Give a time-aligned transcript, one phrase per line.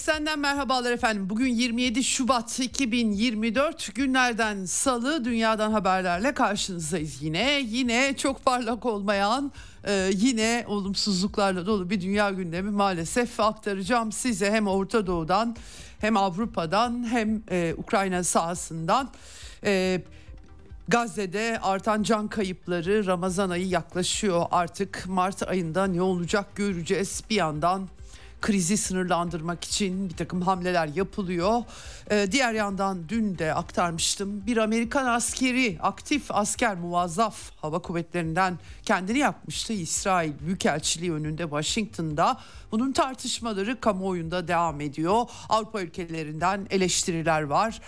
[0.00, 1.30] Eksenden merhabalar efendim.
[1.30, 7.60] Bugün 27 Şubat 2024 günlerden salı dünyadan haberlerle karşınızdayız yine.
[7.64, 9.52] Yine çok parlak olmayan
[9.84, 15.56] e, yine olumsuzluklarla dolu bir dünya gündemi maalesef aktaracağım size hem Orta Doğu'dan
[15.98, 19.10] hem Avrupa'dan hem e, Ukrayna sahasından.
[19.64, 20.02] E,
[20.88, 27.88] Gazze'de artan can kayıpları Ramazan ayı yaklaşıyor artık Mart ayında ne olacak göreceğiz bir yandan
[28.40, 31.62] krizi sınırlandırmak için bir takım hamleler yapılıyor.
[32.10, 39.18] Ee, diğer yandan dün de aktarmıştım bir Amerikan askeri aktif asker muvazzaf hava kuvvetlerinden kendini
[39.18, 39.72] yapmıştı.
[39.72, 42.40] İsrail Büyükelçiliği önünde Washington'da
[42.72, 45.26] bunun tartışmaları kamuoyunda devam ediyor.
[45.48, 47.80] Avrupa ülkelerinden eleştiriler var.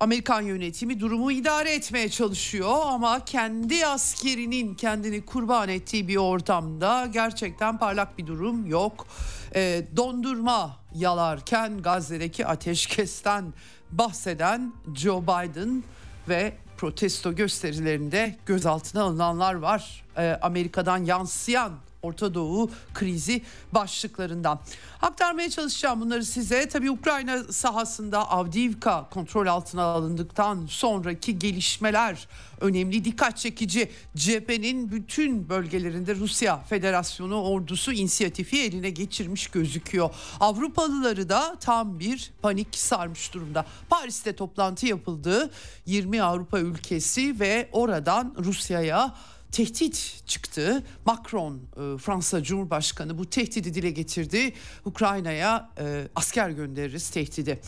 [0.00, 7.78] Amerikan yönetimi durumu idare etmeye çalışıyor ama kendi askerinin kendini kurban ettiği bir ortamda gerçekten
[7.78, 9.06] parlak bir durum yok.
[9.54, 13.52] E, dondurma yalarken Gazze'deki ateşkesten
[13.90, 15.84] bahseden Joe Biden
[16.28, 20.04] ve protesto gösterilerinde gözaltına alınanlar var.
[20.16, 21.72] E, Amerika'dan yansıyan
[22.04, 24.60] Orta Doğu krizi başlıklarından.
[25.02, 26.68] Aktarmaya çalışacağım bunları size.
[26.68, 32.28] Tabii Ukrayna sahasında Avdiivka kontrol altına alındıktan sonraki gelişmeler
[32.60, 33.90] önemli dikkat çekici.
[34.16, 40.10] Cephenin bütün bölgelerinde Rusya Federasyonu ordusu inisiyatifi eline geçirmiş gözüküyor.
[40.40, 43.66] Avrupalıları da tam bir panik sarmış durumda.
[43.90, 45.50] Paris'te toplantı yapıldı.
[45.86, 49.14] 20 Avrupa ülkesi ve oradan Rusya'ya
[49.54, 50.82] tehdit çıktı.
[51.06, 54.52] Macron e, Fransa Cumhurbaşkanı bu tehdidi dile getirdi.
[54.84, 57.60] Ukrayna'ya e, asker göndeririz tehdidi.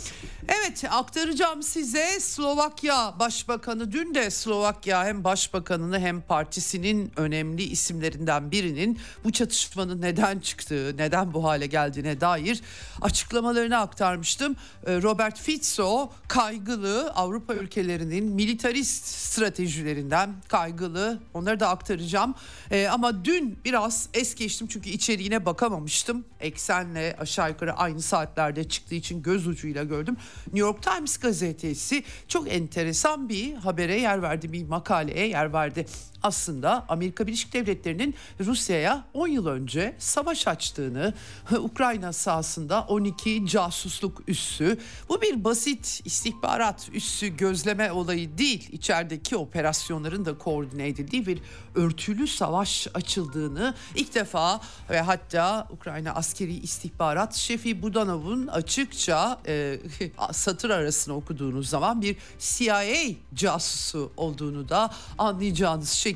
[0.48, 8.98] Evet aktaracağım size Slovakya Başbakanı dün de Slovakya hem başbakanını hem partisinin önemli isimlerinden birinin
[9.24, 12.62] bu çatışmanın neden çıktığı, neden bu hale geldiğine dair
[13.00, 14.56] açıklamalarını aktarmıştım.
[14.86, 21.20] E, Robert Fico kaygılı Avrupa ülkelerinin militarist stratejilerinden kaygılı.
[21.34, 22.34] Onları da aktaracağım.
[22.70, 26.24] E, ama dün biraz es geçtim çünkü içeriğine bakamamıştım.
[26.40, 30.16] Eksenle aşağı yukarı aynı saatlerde çıktığı için göz ucuyla gördüm.
[30.46, 35.86] New York Times gazetesi çok enteresan bir habere yer verdi, bir makaleye yer verdi
[36.26, 41.14] aslında Amerika Birleşik Devletleri'nin Rusya'ya 10 yıl önce savaş açtığını,
[41.58, 44.78] Ukrayna sahasında 12 casusluk üssü,
[45.08, 51.38] bu bir basit istihbarat üssü gözleme olayı değil, içerideki operasyonların da koordine edildiği bir
[51.74, 54.60] örtülü savaş açıldığını ilk defa
[54.90, 59.78] ve hatta Ukrayna askeri istihbarat şefi Budanov'un açıkça e,
[60.32, 66.15] satır arasını okuduğunuz zaman bir CIA casusu olduğunu da anlayacağınız şekilde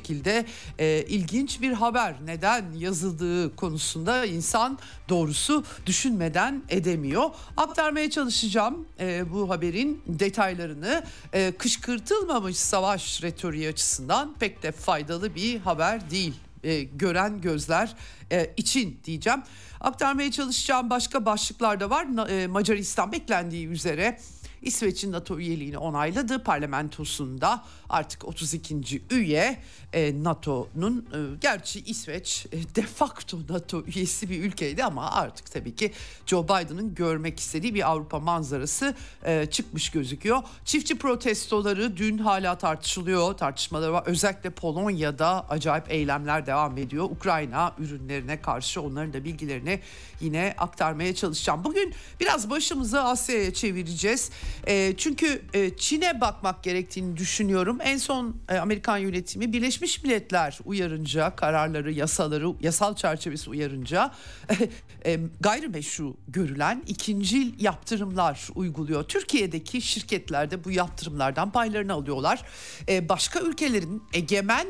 [0.79, 2.15] e, ilginç bir haber.
[2.25, 4.79] Neden yazıldığı konusunda insan
[5.09, 7.29] doğrusu düşünmeden edemiyor.
[7.57, 11.03] Aktarmaya çalışacağım e, bu haberin detaylarını.
[11.33, 16.33] E, kışkırtılmamış savaş retoriği açısından pek de faydalı bir haber değil.
[16.63, 17.95] E, gören gözler
[18.31, 19.41] e, için diyeceğim.
[19.81, 22.29] Aktarmaya çalışacağım başka başlıklar da var.
[22.29, 24.19] E, Macaristan beklendiği üzere
[24.61, 29.01] İsveç'in NATO üyeliğini onayladı parlamentosunda artık 32.
[29.11, 29.57] üye
[29.93, 35.75] e, NATO'nun e, gerçi İsveç e, de facto NATO üyesi bir ülkeydi ama artık tabii
[35.75, 35.91] ki
[36.25, 40.43] Joe Biden'ın görmek istediği bir Avrupa manzarası e, çıkmış gözüküyor.
[40.65, 43.33] Çiftçi protestoları dün hala tartışılıyor.
[43.33, 44.03] Tartışmalar var.
[44.05, 47.05] Özellikle Polonya'da acayip eylemler devam ediyor.
[47.05, 49.79] Ukrayna ürünlerine karşı onların da bilgilerini
[50.21, 51.63] yine aktarmaya çalışacağım.
[51.63, 54.29] Bugün biraz başımızı Asya'ya çevireceğiz.
[54.67, 57.80] E, çünkü e, Çin'e bakmak gerektiğini düşünüyorum.
[57.83, 64.11] En son e, Amerikan yönetimi Birleşmiş Milletler uyarınca, kararları, yasaları, yasal çerçevesi uyarınca
[65.05, 69.03] e, gayrimeşru görülen ikincil yaptırımlar uyguluyor.
[69.03, 72.43] Türkiye'deki şirketler de bu yaptırımlardan paylarını alıyorlar.
[72.89, 74.67] E, başka ülkelerin egemen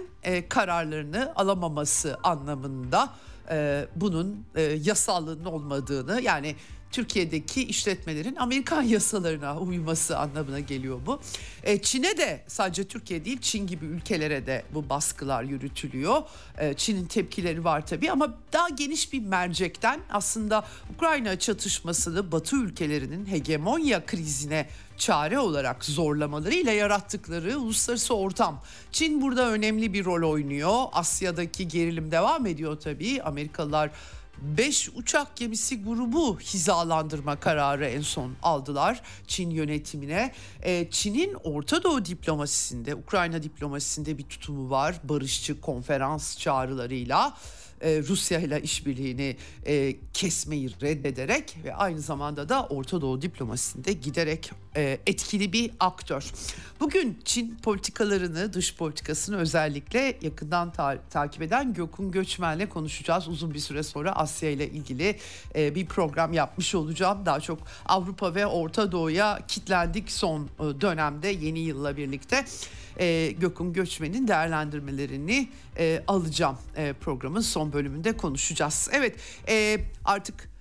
[0.50, 3.14] kararlarını alamaması anlamında
[3.96, 6.56] bunun e, yasallığının olmadığını yani
[6.92, 11.22] Türkiye'deki işletmelerin Amerikan yasalarına uyması anlamına geliyor bu.
[11.64, 16.22] E, Çin'e de sadece Türkiye değil Çin gibi ülkelere de bu baskılar yürütülüyor.
[16.58, 20.66] E, Çin'in tepkileri var tabii ama daha geniş bir mercekten aslında
[20.96, 24.68] Ukrayna çatışmasını Batı ülkelerinin hegemonya krizine
[24.98, 28.62] çare olarak zorlamalarıyla yarattıkları uluslararası ortam.
[28.92, 30.86] Çin burada önemli bir rol oynuyor.
[30.94, 33.22] Asya'daki gerilim devam ediyor tabii.
[33.24, 33.92] Amerikalılar
[34.42, 40.32] 5 uçak gemisi grubu hizalandırma kararı en son aldılar Çin yönetimine.
[40.64, 44.96] Ee, Çin'in Orta Doğu diplomasisinde, Ukrayna diplomasisinde bir tutumu var.
[45.04, 47.38] Barışçı konferans çağrılarıyla
[47.82, 49.36] e, Rusya ile işbirliğini
[49.66, 56.32] e, kesmeyi reddederek ve aynı zamanda da Orta Doğu diplomasisinde giderek e, etkili bir aktör.
[56.80, 63.28] Bugün Çin politikalarını, dış politikasını özellikle yakından ta- takip eden Gökün Göçmen'le konuşacağız.
[63.28, 65.20] Uzun bir süre sonra Asya ile ilgili
[65.56, 67.26] e, bir program yapmış olacağım.
[67.26, 72.46] Daha çok Avrupa ve Orta Doğu'ya kitlendik son e, dönemde yeni yılla birlikte
[73.02, 78.90] e, Gökün Göçmen'in değerlendirmelerini e, alacağım e, programın son bölümünde konuşacağız.
[78.94, 79.16] Evet
[79.48, 80.52] e, artık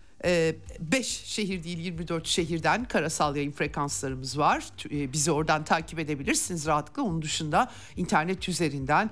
[0.81, 4.65] 5 şehir değil 24 şehirden karasal yayın frekanslarımız var.
[4.91, 7.03] Bizi oradan takip edebilirsiniz rahatlıkla.
[7.03, 9.11] Onun dışında internet üzerinden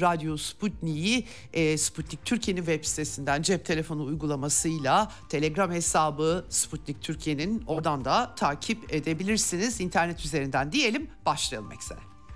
[0.00, 1.24] Radyo Sputnik'i
[1.78, 9.80] Sputnik Türkiye'nin web sitesinden cep telefonu uygulamasıyla Telegram hesabı Sputnik Türkiye'nin oradan da takip edebilirsiniz.
[9.80, 12.09] internet üzerinden diyelim başlayalım eksene.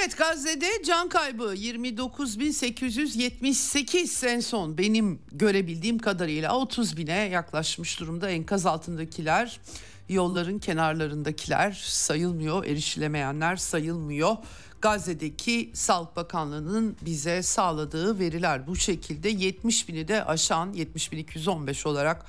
[0.00, 8.66] Evet Gazze'de can kaybı 29.878 en son benim görebildiğim kadarıyla 30 bine yaklaşmış durumda enkaz
[8.66, 9.60] altındakiler
[10.08, 14.36] yolların kenarlarındakiler sayılmıyor erişilemeyenler sayılmıyor.
[14.80, 22.26] Gazze'deki Sağlık Bakanlığı'nın bize sağladığı veriler bu şekilde 70 bini de aşan 70.215 olarak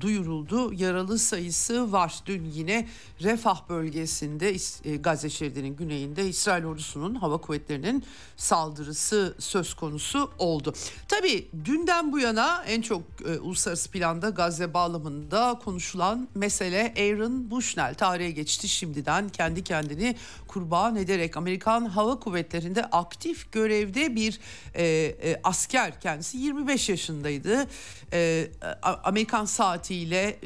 [0.00, 0.72] duyuruldu.
[0.72, 2.14] Yaralı sayısı var.
[2.26, 2.88] Dün yine
[3.22, 8.04] Refah bölgesinde e, Gazze şeridinin güneyinde İsrail ordusunun hava kuvvetlerinin
[8.36, 10.74] saldırısı söz konusu oldu.
[11.08, 17.94] Tabii dünden bu yana en çok e, uluslararası planda Gazze bağlamında konuşulan mesele Aaron Bushnell
[17.94, 20.16] tarihe geçti şimdiden kendi kendini
[20.48, 24.40] kurban ederek Amerikan Hava Kuvvetleri'nde aktif görevde bir
[24.74, 27.66] e, e, asker kendisi 25 yaşındaydı.
[28.12, 28.50] E,
[28.82, 29.44] Amerikan
[29.84, 30.40] saatiyle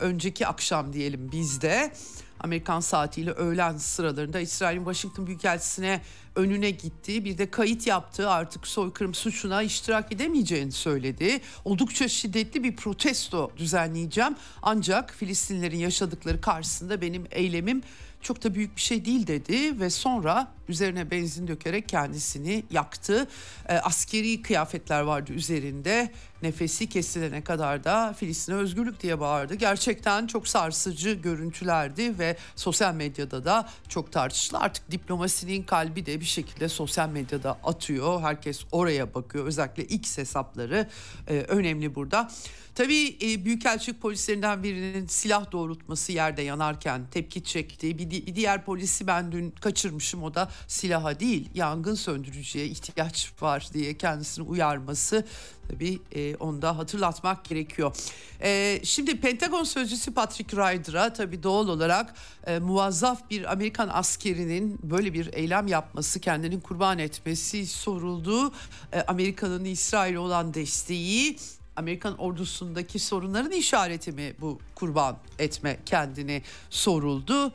[0.00, 1.92] önceki akşam diyelim bizde
[2.40, 6.00] Amerikan saatiyle öğlen sıralarında İsrail'in Washington Büyükelçisi'ne
[6.34, 7.24] önüne gitti.
[7.24, 11.40] Bir de kayıt yaptı artık soykırım suçuna iştirak edemeyeceğini söyledi.
[11.64, 14.36] Oldukça şiddetli bir protesto düzenleyeceğim.
[14.62, 17.82] Ancak Filistinlerin yaşadıkları karşısında benim eylemim
[18.20, 23.28] çok da büyük bir şey değil dedi ve sonra üzerine benzin dökerek kendisini yaktı.
[23.68, 26.12] E, askeri kıyafetler vardı üzerinde.
[26.42, 29.54] Nefesi kesilene kadar da Filistin'e özgürlük diye bağırdı.
[29.54, 34.58] Gerçekten çok sarsıcı görüntülerdi ve sosyal medyada da çok tartışıldı.
[34.58, 38.20] Artık diplomasinin kalbi de bir şekilde sosyal medyada atıyor.
[38.20, 39.46] Herkes oraya bakıyor.
[39.46, 40.88] Özellikle X hesapları
[41.28, 42.30] e, önemli burada.
[42.76, 47.98] Tabii e, Büyükelçilik polislerinden birinin silah doğrultması yerde yanarken tepki çekti.
[47.98, 53.68] Bir, bir diğer polisi ben dün kaçırmışım o da silaha değil yangın söndürücüye ihtiyaç var
[53.72, 55.24] diye kendisini uyarması
[55.68, 57.96] tabii e, onu da hatırlatmak gerekiyor.
[58.42, 62.14] E, şimdi Pentagon sözcüsü Patrick Ryder'a tabii doğal olarak
[62.46, 68.52] e, muvazzaf bir Amerikan askerinin böyle bir eylem yapması, kendini kurban etmesi soruldu.
[68.92, 71.36] E, Amerika'nın İsrail'e olan desteği
[71.76, 77.52] Amerikan ordusundaki sorunların işareti mi bu kurban etme kendini soruldu.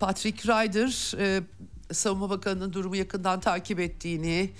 [0.00, 1.42] Patrick Ryder e,
[1.92, 4.50] Savunma Bakanı'nın durumu yakından takip ettiğini,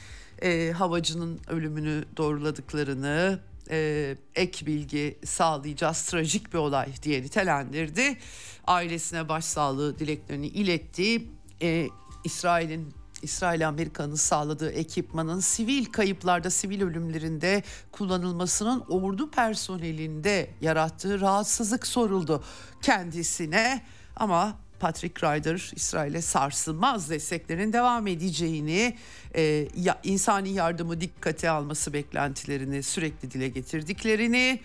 [0.43, 3.41] e, havacının ölümünü doğruladıklarını,
[3.71, 8.19] e, ek bilgi sağlayacağız trajik bir olay diye nitelendirdi.
[8.67, 11.23] Ailesine başsağlığı dileklerini iletti.
[11.63, 11.89] E,
[12.25, 17.63] İsrail'in İsrail Amerika'nın sağladığı ekipmanın sivil kayıplarda, sivil ölümlerinde
[17.93, 22.45] kullanılmasının ordu personelinde yarattığı rahatsızlık soruldu
[22.83, 23.83] kendisine.
[24.17, 28.97] Ama Patrick Ryder İsrail'e sarsılmaz desteklerin devam edeceğini,
[29.35, 34.61] e, ya, insani yardımı dikkate alması beklentilerini sürekli dile getirdiklerini,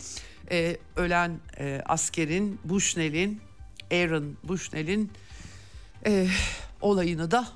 [0.52, 3.42] e, ölen e, askerin Bushnell'in,
[3.92, 5.12] Aaron Bushnell'in
[6.06, 6.28] e,
[6.82, 7.48] olayını da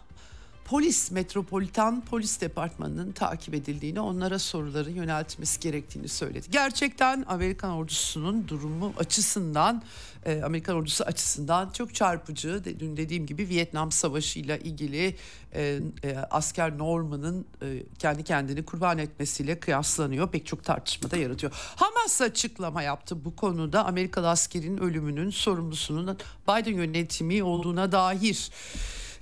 [0.65, 6.47] polis, metropolitan polis departmanının takip edildiğini, onlara soruları yöneltmesi gerektiğini söyledi.
[6.51, 9.83] Gerçekten Amerikan ordusunun durumu açısından,
[10.25, 12.61] e, Amerikan ordusu açısından çok çarpıcı.
[12.79, 15.15] Dün dediğim gibi Vietnam Savaşı ile ilgili
[15.53, 20.31] e, e, asker Norman'ın e, kendi kendini kurban etmesiyle kıyaslanıyor.
[20.31, 21.51] Pek çok tartışmada yaratıyor.
[21.75, 23.85] Hamas açıklama yaptı bu konuda.
[23.85, 26.17] Amerikalı askerin ölümünün sorumlusunun
[26.47, 28.49] Biden yönetimi olduğuna dair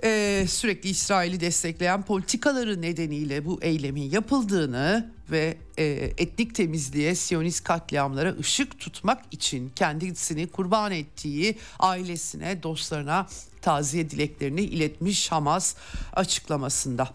[0.04, 5.84] e, sürekli İsrail'i destekleyen politikaları nedeniyle bu eylemin yapıldığını ve e,
[6.18, 13.28] etnik temizliğe, Siyonist katliamlara ışık tutmak için kendisini kurban ettiği ailesine, dostlarına
[13.62, 15.76] taziye dileklerini iletmiş Hamas
[16.14, 17.10] açıklamasında.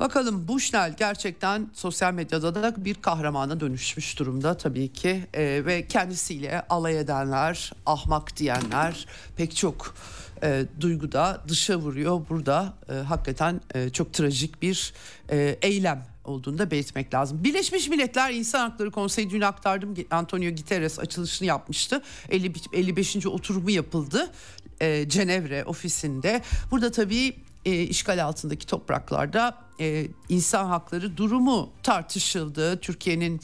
[0.00, 6.66] Bakalım Bushnell gerçekten sosyal medyada da bir kahramana dönüşmüş durumda tabii ki ee, ve kendisiyle
[6.68, 9.06] alay edenler, ahmak diyenler
[9.36, 9.94] pek çok
[10.42, 12.20] e, duyguda dışa vuruyor.
[12.30, 14.92] Burada e, hakikaten e, çok trajik bir
[15.30, 17.44] e, eylem olduğunu da belirtmek lazım.
[17.44, 19.94] Birleşmiş Milletler İnsan Hakları Konseyi dün aktardım.
[20.10, 22.02] Antonio Guterres açılışını yapmıştı.
[22.30, 23.26] 50, 55.
[23.26, 24.32] oturumu yapıldı.
[24.80, 26.42] E, Cenevre ofisinde.
[26.70, 32.80] Burada tabii e, işgal altındaki topraklarda e, insan hakları durumu tartışıldı.
[32.80, 33.40] Türkiye'nin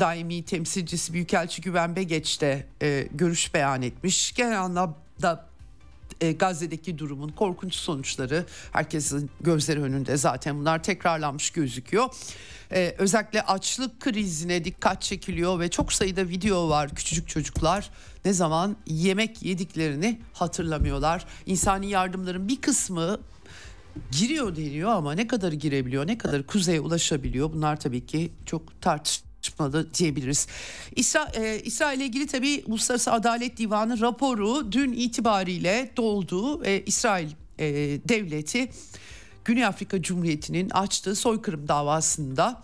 [0.00, 4.32] daimi temsilcisi Büyükelçi Güven Begeç de e, görüş beyan etmiş.
[4.34, 5.48] Genel anlamda
[6.20, 12.08] e, Gazze'deki durumun korkunç sonuçları herkesin gözleri önünde zaten bunlar tekrarlanmış gözüküyor.
[12.72, 17.90] Ee, özellikle açlık krizine dikkat çekiliyor ve çok sayıda video var küçücük çocuklar
[18.24, 21.24] ne zaman yemek yediklerini hatırlamıyorlar.
[21.46, 23.20] İnsani yardımların bir kısmı
[24.10, 28.80] giriyor deniyor ama ne kadar girebiliyor, ne kadar kuzeye ulaşabiliyor bunlar tabii ki çok
[29.48, 30.46] tartışmalı diyebiliriz.
[30.96, 36.64] İsra, e, İsrail ile ilgili tabii Uluslararası Adalet Divanı raporu dün itibariyle doldu.
[36.64, 37.28] E, İsrail
[37.58, 37.66] e,
[38.08, 38.70] devleti
[39.44, 42.62] Güney Afrika Cumhuriyeti'nin açtığı soykırım davasında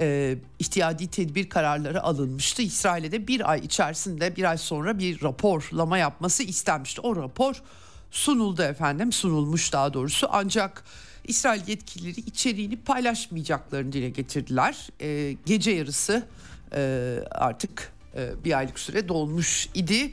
[0.00, 2.62] e, ihtiyadi tedbir kararları alınmıştı.
[2.62, 7.00] İsrail'e de bir ay içerisinde bir ay sonra bir raporlama yapması istenmişti.
[7.00, 7.62] O rapor
[8.10, 10.84] sunuldu efendim sunulmuş daha doğrusu ancak
[11.24, 14.88] İsrail yetkilileri içeriğini paylaşmayacaklarını dile getirdiler.
[15.00, 16.26] E, gece yarısı
[16.74, 20.12] e, artık e, bir aylık süre dolmuş idi.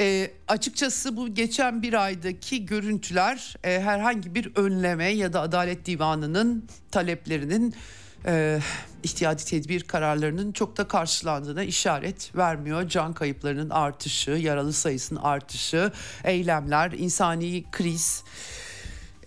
[0.00, 6.68] E, açıkçası bu geçen bir aydaki görüntüler e, herhangi bir önleme ya da Adalet Divanı'nın
[6.90, 7.74] taleplerinin
[8.26, 8.60] e,
[9.02, 12.88] ihtiyadi tedbir kararlarının çok da karşılandığına işaret vermiyor.
[12.88, 15.92] Can kayıplarının artışı, yaralı sayısının artışı,
[16.24, 18.24] eylemler, insani kriz.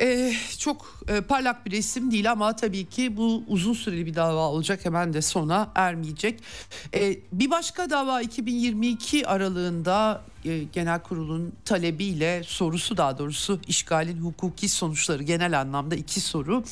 [0.02, 4.50] Ee, çok e, parlak bir resim değil ama tabii ki bu uzun süreli bir dava
[4.50, 6.40] olacak hemen de sona ermeyecek.
[6.94, 14.70] Ee, bir başka dava 2022 aralığında e, genel kurulun talebiyle sorusu daha doğrusu işgalin hukuki
[14.70, 16.64] sonuçları genel anlamda iki soru.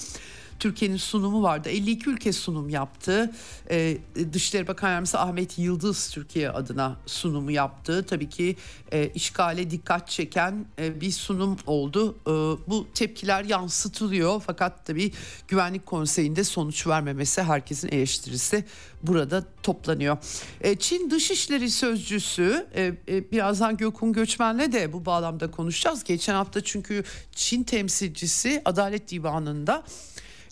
[0.63, 1.70] Türkiye'nin sunumu vardı.
[1.70, 3.32] 52 ülke sunum yaptı.
[3.70, 3.98] Ee,
[4.34, 8.05] Dışişleri Bakan Yardımcısı Ahmet Yıldız Türkiye adına sunumu yaptı.
[8.10, 8.55] Tabii ki
[8.91, 12.15] e, işgale dikkat çeken e, bir sunum oldu.
[12.27, 12.32] E,
[12.70, 15.12] bu tepkiler yansıtılıyor fakat tabii
[15.48, 18.65] Güvenlik Konseyi'nde sonuç vermemesi herkesin eleştirisi
[19.03, 20.17] burada toplanıyor.
[20.62, 26.03] E, Çin Dışişleri Sözcüsü e, e, birazdan Gökhan Göçmen'le de bu bağlamda konuşacağız.
[26.03, 29.84] Geçen hafta çünkü Çin temsilcisi Adalet Divanı'nda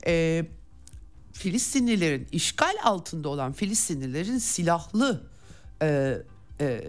[0.08, 0.46] e,
[1.34, 5.24] Filistinlilerin işgal altında olan Filistinlilerin silahlı
[5.81, 6.17] e,
[6.60, 6.81] e,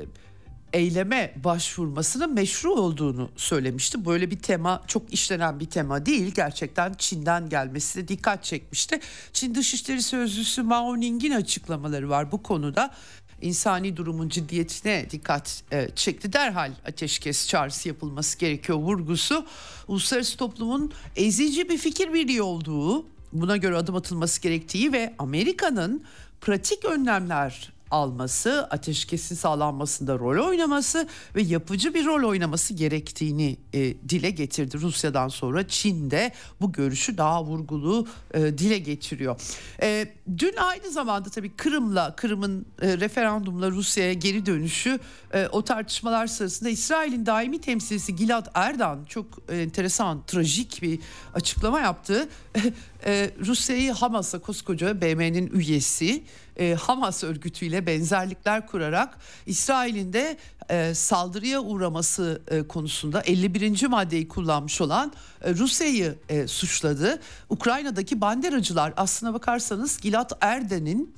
[0.73, 4.05] eyleme başvurmasının meşru olduğunu söylemişti.
[4.05, 6.35] Böyle bir tema çok işlenen bir tema değil.
[6.35, 9.01] Gerçekten Çin'den gelmesi de dikkat çekmişti.
[9.33, 12.95] Çin Dışişleri Sözcüsü Mao Ning'in açıklamaları var bu konuda.
[13.43, 16.33] İnsani durumun ciddiyetine dikkat e, çekti.
[16.33, 19.47] Derhal ateşkes çağrısı yapılması gerekiyor vurgusu.
[19.89, 26.05] Uluslararası toplumun ezici bir fikir birliği olduğu, buna göre adım atılması gerektiği ve Amerika'nın
[26.41, 34.31] pratik önlemler alması, ateşkesin sağlanmasında rol oynaması ve yapıcı bir rol oynaması gerektiğini e, dile
[34.31, 34.81] getirdi.
[34.81, 39.41] Rusya'dan sonra Çin de bu görüşü daha vurgulu e, dile getiriyor.
[39.83, 40.07] E,
[40.39, 44.99] dün aynı zamanda tabii Kırım'la, Kırım'ın e, referandumla Rusya'ya geri dönüşü
[45.35, 51.01] e, o tartışmalar sırasında İsrail'in daimi temsilcisi Gilad Erdan çok enteresan, trajik bir
[51.35, 52.29] açıklama yaptı.
[53.05, 56.25] e, Rusya'yı Hamas'a koskoca BM'nin üyesi
[56.57, 60.37] e, Hamas örgütüyle benzerlikler kurarak İsrail'in de
[60.71, 63.87] e, saldırıya uğraması e, konusunda 51.
[63.87, 67.21] maddeyi kullanmış olan e, Rusya'yı e, suçladı.
[67.49, 71.15] Ukrayna'daki banderacılar aslına bakarsanız Gilad Erden'in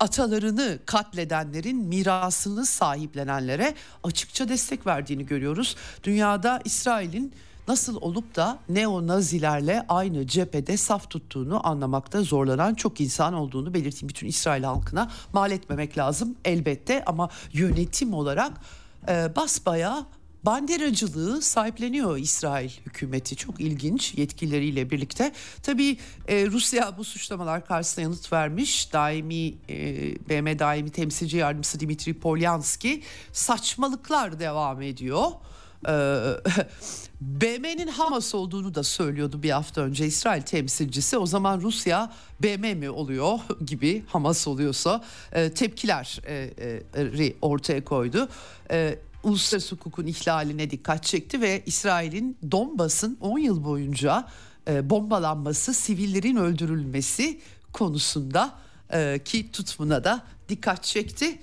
[0.00, 5.76] atalarını katledenlerin mirasını sahiplenenlere açıkça destek verdiğini görüyoruz.
[6.04, 7.32] Dünyada İsrail'in
[7.68, 14.08] nasıl olup da neo-nazilerle aynı cephede saf tuttuğunu anlamakta zorlanan çok insan olduğunu belirteyim.
[14.08, 18.52] Bütün İsrail halkına mal etmemek lazım elbette ama yönetim olarak
[19.08, 20.06] e, basbaya
[20.46, 23.36] banderacılığı sahipleniyor İsrail hükümeti.
[23.36, 25.32] Çok ilginç yetkilileriyle birlikte.
[25.62, 28.92] Tabii e, Rusya bu suçlamalar karşısında yanıt vermiş.
[28.92, 29.76] Daimi e,
[30.28, 35.30] BM daimi temsilci yardımcısı Dimitri Polyanski saçmalıklar devam ediyor.
[37.20, 41.18] BM'nin Hamas olduğunu da söylüyordu bir hafta önce İsrail temsilcisi.
[41.18, 42.12] O zaman Rusya
[42.42, 46.50] BM mi oluyor gibi Hamas oluyorsa e, tepkiler e,
[46.94, 48.28] e, ortaya koydu.
[49.22, 54.28] Uluslararası hukukun ihlaline dikkat çekti ve İsrail'in Donbas'ın 10 yıl boyunca
[54.82, 57.40] bombalanması, sivillerin öldürülmesi
[57.72, 58.54] konusunda
[59.24, 61.38] ki tutumuna da dikkat çekti.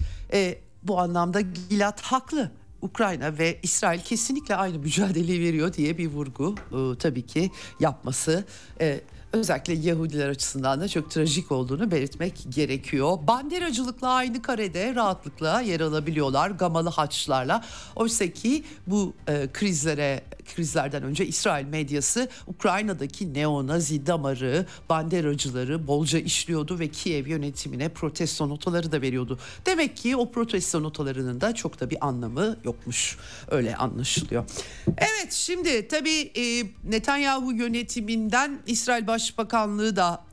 [0.83, 2.51] Bu anlamda Gilad haklı.
[2.83, 8.45] Ukrayna ve İsrail kesinlikle aynı mücadeleyi veriyor diye bir vurgu e, tabii ki yapması
[8.81, 9.01] e,
[9.33, 13.17] özellikle Yahudiler açısından da çok trajik olduğunu belirtmek gerekiyor.
[13.27, 17.65] Banderacılıkla aynı karede rahatlıkla yer alabiliyorlar gamalı haçlarla.
[17.95, 20.23] Oysa ki bu e, krizlere
[20.55, 28.91] krizlerden önce İsrail medyası Ukrayna'daki neonazi damarı, banderacıları bolca işliyordu ve Kiev yönetimine protesto notaları
[28.91, 29.39] da veriyordu.
[29.65, 33.17] Demek ki o protesto notalarının da çok da bir anlamı yokmuş.
[33.51, 34.45] Öyle anlaşılıyor.
[34.87, 40.23] Evet şimdi tabii e, Netanyahu yönetiminden İsrail Başbakanlığı da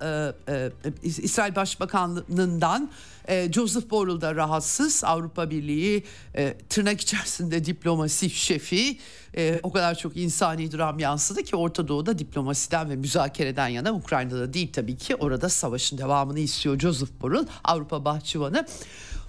[0.49, 0.71] e, e,
[1.03, 2.91] İsrail Başbakanlığından
[3.29, 5.05] e, Joseph Borrell da rahatsız.
[5.05, 6.05] Avrupa Birliği
[6.37, 8.99] e, tırnak içerisinde diplomasi şefi
[9.37, 14.53] e, o kadar çok insani dram yansıdı ki Orta Doğu'da diplomasiden ve müzakereden yana Ukrayna'da
[14.53, 18.67] değil tabii ki orada savaşın devamını istiyor Joseph Borrell Avrupa Bahçıvanı.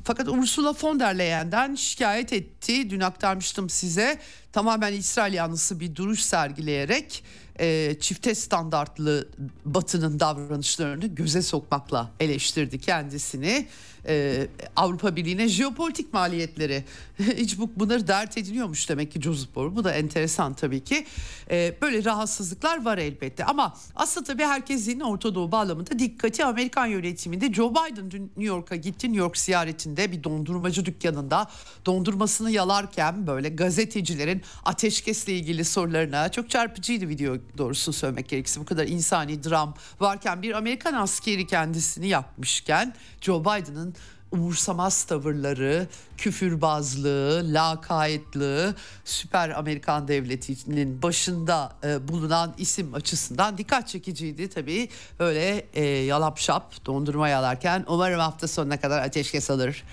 [0.03, 2.89] Fakat Ursula von der Leyen'den şikayet etti.
[2.89, 4.19] Dün aktarmıştım size.
[4.51, 7.23] Tamamen İsrail yanlısı bir duruş sergileyerek
[7.61, 9.27] e, çifte standartlı
[9.65, 13.67] Batı'nın davranışlarını göze sokmakla eleştirdi kendisini
[14.07, 16.83] e, Avrupa Birliği'ne jeopolitik maliyetleri
[17.19, 19.21] hiç bu, bunları dert ediliyormuş demek ki
[19.55, 19.75] Borrell.
[19.75, 21.05] Bu da enteresan tabii ki.
[21.51, 27.53] E, böyle rahatsızlıklar var elbette ama aslında tabii herkesin Orta Doğu bağlamında dikkati Amerikan yönetiminde
[27.53, 29.07] Joe Biden dün New York'a gitti.
[29.07, 31.47] New York ziyaretinde bir dondurmacı dükkanında
[31.85, 38.87] dondurmasını yalarken böyle gazetecilerin ateşkesle ilgili sorularına çok çarpıcıydı video doğrusunu söylemek gerekirse bu kadar
[38.87, 43.90] insani dram varken bir Amerikan askeri kendisini yapmışken Joe Biden'ın
[44.31, 54.89] umursamaz tavırları, küfürbazlığı, lakaytlığı süper Amerikan devletinin başında e, bulunan isim açısından dikkat çekiciydi tabii.
[55.19, 59.83] Öyle e, yalap şap dondurma yalarken umarım hafta sonuna kadar ateşkes alır.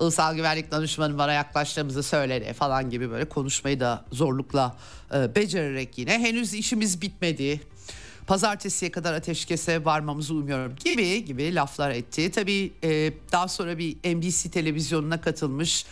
[0.00, 4.76] Ulusal Güvenlik Danışmanı bana yaklaştığımızı söyledi falan gibi böyle konuşmayı da zorlukla
[5.14, 7.60] e, becererek yine henüz işimiz bitmedi
[8.26, 12.30] pazartesiye kadar ateşkese varmamızı umuyorum gibi gibi laflar etti.
[12.30, 15.86] Tabii e, daha sonra bir NBC televizyonuna katılmış.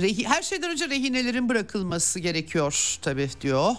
[0.00, 3.72] Rehi, her şeyden önce rehinelerin bırakılması gerekiyor tabii diyor.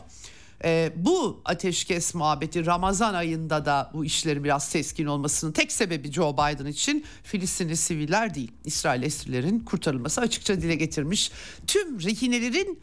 [0.63, 6.33] E, bu ateşkes muhabbeti Ramazan ayında da bu işlerin biraz teskin olmasının tek sebebi Joe
[6.33, 8.51] Biden için Filistinli siviller değil.
[8.65, 11.31] İsrail esirlerin kurtarılması açıkça dile getirmiş.
[11.67, 12.79] Tüm rehinelerin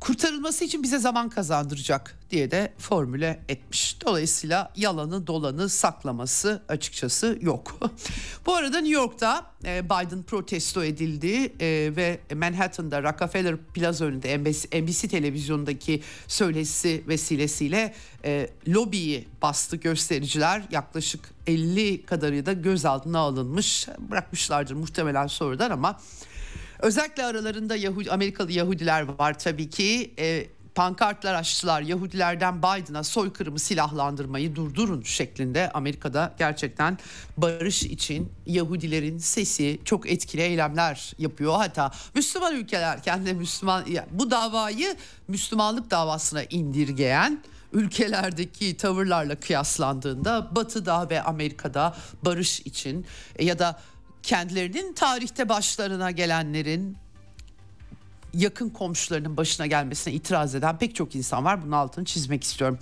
[0.00, 3.96] kurtarılması için bize zaman kazandıracak diye de formüle etmiş.
[4.06, 7.78] Dolayısıyla yalanı dolanı saklaması açıkçası yok.
[8.46, 14.82] Bu arada New York'ta e, Biden protesto edildi e, ve Manhattan'da Rockefeller Plaza önünde NBC,
[14.82, 20.62] NBC televizyondaki söyleşisi vesilesiyle e, lobiyi bastı göstericiler.
[20.70, 23.88] Yaklaşık 50 kadarı da gözaltına alınmış.
[23.98, 26.00] Bırakmışlardır muhtemelen sonradan ama
[26.84, 30.14] Özellikle aralarında Yahudi, Amerikalı Yahudiler var tabii ki.
[30.18, 36.98] E, pankartlar açtılar Yahudilerden Biden'a soykırımı silahlandırmayı durdurun şeklinde Amerika'da gerçekten
[37.36, 41.54] barış için Yahudilerin sesi çok etkili eylemler yapıyor.
[41.56, 44.96] Hatta Müslüman ülkeler kendi Müslüman yani bu davayı
[45.28, 47.42] Müslümanlık davasına indirgeyen
[47.72, 53.06] ülkelerdeki tavırlarla kıyaslandığında Batı'da ve Amerika'da barış için
[53.38, 53.80] ya da
[54.24, 56.96] kendilerinin tarihte başlarına gelenlerin
[58.34, 61.62] yakın komşularının başına gelmesine itiraz eden pek çok insan var.
[61.62, 62.78] Bunun altını çizmek istiyorum.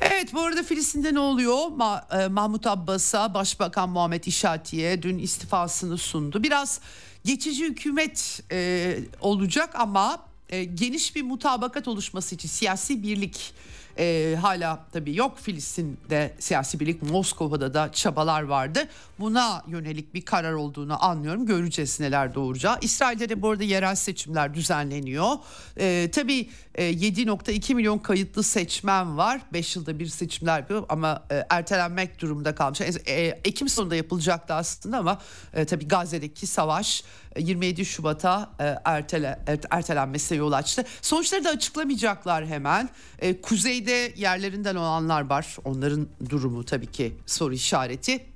[0.00, 1.56] Evet bu arada Filistin'de ne oluyor?
[1.56, 6.42] Ma- e, Mahmut Abbas'a Başbakan Muhammed İşati'ye dün istifasını sundu.
[6.42, 6.80] Biraz
[7.24, 13.54] geçici hükümet e, olacak ama e, geniş bir mutabakat oluşması için siyasi birlik
[13.98, 18.88] e, hala tabii yok Filistin'de siyasi birlik Moskova'da da çabalar vardı.
[19.18, 21.46] Buna yönelik bir karar olduğunu anlıyorum.
[21.46, 22.78] Göreceğiz neler doğuracağı.
[22.80, 25.28] İsrail'de de bu arada yerel seçimler düzenleniyor.
[25.76, 29.40] E, tabii e, 7.2 milyon kayıtlı seçmen var.
[29.52, 32.80] 5 yılda bir seçimler yapıyor ama e, ertelenmek durumunda kalmış.
[32.80, 35.20] E, e, Ekim sonunda yapılacaktı aslında ama
[35.54, 37.04] e, tabii Gazze'deki savaş
[37.38, 39.38] 27 e, Şubat'a e, ertele,
[39.70, 40.84] ertelenmesine yol açtı.
[41.02, 42.88] Sonuçları da açıklamayacaklar hemen.
[43.18, 45.56] E, kuzeyde yerlerinden olanlar var.
[45.64, 48.33] Onların durumu tabii ki soru işareti.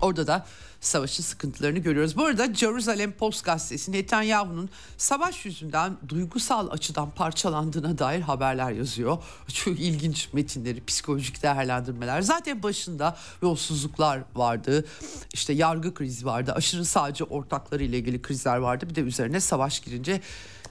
[0.00, 0.46] Orada da
[0.80, 2.16] savaşın sıkıntılarını görüyoruz.
[2.16, 9.18] Bu arada Jerusalem Post gazetesi Netanyahu'nun savaş yüzünden duygusal açıdan parçalandığına dair haberler yazıyor.
[9.48, 12.20] Çok ilginç metinleri, psikolojik değerlendirmeler.
[12.20, 14.84] Zaten başında yolsuzluklar vardı.
[15.32, 16.52] İşte yargı krizi vardı.
[16.52, 18.86] Aşırı sağcı ortakları ile ilgili krizler vardı.
[18.90, 20.20] Bir de üzerine savaş girince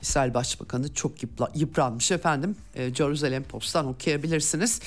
[0.02, 1.12] İsrail Başbakanı çok
[1.56, 2.56] yıpranmış efendim.
[2.76, 4.80] E, Jerusalem Post'tan okuyabilirsiniz.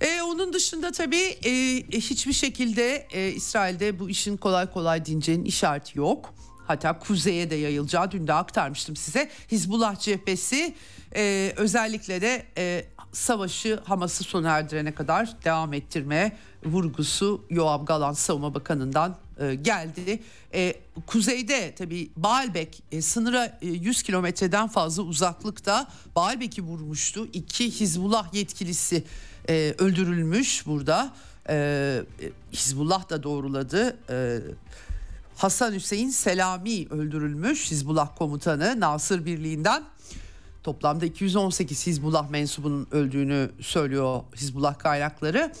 [0.00, 1.50] E, onun dışında tabii e,
[1.90, 6.34] hiçbir şekilde e, İsrail'de bu işin kolay kolay dineceğinin işareti yok.
[6.66, 9.30] Hatta kuzeye de yayılacağı dün de aktarmıştım size.
[9.50, 10.74] Hizbullah cephesi
[11.16, 18.54] e, özellikle de e, savaşı Hamas'ı sona erdirene kadar devam ettirme vurgusu Yoav Galan Savunma
[18.54, 20.22] Bakanı'ndan e, geldi.
[20.54, 20.74] E,
[21.06, 27.28] kuzeyde tabii Baalbek e, sınıra e, 100 kilometreden fazla uzaklıkta Baalbek'i vurmuştu.
[27.32, 29.04] İki Hizbullah yetkilisi
[29.48, 31.12] e, öldürülmüş burada.
[31.48, 32.02] E,
[32.52, 33.96] Hizbullah da doğruladı.
[34.10, 34.38] E,
[35.36, 39.84] Hasan Hüseyin Selami öldürülmüş Hizbullah komutanı Nasır Birliği'nden.
[40.62, 45.52] Toplamda 218 Hizbullah mensubunun öldüğünü söylüyor Hizbullah kaynakları.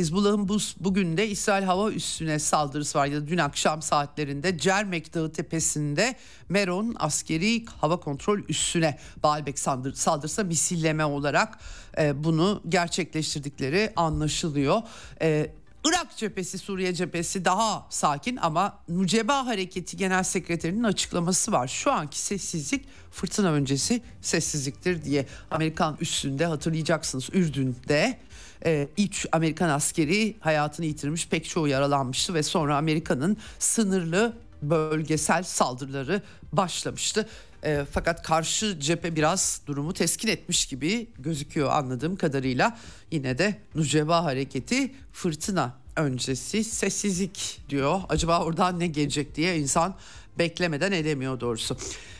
[0.00, 5.32] Hizbullah'ın bu, bugün de İsrail hava üssüne saldırısı var ya dün akşam saatlerinde Cermek Dağı
[5.32, 6.14] tepesinde
[6.48, 11.58] Meron askeri hava kontrol üssüne Baalbek saldır, saldırısı misilleme olarak
[11.98, 14.82] e, bunu gerçekleştirdikleri anlaşılıyor.
[15.22, 15.50] E,
[15.84, 21.68] Irak cephesi, Suriye cephesi daha sakin ama Nuceba Hareketi Genel Sekreterinin açıklaması var.
[21.68, 28.18] Şu anki sessizlik fırtına öncesi sessizliktir diye Amerikan üstünde hatırlayacaksınız Ürdün'de
[28.64, 36.22] e, iç Amerikan askeri hayatını yitirmiş pek çoğu yaralanmıştı ve sonra Amerika'nın sınırlı bölgesel saldırıları
[36.52, 37.28] başlamıştı.
[37.64, 42.78] E, fakat karşı cephe biraz durumu teskin etmiş gibi gözüküyor anladığım kadarıyla.
[43.10, 48.00] Yine de Nuceba hareketi fırtına öncesi sessizlik diyor.
[48.08, 49.96] Acaba oradan ne gelecek diye insan
[50.38, 51.76] beklemeden edemiyor doğrusu.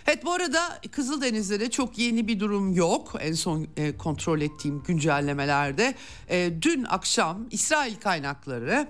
[0.06, 3.14] Evet bu arada Kızıldeniz'de de çok yeni bir durum yok.
[3.20, 5.94] En son e, kontrol ettiğim güncellemelerde.
[6.28, 8.88] E, dün akşam İsrail kaynakları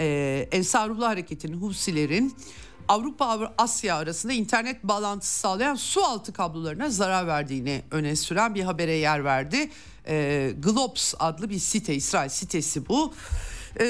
[0.00, 2.36] e, Ensarullah Hareketi'nin Husilerin
[2.88, 8.92] Avrupa Asya arasında internet bağlantısı sağlayan su altı kablolarına zarar verdiğini öne süren bir habere
[8.92, 9.70] yer verdi.
[10.08, 13.14] E, Globs adlı bir site İsrail sitesi bu.
[13.80, 13.84] E,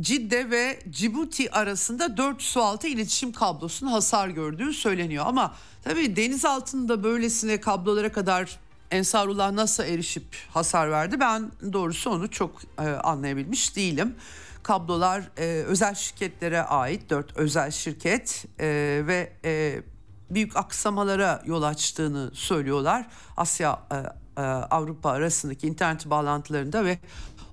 [0.00, 5.24] Cidde ve Cibuti arasında 4 sualtı iletişim kablosunun hasar gördüğü söyleniyor.
[5.26, 5.54] Ama
[5.84, 8.58] tabii deniz altında böylesine kablolara kadar
[8.90, 14.14] Ensarullah nasıl erişip hasar verdi ben doğrusu onu çok e, anlayabilmiş değilim.
[14.62, 18.66] Kablolar e, özel şirketlere ait 4 özel şirket e,
[19.06, 19.82] ve e,
[20.30, 23.06] büyük aksamalara yol açtığını söylüyorlar.
[23.36, 23.96] Asya e,
[24.36, 26.98] e, Avrupa arasındaki internet bağlantılarında ve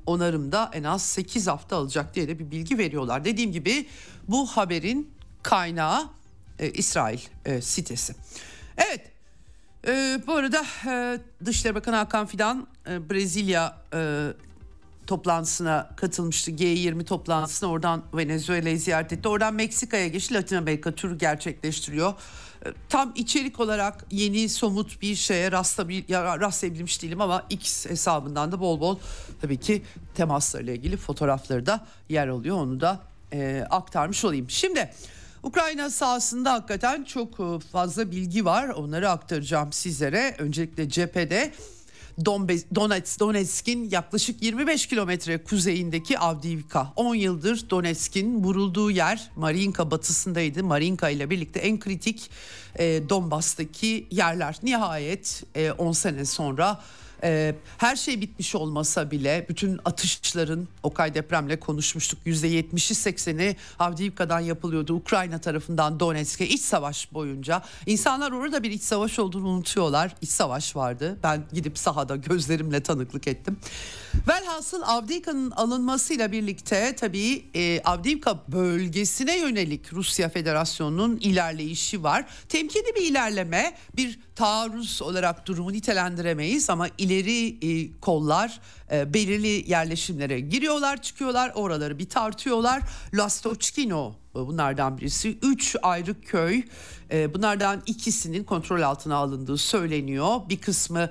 [0.06, 3.26] onarımda en az 8 hafta alacak diye de bir bilgi veriyorlar.
[3.26, 3.88] Dediğim gibi
[4.28, 5.12] bu haberin
[5.44, 6.10] kaynağı
[6.60, 8.16] e, İsrail e, sitesi.
[8.78, 9.12] Evet
[9.88, 14.28] e, bu arada e, Dışişleri Bakanı Hakan Fidan e, Brezilya e,
[15.08, 16.52] toplantısına katılmıştı.
[16.52, 19.28] G20 toplantısına oradan Venezuela'yı ziyaret etti.
[19.28, 20.34] Oradan Meksika'ya geçti.
[20.34, 22.14] Latin Amerika turu gerçekleştiriyor
[22.90, 28.98] tam içerik olarak yeni somut bir şeye rastlayabilmiş değilim ama X hesabından da bol bol
[29.42, 29.84] tabii ki
[30.16, 32.58] temaslarla ilgili fotoğrafları da yer alıyor.
[32.58, 33.00] Onu da
[33.34, 34.50] e, aktarmış olayım.
[34.50, 34.92] Şimdi
[35.44, 38.68] Ukrayna sahasında hakikaten çok e, fazla bilgi var.
[38.70, 40.36] Onları aktaracağım sizlere.
[40.40, 41.52] Öncelikle cephede
[43.20, 46.94] Donetsk'in yaklaşık 25 kilometre kuzeyindeki Avdiivka.
[46.96, 50.64] 10 yıldır Donetsk'in vurulduğu yer Marinka batısındaydı.
[50.64, 52.32] Marinka ile birlikte en kritik
[52.80, 54.58] e, Donbas'taki yerler.
[54.64, 56.80] Nihayet e, 10 sene sonra
[57.24, 62.20] Ee, her şey bitmiş olmasa bile bütün atışların Okay depremle konuşmuştuk.
[62.26, 64.94] %70'i 80'i Avdiivka'dan yapılıyordu.
[64.94, 67.62] Ukrayna tarafından Donetsk'e iç savaş boyunca.
[67.86, 70.16] insanlar orada bir iç savaş olduğunu unutuyorlar.
[70.22, 71.18] İç savaş vardı.
[71.24, 73.58] Ben gidip sahada gözlerimle tanıklık ettim.
[74.28, 82.26] Velhasıl Avdiivka'nın alınmasıyla birlikte tabii e, Avdiivka bölgesine yönelik Rusya Federasyonu'nun ilerleyişi var.
[82.50, 88.60] Temkinli bir ilerleme bir taarruz olarak durumu nitelendiremeyiz ama ileri e, kollar
[88.92, 92.82] e, belirli yerleşimlere giriyorlar çıkıyorlar oraları bir tartıyorlar.
[93.14, 95.38] Lastochkino e, bunlardan birisi.
[95.42, 96.64] Üç ayrı köy
[97.12, 100.36] e, bunlardan ikisinin kontrol altına alındığı söyleniyor.
[100.50, 101.10] Bir kısmı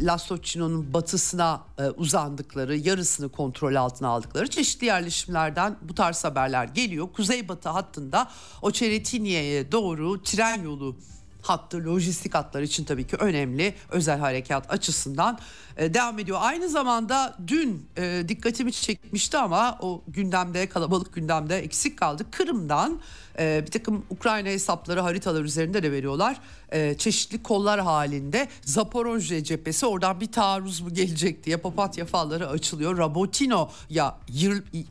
[0.00, 1.60] Lastochkino'nun batısına
[1.96, 7.08] uzandıkları yarısını kontrol altına aldıkları çeşitli yerleşimlerden bu tarz haberler geliyor.
[7.12, 8.30] Kuzeybatı hattında
[8.62, 10.96] Oçeretiniye'ye doğru tren yolu
[11.42, 15.38] hattı lojistik hatlar için tabii ki önemli özel harekat açısından
[15.76, 16.38] e, devam ediyor.
[16.40, 22.26] Aynı zamanda dün e, dikkatimi çekmişti ama o gündemde kalabalık gündemde eksik kaldı.
[22.30, 23.00] Kırım'dan
[23.38, 26.40] e, bir takım Ukrayna hesapları haritalar üzerinde de veriyorlar.
[26.72, 32.98] E, çeşitli kollar halinde Zaporojye cephesi oradan bir taarruz mu gelecek diye papatya falları açılıyor.
[32.98, 34.18] Rabotino ya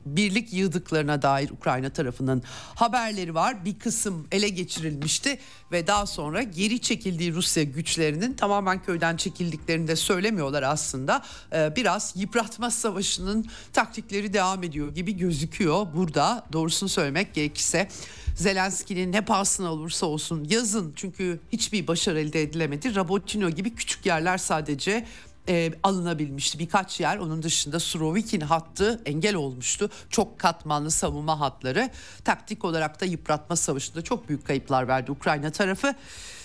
[0.06, 2.44] birlik yığdıklarına dair Ukrayna tarafının
[2.76, 3.65] haberleri var.
[3.65, 5.39] Bir kısım ele geçirilmişti
[5.72, 11.24] ve daha sonra geri çekildiği Rusya güçlerinin tamamen köyden çekildiklerini de söylemiyorlar aslında.
[11.54, 17.88] E, biraz yıpratma savaşının taktikleri devam ediyor gibi gözüküyor burada doğrusunu söylemek gerekirse.
[18.36, 22.96] Zelenski'nin ne pahasına olursa olsun yazın çünkü hiçbir başarı elde edilemedi.
[22.96, 25.06] Rabotino gibi küçük yerler sadece
[25.50, 26.60] e, alınabilmişti.
[26.60, 29.89] Birkaç yer onun dışında Surovikin hattı engel olmuştu.
[30.10, 31.89] Çok katmanlı savunma hatları
[32.26, 35.96] taktik olarak da yıpratma savaşında çok büyük kayıplar verdi Ukrayna tarafı.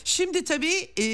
[0.04, 1.04] Şimdi tabii e,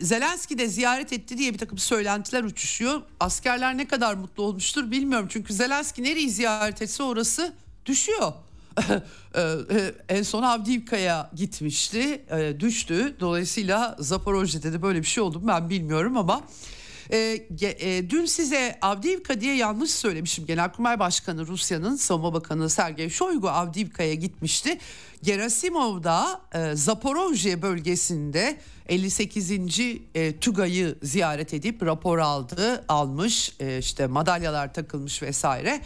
[0.00, 3.02] Zelenski de ziyaret etti diye bir takım söylentiler uçuşuyor.
[3.20, 5.28] Askerler ne kadar mutlu olmuştur bilmiyorum.
[5.30, 7.52] Çünkü Zelenski nereyi ziyaret etse orası
[7.86, 8.32] düşüyor.
[9.34, 13.16] E, e, en son Avdiivka'ya gitmişti, e, düştü.
[13.20, 16.42] Dolayısıyla Zaporojye'de de böyle bir şey oldu ben bilmiyorum ama...
[17.12, 17.46] E,
[18.10, 20.46] dün size Avdiivka diye yanlış söylemişim.
[20.46, 24.78] Genelkurmay Başkanı Rusya'nın Savunma Bakanı Sergey Shoigu Avdiivka'ya gitmişti.
[25.22, 28.56] Gerasimov'da e, Zaporojye bölgesinde
[28.88, 29.50] 58.
[30.14, 35.80] E, TUGA'yı ziyaret edip rapor aldı, almış, işte madalyalar takılmış vesaire.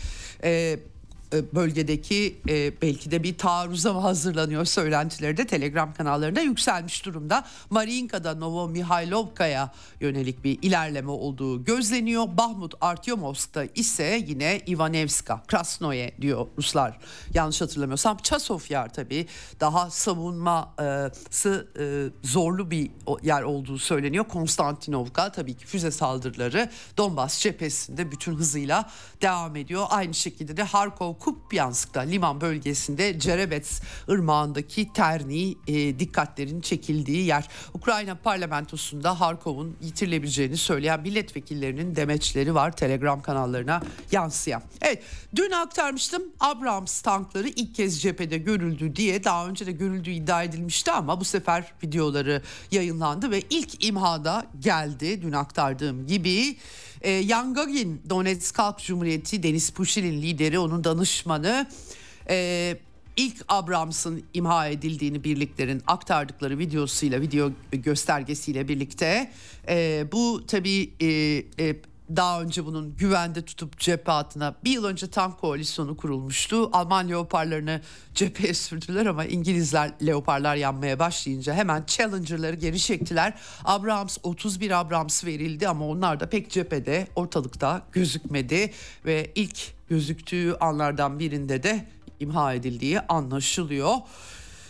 [1.54, 7.44] Bölgedeki e, belki de bir taarruza hazırlanıyor söylentileri de Telegram kanallarında yükselmiş durumda.
[7.70, 12.24] Mariinka'da Novo Mihailovka'ya yönelik bir ilerleme olduğu gözleniyor.
[12.36, 16.98] Bahmut Artyomovsk'ta ise yine Ivanevska, Krasnoye diyor Ruslar.
[17.34, 19.26] Yanlış hatırlamıyorsam Çasov yer tabii
[19.60, 21.84] daha savunması e,
[22.26, 22.90] zorlu bir
[23.22, 24.24] yer olduğu söyleniyor.
[24.24, 28.90] Konstantinovka tabii ki füze saldırıları Donbas cephesinde bütün hızıyla
[29.22, 29.86] devam ediyor.
[29.90, 37.48] Aynı şekilde de Harkov Kupyansk'ta liman bölgesinde Cerebets ırmağındaki Terni e, dikkatlerin çekildiği yer.
[37.74, 43.82] Ukrayna parlamentosunda Harkov'un yitirilebileceğini söyleyen milletvekillerinin demeçleri var Telegram kanallarına
[44.12, 44.62] yansıyan.
[44.82, 45.02] Evet
[45.36, 50.90] dün aktarmıştım Abrams tankları ilk kez cephede görüldü diye daha önce de görüldüğü iddia edilmişti
[50.90, 56.56] ama bu sefer videoları yayınlandı ve ilk imhada geldi dün aktardığım gibi.
[57.04, 61.66] E, Yangagin Donetsk Halk Cumhuriyeti Deniz Pushilin lideri onun danışmanı.
[62.28, 62.76] E,
[63.16, 69.30] ilk Abrams'ın imha edildiğini birliklerin aktardıkları videosuyla video göstergesiyle birlikte.
[69.68, 71.06] E, bu tabii e,
[71.58, 71.76] e,
[72.16, 76.70] daha önce bunun güvende tutup cephe altına bir yıl önce tank koalisyonu kurulmuştu.
[76.72, 77.80] Alman leoparlarını
[78.14, 83.34] cepheye sürdüler ama İngilizler leoparlar yanmaya başlayınca hemen Challenger'ları geri çektiler.
[83.64, 88.72] Abrams 31 Abrams verildi ama onlar da pek cephede ortalıkta gözükmedi
[89.06, 91.86] ve ilk gözüktüğü anlardan birinde de
[92.20, 93.94] imha edildiği anlaşılıyor.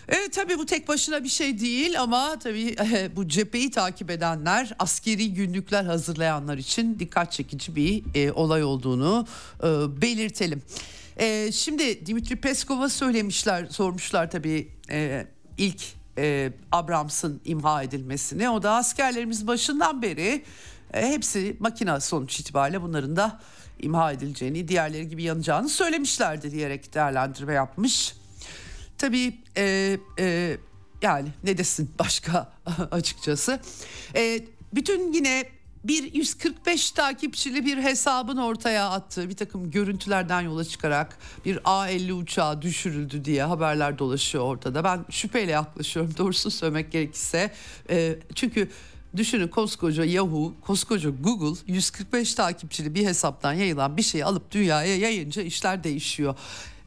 [0.09, 2.77] Evet tabii bu tek başına bir şey değil ama tabii
[3.17, 9.27] bu cepheyi takip edenler askeri günlükler hazırlayanlar için dikkat çekici bir e, olay olduğunu
[9.61, 9.67] e,
[10.03, 10.63] belirtelim.
[11.17, 15.27] E, şimdi Dimitri Peskov'a söylemişler sormuşlar tabii e,
[15.59, 15.83] ilk
[16.19, 18.51] e, Abrams'ın imha edilmesini.
[18.51, 20.45] O da askerlerimiz başından beri
[20.95, 23.41] e, hepsi makina sonuç itibariyle bunların da
[23.81, 28.15] imha edileceğini diğerleri gibi yanacağını söylemişlerdi diyerek değerlendirme yapmış.
[28.99, 30.57] Tabii e, e,
[31.03, 32.53] yani ne desin başka
[32.91, 33.61] açıkçası.
[34.17, 34.41] E,
[34.75, 35.45] bütün yine
[35.85, 42.63] bir 145 takipçili bir hesabın ortaya attığı bir takım görüntülerden yola çıkarak bir A-50 uçağı
[42.63, 44.85] düşürüldü diye haberler dolaşıyor ortada.
[44.85, 47.53] Ben şüpheyle yaklaşıyorum doğrusu söylemek gerekirse.
[47.91, 48.69] E, çünkü
[49.17, 55.43] Düşünün koskoca Yahoo, koskoca Google 145 takipçili bir hesaptan yayılan bir şeyi alıp dünyaya yayınca
[55.43, 56.35] işler değişiyor.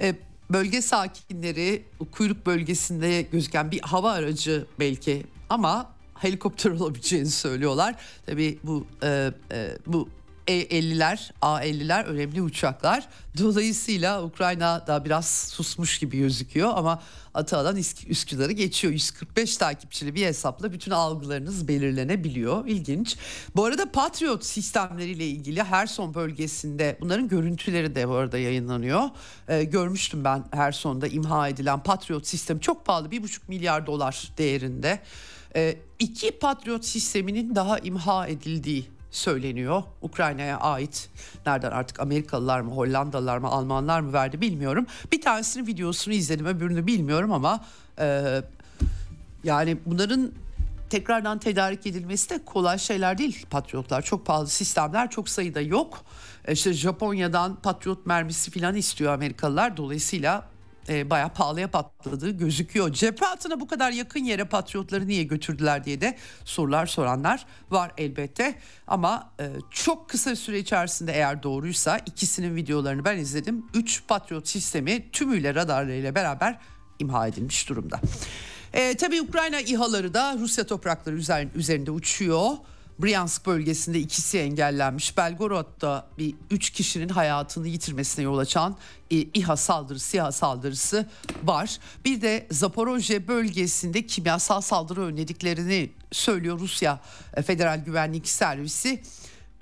[0.01, 0.15] E,
[0.49, 7.95] bölge sakinleri kuyruk bölgesinde gözüken bir hava aracı belki ama helikopter olabileceğini söylüyorlar.
[8.25, 10.09] Tabii bu e, e, bu
[10.47, 13.07] e-50'ler, A-50'ler önemli uçaklar.
[13.37, 18.93] Dolayısıyla Ukrayna da biraz susmuş gibi gözüküyor ama Atalan Üsküdar'ı geçiyor.
[18.93, 22.67] 145 takipçili bir hesapla bütün algılarınız belirlenebiliyor.
[22.67, 23.17] İlginç.
[23.55, 29.01] Bu arada Patriot sistemleriyle ilgili Herson bölgesinde bunların görüntüleri de bu arada yayınlanıyor.
[29.47, 34.99] Ee, görmüştüm ben Herson'da imha edilen Patriot sistemi çok pahalı 1,5 milyar dolar değerinde.
[35.55, 39.83] Ee, iki Patriot sisteminin daha imha edildiği söyleniyor.
[40.01, 41.09] Ukrayna'ya ait
[41.45, 44.85] nereden artık Amerikalılar mı Hollandalılar mı Almanlar mı verdi bilmiyorum.
[45.11, 47.65] Bir tanesinin videosunu izledim öbürünü bilmiyorum ama
[47.99, 48.41] e,
[49.43, 50.31] yani bunların
[50.89, 53.45] tekrardan tedarik edilmesi de kolay şeyler değil.
[53.49, 56.05] Patriotlar çok pahalı sistemler çok sayıda yok.
[56.45, 59.77] E, işte Japonya'dan patriot mermisi falan istiyor Amerikalılar.
[59.77, 60.47] Dolayısıyla
[60.89, 62.93] e, bayağı pahalıya patladığı gözüküyor.
[62.93, 68.55] Cephe altına bu kadar yakın yere patriotları niye götürdüler diye de sorular soranlar var elbette.
[68.87, 73.65] Ama e, çok kısa süre içerisinde eğer doğruysa ikisinin videolarını ben izledim.
[73.73, 76.59] 3 patriot sistemi tümüyle radarlarıyla beraber
[76.99, 77.99] imha edilmiş durumda.
[78.73, 81.15] E, tabii Ukrayna İHA'ları da Rusya toprakları
[81.55, 82.51] üzerinde uçuyor.
[82.99, 85.17] Bryansk bölgesinde ikisi engellenmiş.
[85.17, 88.77] Belgorod'da bir üç kişinin hayatını yitirmesine yol açan
[89.11, 91.09] e, İHA saldırısı, SİHA saldırısı
[91.43, 91.79] var.
[92.05, 96.99] Bir de Zaporojye bölgesinde kimyasal saldırı önlediklerini söylüyor Rusya
[97.45, 99.01] Federal Güvenlik Servisi.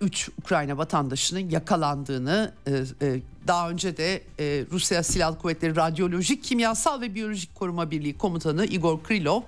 [0.02, 2.71] 3 Ukrayna vatandaşının yakalandığını e,
[3.02, 8.65] e, daha önce de e, Rusya Silahlı Kuvvetleri Radyolojik, Kimyasal ve Biyolojik Koruma Birliği Komutanı
[8.65, 9.41] Igor Krylov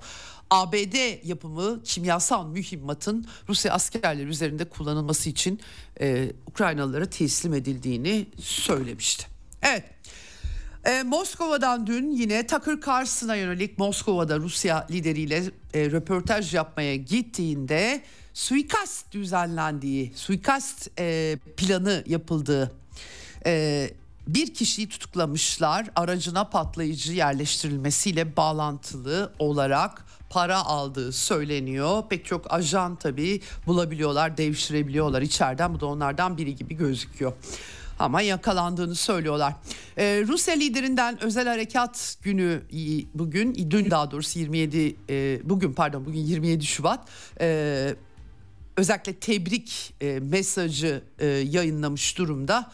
[0.50, 5.60] ABD yapımı kimyasal mühimmatın Rusya askerleri üzerinde kullanılması için
[6.00, 9.26] e, Ukraynalılara teslim edildiğini söylemişti.
[9.62, 9.84] Evet.
[10.84, 18.02] E, Moskova'dan dün yine Tucker Carlson'a yönelik Moskova'da Rusya lideriyle e, röportaj yapmaya gittiğinde
[18.34, 22.72] suikast düzenlendiği, suikast e, planı yapıldığı
[23.46, 23.90] e,
[24.28, 32.02] bir kişiyi tutuklamışlar aracına patlayıcı yerleştirilmesiyle bağlantılı olarak para aldığı söyleniyor.
[32.08, 35.74] Pek çok ajan tabii bulabiliyorlar, devşirebiliyorlar içeriden.
[35.74, 37.32] Bu da onlardan biri gibi gözüküyor
[37.98, 39.54] ama yakalandığını söylüyorlar.
[39.98, 42.62] Ee, Rusya liderinden özel harekat günü
[43.14, 47.08] bugün, dün daha doğrusu 27 e, bugün pardon bugün 27 Şubat.
[47.40, 47.94] E,
[48.76, 52.72] özellikle tebrik e, mesajı e, yayınlamış durumda.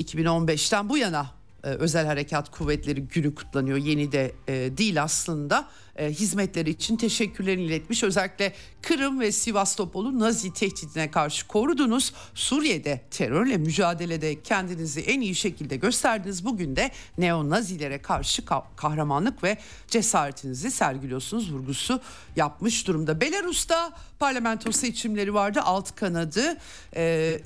[0.00, 1.30] 2015'ten bu yana
[1.64, 3.78] e, özel harekat kuvvetleri günü kutlanıyor.
[3.78, 8.02] Yeni de e, değil aslında e, hizmetleri için teşekkürlerini iletmiş.
[8.02, 12.12] Özellikle Kırım ve Sivastopol'u Nazi tehdidine karşı korudunuz.
[12.34, 16.44] Suriye'de terörle mücadelede kendinizi en iyi şekilde gösterdiniz.
[16.44, 18.42] Bugün de neo-nazilere karşı
[18.76, 22.00] kahramanlık ve cesaretinizi sergiliyorsunuz vurgusu
[22.36, 23.20] yapmış durumda.
[23.20, 25.60] Belarus'ta parlamento seçimleri vardı.
[25.62, 26.58] Alt kanadı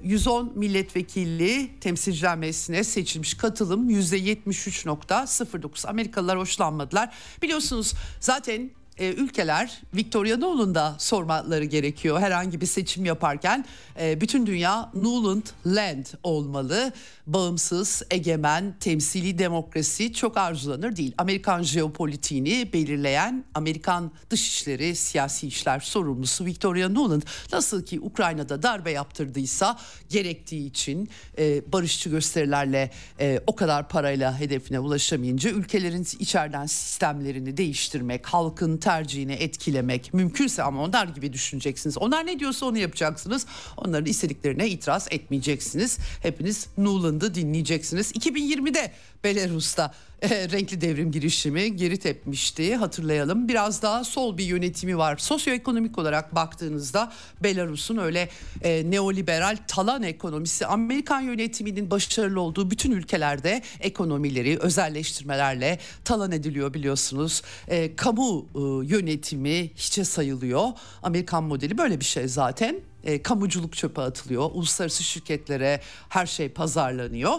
[0.02, 5.88] 110 e, milletvekilli temsilciler meclisine seçilmiş katılım %73.09.
[5.88, 7.14] Amerikalılar hoşlanmadılar.
[7.42, 13.64] Biliyorsunuz zaten zaten e, ülkeler Victoria Nuland'a sormaları gerekiyor herhangi bir seçim yaparken.
[14.00, 16.92] E, bütün dünya Nuland Land olmalı.
[17.26, 21.14] Bağımsız, egemen, temsili demokrasi çok arzulanır değil.
[21.18, 29.78] Amerikan jeopolitiğini belirleyen Amerikan Dışişleri Siyasi işler sorumlusu Victoria Nuland nasıl ki Ukrayna'da darbe yaptırdıysa
[30.08, 31.08] gerektiği için
[31.38, 39.32] e, barışçı gösterilerle e, o kadar parayla hedefine ulaşamayınca ülkelerin içeriden sistemlerini değiştirmek, halkın tercihini
[39.32, 41.98] etkilemek mümkünse ama onlar gibi düşüneceksiniz.
[41.98, 43.46] Onlar ne diyorsa onu yapacaksınız.
[43.76, 45.98] Onların istediklerine itiraz etmeyeceksiniz.
[46.22, 48.12] Hepiniz Nuland'ı dinleyeceksiniz.
[48.12, 48.92] 2020'de
[49.24, 53.48] Belarus'ta e, renkli devrim girişimi geri tepmişti hatırlayalım.
[53.48, 55.16] Biraz daha sol bir yönetimi var.
[55.16, 58.28] Sosyoekonomik olarak baktığınızda Belarus'un öyle
[58.62, 67.42] e, neoliberal talan ekonomisi Amerikan yönetiminin başarılı olduğu bütün ülkelerde ekonomileri özelleştirmelerle talan ediliyor biliyorsunuz.
[67.68, 70.68] E, kamu e, yönetimi hiçe sayılıyor.
[71.02, 72.80] Amerikan modeli böyle bir şey zaten.
[73.04, 74.50] E, kamuculuk çöpe atılıyor.
[74.52, 77.34] Uluslararası şirketlere her şey pazarlanıyor.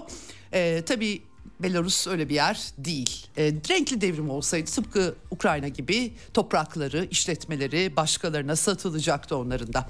[0.54, 1.22] E, tabii
[1.64, 3.28] Belarus öyle bir yer değil.
[3.38, 9.90] E, renkli devrim olsaydı tıpkı Ukrayna gibi toprakları, işletmeleri başkalarına satılacaktı onların da.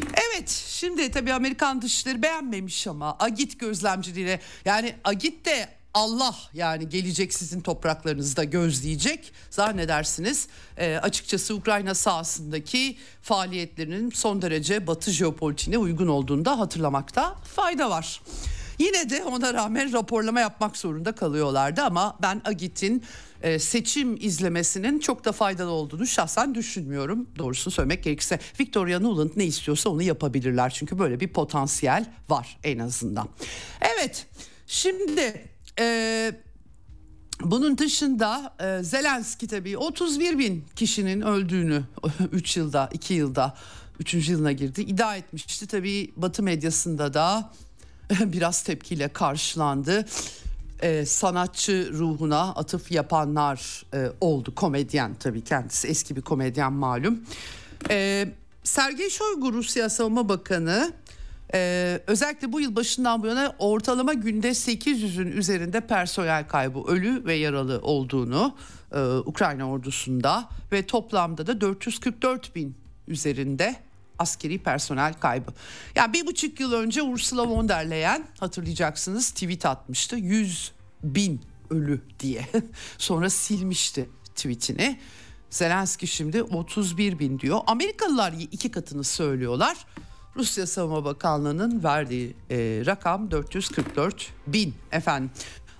[0.00, 7.34] Evet şimdi tabii Amerikan dışları beğenmemiş ama Agit gözlemciliğine yani Agit de Allah yani gelecek
[7.34, 10.48] sizin topraklarınızda gözleyecek zannedersiniz.
[10.76, 18.20] E, açıkçası Ukrayna sahasındaki faaliyetlerinin son derece Batı jeopolitiğine uygun olduğunu da hatırlamakta fayda var.
[18.82, 23.02] Yine de ona rağmen raporlama yapmak zorunda kalıyorlardı ama ben Agit'in
[23.42, 27.28] e, seçim izlemesinin çok da faydalı olduğunu şahsen düşünmüyorum.
[27.38, 30.70] Doğrusunu söylemek gerekirse Victoria Nuland ne istiyorsa onu yapabilirler.
[30.70, 33.28] Çünkü böyle bir potansiyel var en azından.
[33.80, 34.26] Evet
[34.66, 36.32] şimdi e,
[37.40, 41.82] bunun dışında e, Zelenski tabii 31 bin kişinin öldüğünü
[42.32, 43.54] 3 yılda 2 yılda
[44.00, 44.28] 3.
[44.28, 45.66] yılına girdi iddia etmişti.
[45.66, 47.52] Tabii Batı medyasında da
[48.32, 50.04] biraz tepkiyle karşılandı.
[50.82, 54.54] Ee, sanatçı ruhuna atıf yapanlar e, oldu.
[54.54, 57.20] Komedyen tabii kendisi eski bir komedyen malum.
[57.90, 58.28] Ee,
[58.64, 60.92] Sergey Shoigu Rusya Savunma Bakanı
[61.54, 67.34] ee, özellikle bu yıl başından bu yana ortalama günde 800'ün üzerinde personel kaybı ölü ve
[67.34, 68.56] yaralı olduğunu
[68.92, 72.74] e, Ukrayna ordusunda ve toplamda da 444 bin
[73.08, 73.76] üzerinde
[74.18, 75.50] askeri personel kaybı.
[75.94, 81.40] Yani bir buçuk yıl önce Ursula von der Leyen hatırlayacaksınız tweet atmıştı 100 bin
[81.70, 82.48] ölü diye
[82.98, 84.98] sonra silmişti tweetini.
[85.50, 87.60] Zelenski şimdi 31 bin diyor.
[87.66, 89.76] Amerikalılar iki katını söylüyorlar.
[90.36, 95.30] Rusya Savunma Bakanlığı'nın verdiği e, rakam 444 bin efendim.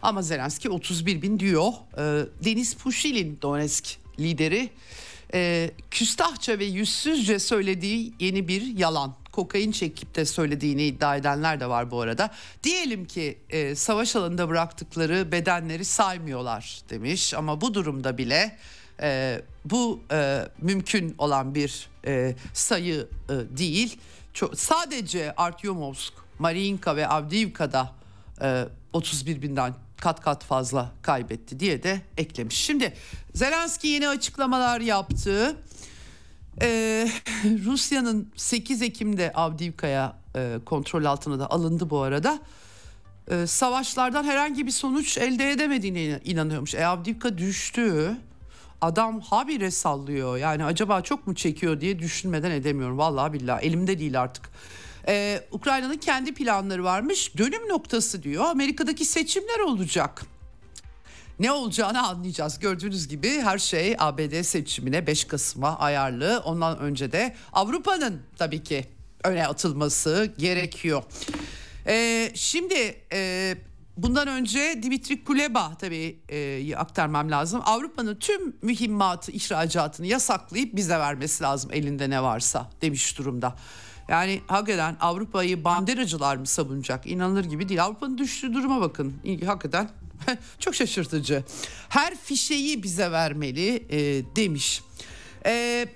[0.02, 1.72] Ama Zelenski 31 bin diyor.
[1.98, 4.70] E, Deniz Pushilin Donetsk lideri
[5.34, 9.14] e, küstahça ve yüzsüzce söylediği yeni bir yalan.
[9.32, 12.30] Kokain çekip de söylediğini iddia edenler de var bu arada.
[12.62, 18.56] Diyelim ki e, savaş alanında bıraktıkları bedenleri saymıyorlar demiş ama bu durumda bile
[19.02, 23.98] e, bu e, mümkün olan bir e, sayı e, değil.
[24.34, 27.92] Çok, sadece Artyomovsk, Mariinka ve Avdiivka'da
[28.42, 32.57] e, 31 binden kat kat fazla kaybetti diye de eklemiş.
[32.57, 32.92] Şimdi
[33.34, 35.57] Zelenski yeni açıklamalar yaptı.
[36.62, 37.09] Ee,
[37.64, 42.38] Rusya'nın 8 Ekim'de Avdiivka'ya e, kontrol altına da alındı bu arada.
[43.30, 46.74] Ee, savaşlardan herhangi bir sonuç elde edemediğine inanıyormuş.
[46.74, 48.16] E, Avdiivka düştü.
[48.80, 50.36] Adam habire sallıyor.
[50.36, 52.98] Yani acaba çok mu çekiyor diye düşünmeden edemiyorum.
[52.98, 54.50] Vallahi billahi elimde değil artık.
[55.09, 57.36] Ee, Ukrayna'nın kendi planları varmış.
[57.38, 58.44] Dönüm noktası diyor.
[58.44, 60.22] Amerika'daki seçimler olacak.
[61.40, 62.59] Ne olacağını anlayacağız.
[62.59, 66.42] Gördüğünüz gibi her şey ABD seçimine 5 Kasım'a ayarlı.
[66.44, 68.84] Ondan önce de Avrupa'nın tabii ki
[69.24, 71.03] öne atılması gerekiyor.
[71.86, 73.55] Ee, şimdi e,
[73.96, 77.61] bundan önce Dimitri Kuleba tabii e, aktarmam lazım.
[77.64, 83.57] Avrupa'nın tüm mühimmatı ihracatını yasaklayıp bize vermesi lazım elinde ne varsa demiş durumda.
[84.09, 87.07] Yani hakikaten Avrupa'yı banderacılar mı savunacak?
[87.07, 87.84] İnanılır gibi değil.
[87.84, 89.14] Avrupa'nın düştüğü duruma bakın.
[89.46, 89.90] Hakikaten
[90.59, 91.44] çok şaşırtıcı.
[91.88, 94.82] Her fişeyi bize vermeli e, demiş.
[95.46, 95.86] E,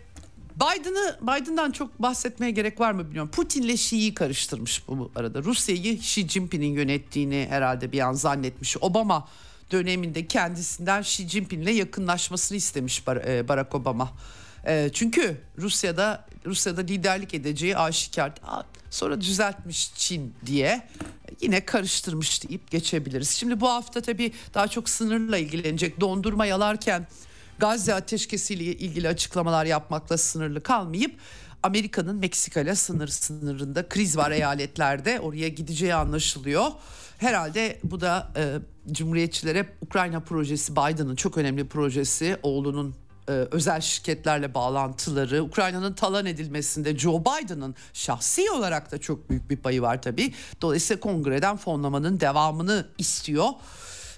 [0.57, 3.31] Biden'ı Biden'dan çok bahsetmeye gerek var mı bilmiyorum.
[3.31, 5.43] Putin'le Xi'yi karıştırmış bu arada.
[5.43, 8.77] Rusya'yı Xi Jinping'in yönettiğini herhalde bir an zannetmiş.
[8.81, 9.29] Obama
[9.71, 14.13] döneminde kendisinden Xi Jinping'le yakınlaşmasını istemiş e, Barack Obama.
[14.67, 18.33] E, çünkü Rusya'da Rusya'da liderlik edeceği aşikar.
[18.91, 20.89] Sonra düzeltmiş Çin diye
[21.41, 23.31] yine karıştırmış deyip geçebiliriz.
[23.31, 26.01] Şimdi bu hafta tabii daha çok sınırla ilgilenecek.
[26.01, 27.07] Dondurma yalarken
[27.59, 31.21] Gazze ateşkesiyle ilgili açıklamalar yapmakla sınırlı kalmayıp
[31.63, 36.67] Amerika'nın Meksika ile sınır sınırında kriz var eyaletlerde oraya gideceği anlaşılıyor.
[37.19, 38.59] Herhalde bu da e,
[38.93, 42.95] Cumhuriyetçilere Ukrayna projesi Biden'ın çok önemli projesi oğlunun
[43.29, 49.57] e, özel şirketlerle bağlantıları, Ukrayna'nın talan edilmesinde Joe Biden'ın şahsi olarak da çok büyük bir
[49.57, 50.35] payı var tabii.
[50.63, 53.49] Dolayısıyla kongreden fonlamanın devamını istiyor.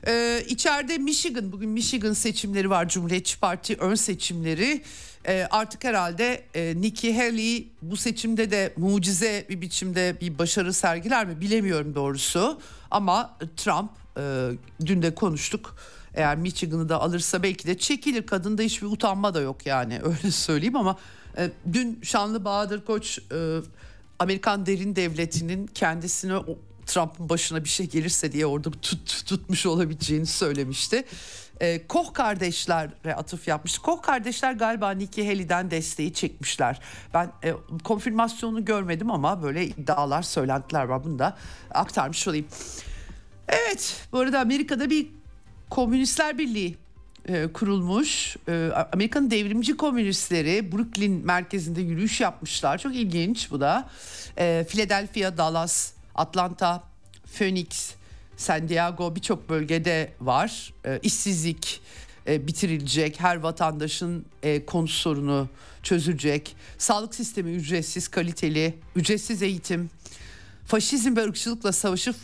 [0.06, 4.82] Ee, içeride Michigan, bugün Michigan seçimleri var, Cumhuriyetçi Parti ön seçimleri.
[5.26, 11.26] Ee, artık herhalde e, Nikki Haley bu seçimde de mucize bir biçimde bir başarı sergiler
[11.26, 12.61] mi bilemiyorum doğrusu.
[12.90, 14.50] Ama Trump, e,
[14.86, 15.76] dün de konuştuk
[16.18, 18.26] eğer Michigan'ı da alırsa belki de çekilir.
[18.26, 20.96] Kadında hiçbir utanma da yok yani öyle söyleyeyim ama
[21.38, 23.58] e, dün Şanlı Bahadır Koç e,
[24.18, 26.34] Amerikan derin devletinin kendisine
[26.86, 31.04] Trump'ın başına bir şey gelirse diye orada tut, tutmuş olabileceğini söylemişti.
[31.60, 33.78] E, Koch kardeşlere atıf yapmış.
[33.78, 36.80] Koch kardeşler galiba Nikki Haley'den desteği çekmişler.
[37.14, 37.54] Ben e,
[37.84, 41.04] konfirmasyonu görmedim ama böyle iddialar, söylentiler var.
[41.04, 41.36] Bunu da
[41.70, 42.46] aktarmış olayım.
[43.48, 45.17] Evet bu arada Amerika'da bir
[45.70, 46.76] Komünistler Birliği
[47.28, 48.36] e, kurulmuş.
[48.48, 52.78] E, Amerika'nın devrimci komünistleri Brooklyn merkezinde yürüyüş yapmışlar.
[52.78, 53.88] Çok ilginç bu da.
[54.38, 56.82] E, Philadelphia, Dallas, Atlanta,
[57.38, 57.94] Phoenix,
[58.36, 60.72] San Diego birçok bölgede var.
[62.26, 64.24] E, bitirilecek, her vatandaşın
[64.66, 65.48] konu sorunu
[65.82, 66.56] çözülecek.
[66.78, 69.90] Sağlık sistemi ücretsiz, kaliteli, ücretsiz eğitim,
[70.66, 72.16] faşizm ve ırkçılıkla savaşıp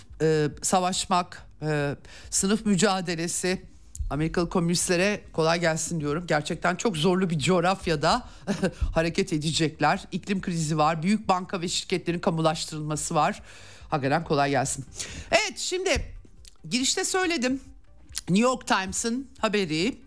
[0.62, 1.96] savaşmak, e,
[2.30, 3.62] sınıf mücadelesi,
[4.10, 6.24] Amerikalı komünistlere kolay gelsin diyorum.
[6.26, 8.28] Gerçekten çok zorlu bir coğrafyada
[8.94, 10.04] hareket edecekler.
[10.12, 13.42] İklim krizi var, büyük banka ve şirketlerin kamulaştırılması var.
[13.90, 14.84] Hakikaten kolay gelsin.
[15.30, 16.14] Evet şimdi
[16.70, 17.60] girişte söyledim.
[18.28, 19.98] New York Times'ın haberi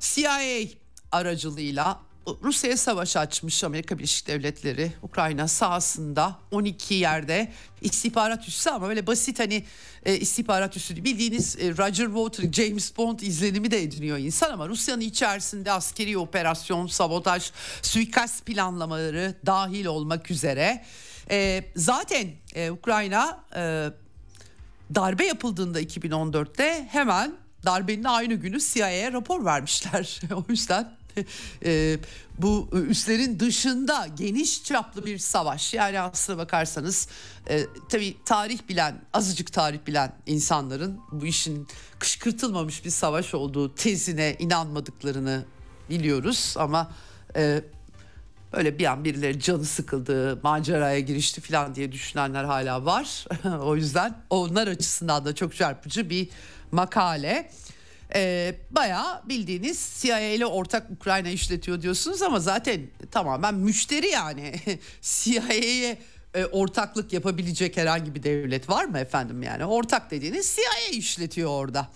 [0.00, 0.68] CIA
[1.12, 9.06] aracılığıyla Rusya'ya savaş açmış Amerika Birleşik Devletleri Ukrayna sahasında 12 yerde istihbarat üssü ama böyle
[9.06, 9.64] basit hani
[10.04, 15.00] e, istihbarat üssü bildiğiniz e, Roger Waters, James Bond izlenimi de ediniyor insan ama Rusya'nın
[15.00, 17.50] içerisinde askeri operasyon, sabotaj,
[17.82, 20.84] suikast planlamaları dahil olmak üzere
[21.30, 23.90] e, zaten e, Ukrayna e,
[24.94, 27.32] darbe yapıldığında 2014'te hemen
[27.64, 30.20] darbenin aynı günü CIA'ya rapor vermişler.
[30.34, 30.96] o yüzden
[31.64, 31.98] e,
[32.38, 35.74] bu üslerin dışında geniş çaplı bir savaş.
[35.74, 37.08] Yani aslına bakarsanız
[37.50, 44.36] e, tabii tarih bilen, azıcık tarih bilen insanların bu işin kışkırtılmamış bir savaş olduğu tezine
[44.38, 45.44] inanmadıklarını
[45.90, 46.54] biliyoruz.
[46.58, 46.90] Ama
[47.36, 47.62] e,
[48.52, 53.26] öyle bir an birileri canı sıkıldı, maceraya girişti falan diye düşünenler hala var.
[53.62, 56.28] o yüzden onlar açısından da çok çarpıcı bir
[56.72, 57.50] makale.
[58.14, 62.80] Ee, bayağı bildiğiniz CIA ile ortak Ukrayna işletiyor diyorsunuz ama zaten
[63.10, 64.54] tamamen müşteri yani.
[65.02, 65.98] CIA'ye
[66.34, 69.64] e, ortaklık yapabilecek herhangi bir devlet var mı efendim yani?
[69.64, 71.88] Ortak dediğiniz CIA işletiyor orada.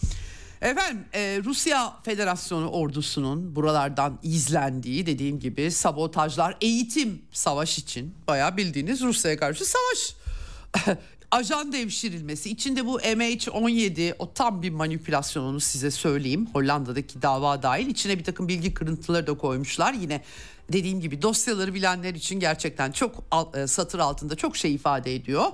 [0.63, 9.01] Efendim e, Rusya Federasyonu ordusunun buralardan izlendiği dediğim gibi sabotajlar eğitim savaş için bayağı bildiğiniz
[9.01, 10.15] Rusya'ya karşı savaş
[11.31, 12.51] ajan devşirilmesi.
[12.51, 16.49] İçinde bu MH17 o tam bir manipülasyonunu size söyleyeyim.
[16.53, 17.87] Hollanda'daki dava dahil.
[17.87, 19.93] İçine bir takım bilgi kırıntıları da koymuşlar.
[19.93, 20.23] Yine
[20.73, 23.25] dediğim gibi dosyaları bilenler için gerçekten çok
[23.55, 25.45] e, satır altında çok şey ifade ediyor.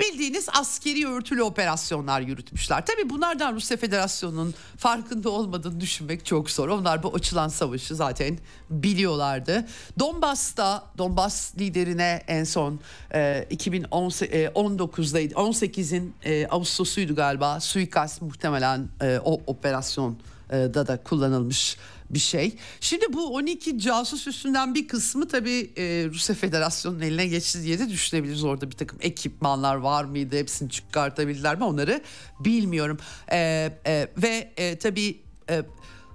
[0.00, 2.86] Bildiğiniz askeri örtülü operasyonlar yürütmüşler.
[2.86, 6.68] Tabii bunlardan Rusya Federasyonu'nun farkında olmadığını düşünmek çok zor.
[6.68, 8.38] Onlar bu açılan savaşı zaten
[8.70, 9.66] biliyorlardı.
[9.98, 12.80] Donbas'ta Donbas liderine en son
[13.14, 15.32] e, 2019'daydı.
[15.32, 17.60] 18'in e, Ağustos'uydu galiba.
[17.60, 20.18] Suikast muhtemelen e, o operasyon
[20.50, 21.76] da da kullanılmış
[22.10, 22.56] bir şey.
[22.80, 25.82] Şimdi bu 12 casus üstünden bir kısmı tabii e,
[26.12, 28.44] Rusya Federasyonu'nun eline geçti diye de düşünebiliriz.
[28.44, 30.36] Orada bir takım ekipmanlar var mıydı?
[30.36, 31.64] Hepsini çıkartabildiler mi?
[31.64, 32.02] Onları
[32.40, 32.98] bilmiyorum.
[33.32, 33.38] E,
[33.86, 35.20] e, ve e, tabii...
[35.50, 35.62] E,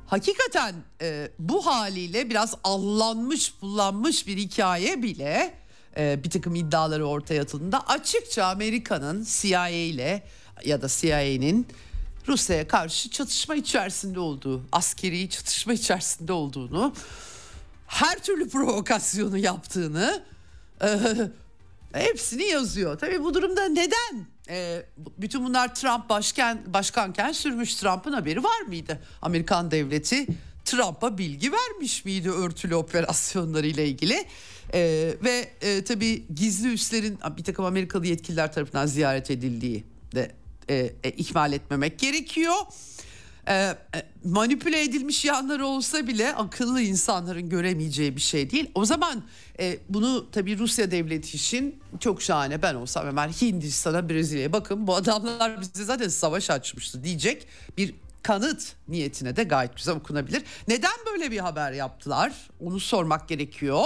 [0.07, 5.53] hakikaten e, bu haliyle biraz allanmış, kullanmış bir hikaye bile
[5.97, 10.23] e, bir takım iddiaları ortaya atıldığında açıkça Amerika'nın CIA ile
[10.65, 11.67] ya da CIA'nin
[12.27, 16.93] Rusya'ya karşı çatışma içerisinde olduğu, askeri çatışma içerisinde olduğunu,
[17.87, 20.23] her türlü provokasyonu yaptığını
[20.83, 20.99] e,
[21.93, 22.99] hepsini yazıyor.
[22.99, 24.25] Tabii bu durumda neden?
[24.49, 24.85] E,
[25.17, 28.99] bütün bunlar Trump başkan başkanken sürmüş Trump'ın haberi var mıydı?
[29.21, 30.27] Amerikan devleti
[30.65, 34.25] Trump'a bilgi vermiş miydi örtülü operasyonları ile ilgili?
[34.73, 39.83] E, ve e, tabii gizli üslerin bir takım Amerikalı yetkililer tarafından ziyaret edildiği
[40.15, 40.31] de
[40.69, 42.55] e, e, ihmal etmemek gerekiyor.
[43.47, 43.77] E, e,
[44.23, 48.71] manipüle edilmiş yanları olsa bile akıllı insanların göremeyeceği bir şey değil.
[48.75, 49.23] O zaman
[49.59, 54.95] e, bunu tabii Rusya devleti için çok şahane ben olsam hemen Hindistan'a Brezilya'ya bakın bu
[54.95, 57.47] adamlar bize zaten savaş açmıştı diyecek
[57.77, 60.43] bir kanıt niyetine de gayet güzel okunabilir.
[60.67, 62.33] Neden böyle bir haber yaptılar?
[62.59, 63.83] Onu sormak gerekiyor.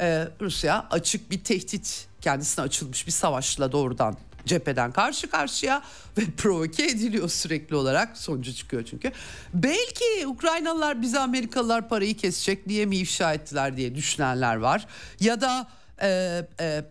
[0.00, 4.16] Ee, Rusya açık bir tehdit kendisine açılmış bir savaşla doğrudan
[4.46, 5.82] cepheden karşı karşıya
[6.18, 9.12] ve provoke ediliyor sürekli olarak sonucu çıkıyor çünkü.
[9.54, 14.86] Belki Ukraynalılar bize Amerikalılar parayı kesecek diye mi ifşa ettiler diye düşünenler var.
[15.20, 15.68] Ya da
[16.02, 16.08] e,
[16.60, 16.84] e,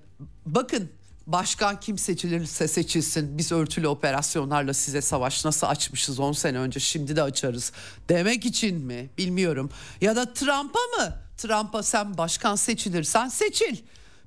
[0.46, 0.90] bakın
[1.28, 7.16] başkan kim seçilirse seçilsin biz örtülü operasyonlarla size savaş nasıl açmışız 10 sene önce şimdi
[7.16, 7.72] de açarız
[8.10, 9.70] demek için mi bilmiyorum.
[10.02, 13.78] Ya da Trump'a mı Trump'a sen başkan seçilirsen seçil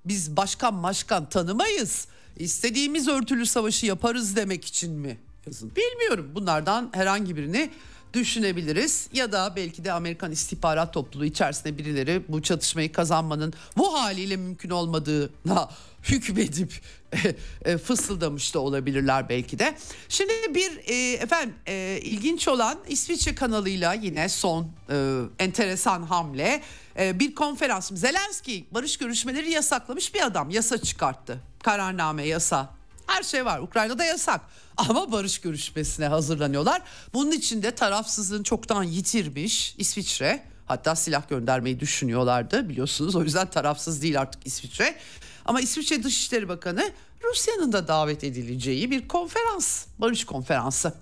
[0.05, 2.07] biz başkan başkan tanımayız
[2.37, 5.73] istediğimiz örtülü savaşı yaparız demek için mi yazın?
[5.77, 6.31] Bilmiyorum.
[6.35, 7.71] Bunlardan herhangi birini
[8.15, 14.37] düşünebiliriz ya da belki de Amerikan istihbarat topluluğu içerisinde birileri bu çatışmayı kazanmanın bu haliyle
[14.37, 15.71] mümkün olmadığına
[16.03, 16.81] hükmedip
[17.65, 19.75] e, fısıldamış da olabilirler belki de.
[20.09, 26.63] Şimdi bir e, efendim e, ilginç olan İsviçre kanalıyla yine son e, enteresan hamle
[26.99, 27.91] e, bir konferans.
[27.95, 32.71] Zelenski barış görüşmeleri yasaklamış bir adam yasa çıkarttı kararname yasa
[33.07, 33.59] Her şey var.
[33.59, 34.41] Ukrayna'da yasak.
[34.77, 36.83] Ama barış görüşmesine hazırlanıyorlar.
[37.15, 40.43] Bunun için de tarafsızlığını çoktan yitirmiş İsviçre.
[40.67, 43.17] Hatta silah göndermeyi düşünüyorlardı biliyorsunuz.
[43.17, 44.97] O yüzden tarafsız değil artık İsviçre.
[45.45, 46.93] Ama İsviçre Dışişleri Bakanı
[47.25, 50.95] Rusya'nın da davet edileceği bir konferans, barış konferansı.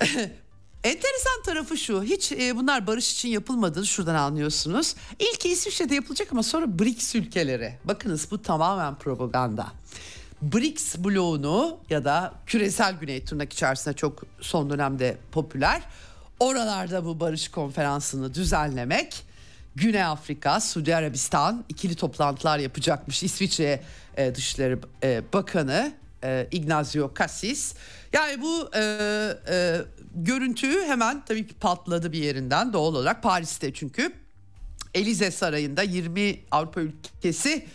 [0.84, 4.94] Enteresan tarafı şu hiç e, bunlar barış için yapılmadığını şuradan anlıyorsunuz.
[5.18, 7.78] İlk İsviçre'de yapılacak ama sonra BRICS ülkeleri.
[7.84, 9.66] Bakınız bu tamamen propaganda.
[10.42, 15.82] BRICS bloğunu ya da küresel güney tırnak içerisinde çok son dönemde popüler.
[16.40, 19.27] Oralarda bu barış konferansını düzenlemek.
[19.80, 23.22] Güney Afrika, Suudi Arabistan ikili toplantılar yapacakmış.
[23.22, 23.82] İsviçre
[24.16, 25.92] e, Dışişleri e, Bakanı
[26.24, 27.74] e, Ignazio Cassis.
[28.12, 28.80] Yani bu e,
[29.48, 29.76] e,
[30.14, 34.12] görüntü hemen tabii ki patladı bir yerinden doğal olarak Paris'te çünkü.
[34.94, 37.66] Elize Sarayı'nda 20 Avrupa ülkesi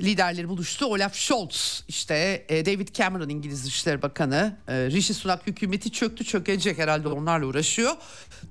[0.00, 0.86] liderleri buluştu.
[0.86, 6.78] Olaf Scholz işte e, David Cameron İngiliz Dışişleri Bakanı e, Rishi Sunak hükümeti çöktü çökecek
[6.78, 7.92] herhalde onlarla uğraşıyor.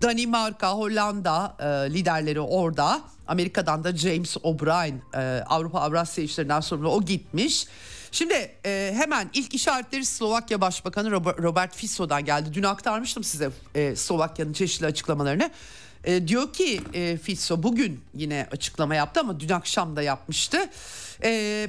[0.01, 3.01] Danimarka, Hollanda e, liderleri orada.
[3.27, 5.01] Amerika'dan da James O'Brien
[5.45, 7.67] Avrupa Avrasya işlerinden sorumlu o gitmiş.
[8.13, 12.49] Şimdi e, hemen ilk işaretleri Slovakya Başbakanı Robert Fisso'dan geldi.
[12.53, 15.51] Dün aktarmıştım size e, Slovakya'nın çeşitli açıklamalarını.
[16.03, 20.69] E, diyor ki e, Fisso bugün yine açıklama yaptı ama dün akşam da yapmıştı.
[21.23, 21.67] E,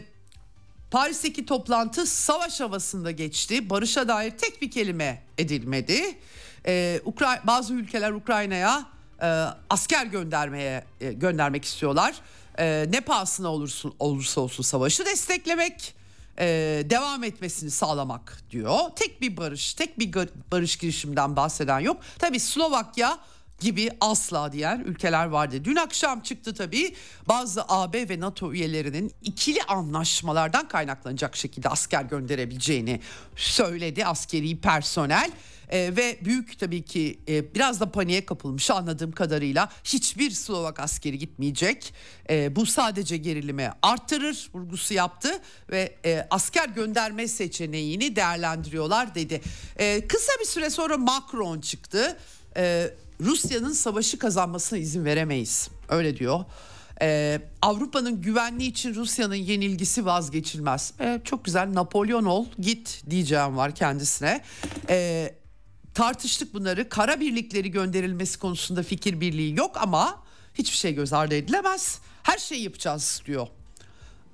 [0.90, 3.70] Paris'teki toplantı savaş havasında geçti.
[3.70, 6.18] Barışa dair tek bir kelime edilmedi.
[6.66, 8.86] Ee, Ukra bazı ülkeler Ukrayna'ya
[9.22, 9.26] e,
[9.70, 12.14] asker göndermeye e, göndermek istiyorlar.
[12.58, 15.94] E, ne pahasına olursun, olursa olsun savaşı desteklemek
[16.38, 16.46] e,
[16.90, 18.78] devam etmesini sağlamak diyor.
[18.96, 21.96] Tek bir barış, tek bir barış girişiminden bahseden yok.
[22.18, 23.18] Tabii Slovakya
[23.60, 25.64] gibi asla diyen ülkeler vardı.
[25.64, 26.94] Dün akşam çıktı tabii
[27.28, 33.00] bazı AB ve NATO üyelerinin ikili anlaşmalardan kaynaklanacak şekilde asker gönderebileceğini
[33.36, 35.30] söyledi askeri personel.
[35.70, 41.18] E, ve büyük tabii ki e, biraz da paniğe kapılmış anladığım kadarıyla hiçbir Slovak askeri
[41.18, 41.94] gitmeyecek.
[42.30, 45.40] E, bu sadece gerilimi arttırır vurgusu yaptı
[45.70, 49.40] ve e, asker gönderme seçeneğini değerlendiriyorlar dedi.
[49.76, 52.16] E, kısa bir süre sonra Macron çıktı.
[52.56, 52.90] E,
[53.20, 56.44] Rusya'nın savaşı kazanmasına izin veremeyiz öyle diyor.
[57.02, 60.92] Ee, Avrupa'nın güvenliği için Rusya'nın yenilgisi vazgeçilmez.
[61.00, 64.44] Ee, çok güzel Napolyon ol git diyeceğim var kendisine.
[64.88, 65.34] Ee,
[65.94, 66.88] tartıştık bunları.
[66.88, 70.22] Kara birlikleri gönderilmesi konusunda fikir birliği yok ama
[70.54, 71.98] hiçbir şey göz ardı edilemez.
[72.22, 73.46] Her şeyi yapacağız diyor.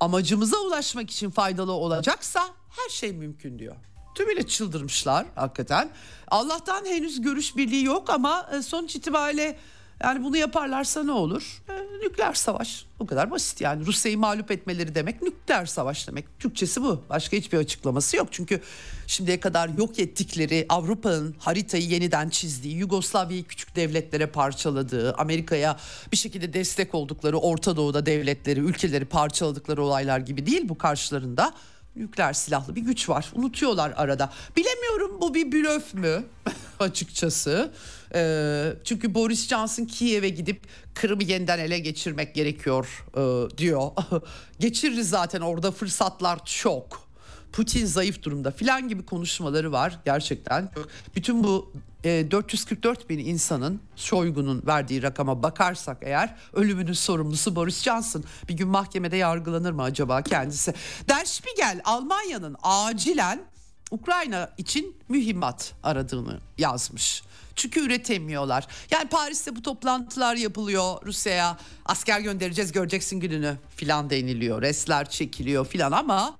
[0.00, 3.76] Amacımıza ulaşmak için faydalı olacaksa her şey mümkün diyor.
[4.14, 5.90] Tümüyle çıldırmışlar hakikaten.
[6.28, 9.58] Allah'tan henüz görüş birliği yok ama e, sonuç itibariyle
[10.02, 11.62] yani bunu yaparlarsa ne olur?
[11.68, 12.86] E, nükleer savaş.
[12.98, 13.86] Bu kadar basit yani.
[13.86, 16.38] Rusya'yı mağlup etmeleri demek nükleer savaş demek.
[16.38, 17.02] Türkçesi bu.
[17.08, 18.28] Başka hiçbir açıklaması yok.
[18.30, 18.60] Çünkü
[19.06, 25.76] şimdiye kadar yok ettikleri Avrupa'nın haritayı yeniden çizdiği, Yugoslavya'yı küçük devletlere parçaladığı, Amerika'ya
[26.12, 31.54] bir şekilde destek oldukları Orta Doğu'da devletleri, ülkeleri parçaladıkları olaylar gibi değil bu karşılarında
[32.00, 33.30] nükleer silahlı bir güç var.
[33.34, 34.32] Unutuyorlar arada.
[34.56, 36.24] Bilemiyorum bu bir blöf mü
[36.78, 37.72] açıkçası.
[38.14, 40.60] Ee, çünkü Boris Johnson Kiev'e gidip
[40.94, 43.90] Kırım'ı yeniden ele geçirmek gerekiyor e, diyor.
[44.60, 47.10] Geçiririz zaten orada fırsatlar çok.
[47.52, 50.70] Putin zayıf durumda filan gibi konuşmaları var gerçekten.
[51.16, 51.72] Bütün bu
[52.04, 58.24] e, 444 bin insanın Şoygu'nun verdiği rakama bakarsak eğer ölümünün sorumlusu Boris Johnson.
[58.48, 60.74] Bir gün mahkemede yargılanır mı acaba kendisi?
[61.08, 63.44] Der Spiegel Almanya'nın acilen
[63.90, 67.22] Ukrayna için mühimmat aradığını yazmış.
[67.56, 68.66] Çünkü üretemiyorlar.
[68.90, 71.06] Yani Paris'te bu toplantılar yapılıyor.
[71.06, 74.62] Rusya'ya asker göndereceğiz göreceksin gününü filan deniliyor.
[74.62, 76.36] Resler çekiliyor filan ama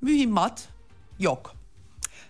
[0.00, 0.68] mühimmat
[1.18, 1.57] yok.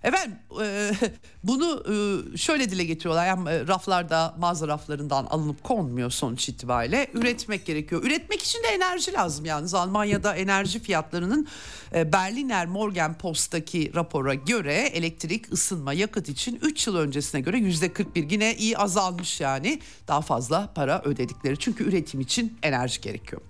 [0.05, 0.91] Efendim e,
[1.45, 3.27] bunu e, şöyle dile getiriyorlar.
[3.27, 7.11] Yani e, raflarda mağaza raflarından alınıp konmuyor sonuç itibariyle.
[7.15, 8.05] Üretmek gerekiyor.
[8.05, 9.75] Üretmek için de enerji lazım yalnız.
[9.75, 11.49] Almanya'da enerji fiyatlarının
[11.95, 18.33] e, Berliner Morgen Post'taki rapora göre elektrik, ısınma, yakıt için 3 yıl öncesine göre %41
[18.33, 19.81] yine iyi azalmış yani.
[20.09, 21.59] Daha fazla para ödedikleri.
[21.59, 23.43] Çünkü üretim için enerji gerekiyor.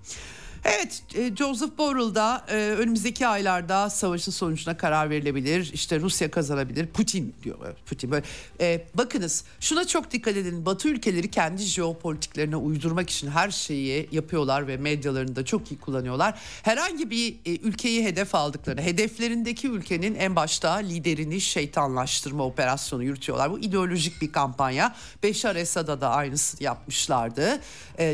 [0.63, 5.71] Evet e, Joseph Borrell'da e, önümüzdeki aylarda savaşın sonucuna karar verilebilir.
[5.73, 6.87] İşte Rusya kazanabilir.
[6.87, 7.57] Putin diyor.
[7.85, 8.25] Putin böyle.
[8.61, 10.65] E, bakınız şuna çok dikkat edin.
[10.65, 16.39] Batı ülkeleri kendi jeopolitiklerine uydurmak için her şeyi yapıyorlar ve medyalarını da çok iyi kullanıyorlar.
[16.63, 23.51] Herhangi bir ülkeyi hedef aldıklarını, hedeflerindeki ülkenin en başta liderini şeytanlaştırma operasyonu yürütüyorlar.
[23.51, 24.95] Bu ideolojik bir kampanya.
[25.23, 27.61] Beşar Esad'a da aynısını yapmışlardı.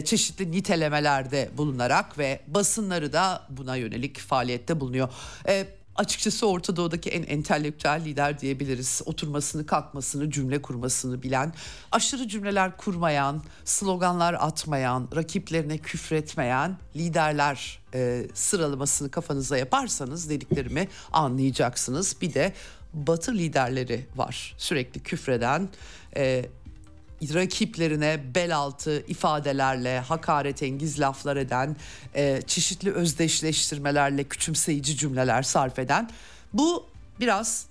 [0.06, 5.10] Çeşitli nitelemelerde bulunarak ve basınları da buna yönelik faaliyette bulunuyor.
[5.48, 9.02] E, açıkçası Orta Doğu'daki en entelektüel lider diyebiliriz.
[9.06, 11.54] Oturmasını, kalkmasını, cümle kurmasını bilen,
[11.92, 22.16] aşırı cümleler kurmayan, sloganlar atmayan, rakiplerine küfretmeyen liderler e, sıralamasını kafanıza yaparsanız dediklerimi anlayacaksınız.
[22.22, 22.54] Bir de
[22.94, 24.56] Batı liderleri var.
[24.58, 25.70] Sürekli küfreden,
[26.18, 26.46] e,
[27.34, 31.76] rakiplerine bel altı ifadelerle hakaret engiz laflar eden,
[32.16, 36.10] e, çeşitli özdeşleştirmelerle küçümseyici cümleler sarf eden
[36.54, 36.88] bu
[37.20, 37.66] biraz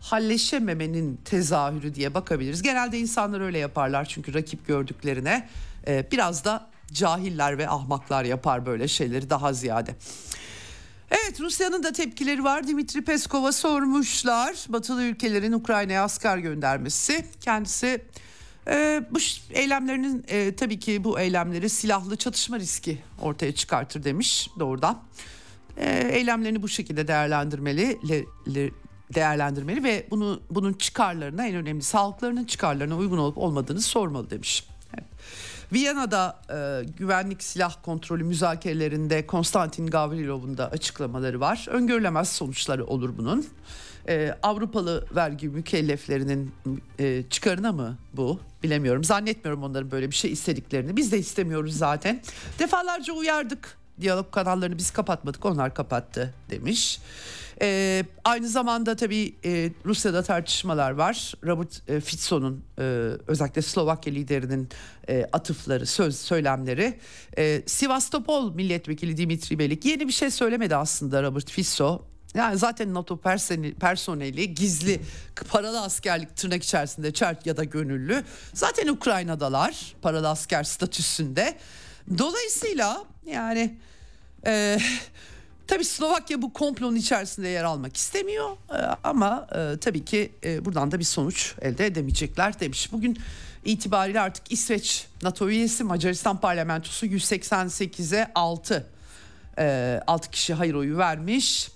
[0.00, 2.62] halleşememenin tezahürü diye bakabiliriz.
[2.62, 5.48] Genelde insanlar öyle yaparlar çünkü rakip gördüklerine
[5.86, 9.94] e, biraz da cahiller ve ahmaklar yapar böyle şeyleri daha ziyade.
[11.10, 12.66] Evet Rusya'nın da tepkileri var.
[12.66, 14.56] Dimitri Peskov'a sormuşlar.
[14.68, 17.26] Batılı ülkelerin Ukrayna'ya asker göndermesi.
[17.40, 18.04] Kendisi
[18.68, 19.18] e, bu
[19.50, 25.02] eylemlerinin e, tabii ki bu eylemleri silahlı çatışma riski ortaya çıkartır demiş doğrudan.
[25.76, 27.98] E, eylemlerini bu şekilde değerlendirmeli
[29.14, 34.64] değerlendirmeli ve bunu bunun çıkarlarına en önemli sağlıklarının çıkarlarına uygun olup olmadığını sormalı demiş.
[35.72, 41.66] Viyana'da e, güvenlik silah kontrolü müzakerelerinde Konstantin Gavrilov'un da açıklamaları var.
[41.68, 43.46] Öngörülemez sonuçları olur bunun.
[44.08, 46.52] E, Avrupalı vergi mükelleflerinin
[46.98, 49.04] e, çıkarına mı bu bilemiyorum.
[49.04, 50.96] Zannetmiyorum onların böyle bir şey istediklerini.
[50.96, 52.22] Biz de istemiyoruz zaten.
[52.58, 53.78] Defalarca uyardık.
[54.00, 57.00] Diyalog kanallarını biz kapatmadık onlar kapattı demiş.
[57.62, 61.34] Ee, aynı zamanda tabii e, Rusya'da tartışmalar var.
[61.44, 62.82] Robert e, Fico'nun e,
[63.26, 64.68] özellikle Slovakya liderinin
[65.08, 66.98] e, atıfları, söz söylemleri.
[67.38, 72.11] E, Sivastopol milletvekili Dimitri Belik yeni bir şey söylemedi aslında Robert Fico.
[72.34, 73.16] Yani zaten NATO
[73.80, 75.00] personeli gizli
[75.48, 78.24] paralı askerlik tırnak içerisinde çert ya da gönüllü.
[78.54, 81.58] Zaten Ukrayna'dalar paralı asker statüsünde.
[82.18, 83.76] Dolayısıyla yani
[84.46, 84.78] e,
[85.66, 88.50] tabii Slovakya bu komplonun içerisinde yer almak istemiyor.
[88.70, 92.92] E, ama e, tabii ki e, buradan da bir sonuç elde edemeyecekler demiş.
[92.92, 93.18] Bugün
[93.64, 98.86] itibariyle artık İsveç NATO üyesi Macaristan parlamentosu 188'e 6
[99.58, 101.70] e, 6 kişi hayır oyu vermiş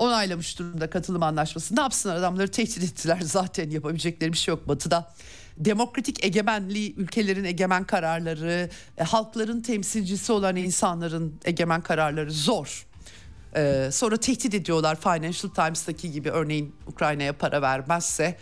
[0.00, 1.76] onaylamış durumda katılım anlaşması.
[1.76, 5.14] Ne yapsınlar adamları tehdit ettiler zaten yapabilecekleri bir şey yok batıda.
[5.56, 12.86] Demokratik egemenliği ülkelerin egemen kararları, e, halkların temsilcisi olan insanların egemen kararları zor.
[13.56, 18.36] Ee, sonra tehdit ediyorlar Financial Times'taki gibi örneğin Ukrayna'ya para vermezse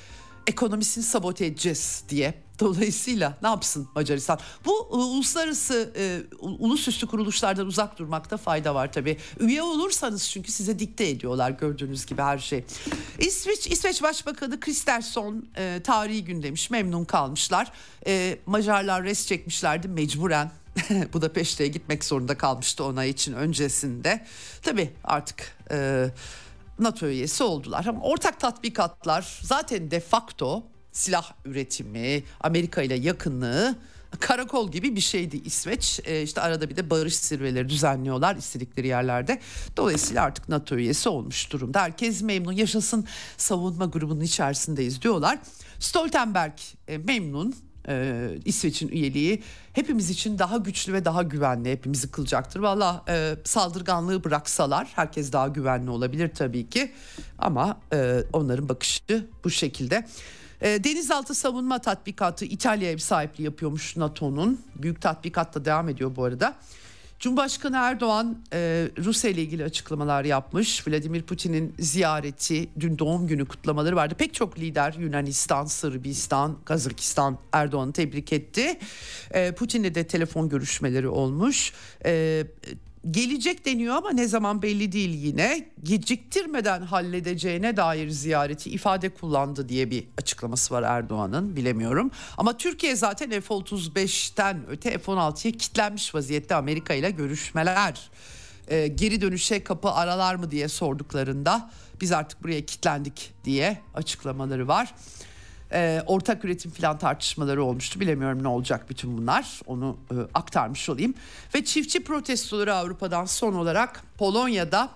[0.46, 2.34] ekonomisini sabote edeceğiz diye.
[2.60, 4.38] Dolayısıyla ne yapsın Macaristan?
[4.64, 9.16] Bu e, uluslararası e, ulusüstü kuruluşlardan uzak durmakta fayda var tabii.
[9.40, 12.64] Üye olursanız çünkü size dikte ediyorlar gördüğünüz gibi her şey.
[13.18, 17.72] İsveç İsveç Başbakanı Kristersson e, tarihi gün demiş memnun kalmışlar.
[18.06, 20.50] E, Macarlar res çekmişlerdi mecburen
[21.12, 24.26] Budapeşte'ye gitmek zorunda kalmıştı ona için öncesinde.
[24.62, 26.06] Tabii artık e,
[26.78, 27.84] NATO üyesi oldular.
[27.84, 30.62] Ama ortak tatbikatlar zaten de facto
[30.98, 33.76] silah üretimi, Amerika ile yakınlığı
[34.20, 36.00] karakol gibi bir şeydi İsveç.
[36.04, 39.40] E, işte arada bir de barış zirveleri düzenliyorlar istedikleri yerlerde.
[39.76, 41.82] Dolayısıyla artık NATO üyesi olmuş durumda.
[41.82, 45.38] Herkes memnun yaşasın savunma grubunun içerisindeyiz diyorlar.
[45.78, 47.54] Stoltenberg e, memnun
[47.88, 49.42] e, İsveç'in üyeliği
[49.72, 52.60] hepimiz için daha güçlü ve daha güvenli hepimizi kılacaktır.
[52.60, 56.92] Valla e, saldırganlığı bıraksalar herkes daha güvenli olabilir tabii ki
[57.38, 60.04] ama e, onların bakışı bu şekilde.
[60.60, 64.60] E, denizaltı savunma tatbikatı İtalya ev sahipliği yapıyormuş NATO'nun.
[64.74, 66.54] Büyük tatbikat da devam ediyor bu arada.
[67.18, 70.88] Cumhurbaşkanı Erdoğan e, Rusya ile ilgili açıklamalar yapmış.
[70.88, 74.14] Vladimir Putin'in ziyareti, dün doğum günü kutlamaları vardı.
[74.18, 78.78] Pek çok lider Yunanistan, Sırbistan, Kazakistan Erdoğan'ı tebrik etti.
[79.30, 81.72] E, Putin'le de telefon görüşmeleri olmuş.
[82.04, 82.44] E,
[83.10, 85.68] gelecek deniyor ama ne zaman belli değil yine.
[85.82, 92.10] Geciktirmeden halledeceğine dair ziyareti ifade kullandı diye bir açıklaması var Erdoğan'ın bilemiyorum.
[92.36, 98.10] Ama Türkiye zaten F-35'ten öte F-16'ya kitlenmiş vaziyette Amerika ile görüşmeler.
[98.68, 101.70] Ee, geri dönüşe kapı aralar mı diye sorduklarında
[102.00, 104.94] biz artık buraya kitlendik diye açıklamaları var
[105.72, 108.00] e, ortak üretim filan tartışmaları olmuştu.
[108.00, 109.60] Bilemiyorum ne olacak bütün bunlar.
[109.66, 111.14] Onu e, aktarmış olayım.
[111.54, 114.90] Ve çiftçi protestoları Avrupa'dan son olarak Polonya'da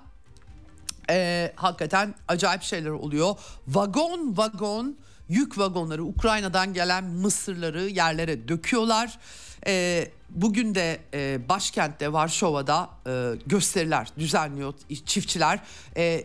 [1.10, 3.34] e, hakikaten acayip şeyler oluyor.
[3.68, 4.96] Vagon vagon
[5.28, 9.18] yük vagonları Ukrayna'dan gelen mısırları yerlere döküyorlar.
[9.66, 14.74] E, bugün de e, başkentte Varşova'da e, gösteriler düzenliyor
[15.06, 15.60] çiftçiler.
[15.96, 16.24] E,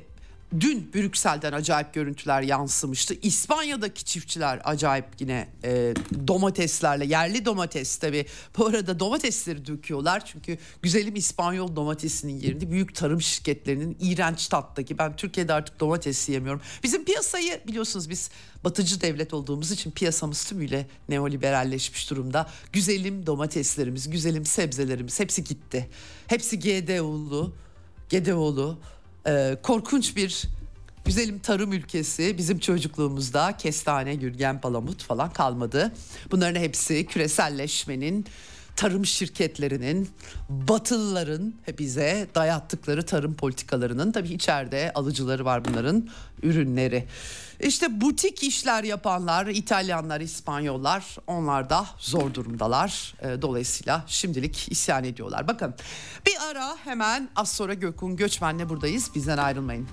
[0.60, 3.14] dün Brüksel'den acayip görüntüler yansımıştı.
[3.22, 5.94] İspanya'daki çiftçiler acayip yine e,
[6.28, 8.26] domateslerle yerli domates tabi
[8.58, 10.26] bu arada domatesleri döküyorlar.
[10.26, 16.62] Çünkü güzelim İspanyol domatesinin yerinde büyük tarım şirketlerinin iğrenç tattaki ben Türkiye'de artık domates yemiyorum.
[16.84, 18.30] Bizim piyasayı biliyorsunuz biz
[18.64, 22.50] batıcı devlet olduğumuz için piyasamız tümüyle neoliberalleşmiş durumda.
[22.74, 25.90] Güzelim domateslerimiz, güzelim sebzelerimiz hepsi gitti.
[26.28, 27.54] Hepsi GDO'lu,
[28.10, 28.80] GDO'lu
[29.28, 30.44] e, korkunç bir
[31.06, 35.92] güzelim tarım ülkesi bizim çocukluğumuzda kestane, gürgen, palamut falan kalmadı.
[36.32, 38.26] Bunların hepsi küreselleşmenin
[38.78, 40.10] tarım şirketlerinin,
[40.50, 46.10] batılıların bize dayattıkları tarım politikalarının tabii içeride alıcıları var bunların
[46.44, 47.08] ürünleri.
[47.60, 53.16] İşte butik işler yapanlar, İtalyanlar, İspanyollar onlar da zor durumdalar.
[53.22, 55.48] Ee, dolayısıyla şimdilik isyan ediyorlar.
[55.48, 55.74] Bakın
[56.26, 59.12] bir ara hemen az sonra Gökhan Göçmen'le buradayız.
[59.16, 59.88] Bizden ayrılmayın.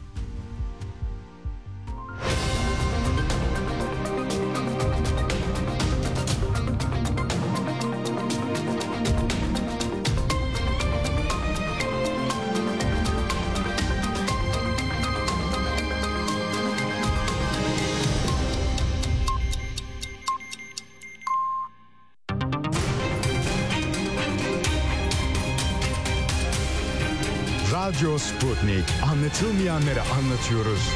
[28.14, 28.84] Radyo Sputnik.
[29.12, 30.90] Anlatılmayanları anlatıyoruz.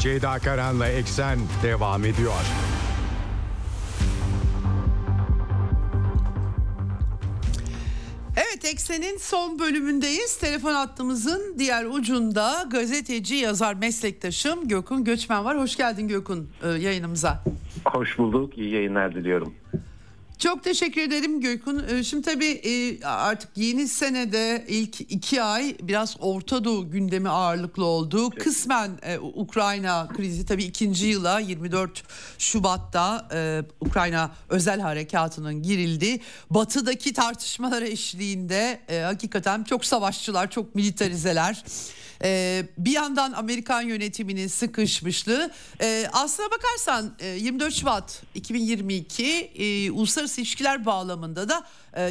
[0.00, 2.32] Ceyda Karan'la Eksen devam ediyor.
[8.36, 10.36] Evet Eksen'in son bölümündeyiz.
[10.36, 15.58] Telefon hattımızın diğer ucunda gazeteci yazar meslektaşım Gökün Göçmen var.
[15.58, 17.44] Hoş geldin Gökün e, yayınımıza.
[17.84, 18.58] Hoş bulduk.
[18.58, 19.54] İyi yayınlar diliyorum.
[20.38, 21.82] Çok teşekkür ederim Gökün.
[21.88, 27.84] Ee, şimdi tabii e, artık yeni senede ilk iki ay biraz Orta Doğu gündemi ağırlıklı
[27.84, 28.30] oldu.
[28.30, 32.02] Kısmen e, Ukrayna krizi tabii ikinci yıla 24
[32.38, 36.20] Şubat'ta e, Ukrayna özel harekatının girildi.
[36.50, 41.64] Batı'daki tartışmalar eşliğinde hakikaten çok savaşçılar, çok militarizeler
[42.22, 45.50] ee, bir yandan Amerikan yönetiminin sıkışmışlığı.
[45.80, 51.64] Ee, aslına bakarsan 24 Şubat 2022 e, uluslararası ilişkiler bağlamında da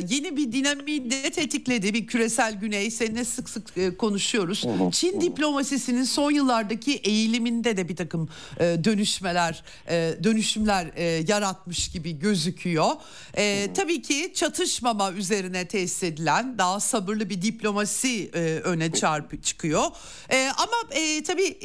[0.10, 1.94] yeni bir dinamiği de tetikledi.
[1.94, 4.66] Bir küresel güney seninle sık sık e, konuşuyoruz.
[4.92, 8.30] Çin diplomasisinin son yıllardaki eğiliminde de bir takım
[8.60, 10.88] e, dönüşmeler, e, dönüşümler
[11.28, 12.92] yaratmış gibi gözüküyor.
[13.38, 18.30] E, tabii ki çatışmama üzerine tesis edilen daha sabırlı bir diplomasi
[18.64, 19.84] öne çarpı çıkıyor.
[20.58, 20.90] Ama
[21.28, 21.58] tabii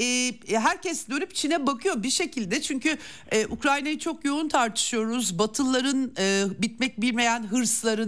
[0.47, 2.63] herkes dönüp Çin'e bakıyor bir şekilde.
[2.63, 2.99] Çünkü
[3.51, 5.39] Ukrayna'yı çok yoğun tartışıyoruz.
[5.39, 6.13] Batılıların
[6.63, 7.43] bitmek bilmeyen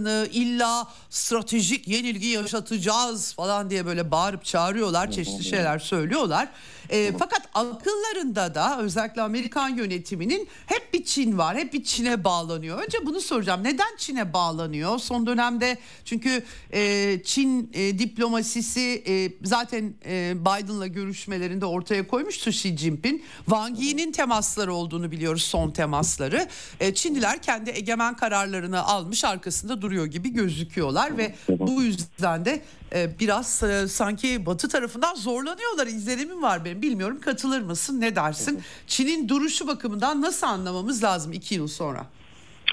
[0.05, 5.11] hırslarını illa stratejik yenilgi yaşatacağız falan diye böyle bağırıp çağırıyorlar.
[5.11, 6.47] Çeşitli şeyler söylüyorlar.
[6.89, 11.57] E, fakat akıllarında da özellikle Amerikan yönetiminin hep bir Çin var.
[11.57, 12.83] Hep bir Çin'e bağlanıyor.
[12.83, 13.63] Önce bunu soracağım.
[13.63, 14.99] Neden Çin'e bağlanıyor?
[14.99, 22.77] Son dönemde çünkü e, Çin e, diplomasisi e, zaten e, Biden'la görüşmelerinde ortaya koymuştu Xi
[22.77, 23.21] Jinping.
[23.45, 26.47] Wang Yi'nin temasları olduğunu biliyoruz son temasları.
[26.79, 32.61] E, Çinliler kendi egemen kararlarını almış arkasında duruyor gibi gözüküyorlar ve bu yüzden de
[32.93, 35.87] biraz e, sanki Batı tarafından zorlanıyorlar.
[35.87, 36.81] İzlenimim var benim.
[36.81, 38.01] Bilmiyorum katılır mısın?
[38.01, 38.63] Ne dersin?
[38.87, 42.05] Çin'in duruşu bakımından nasıl anlamamız lazım iki yıl sonra?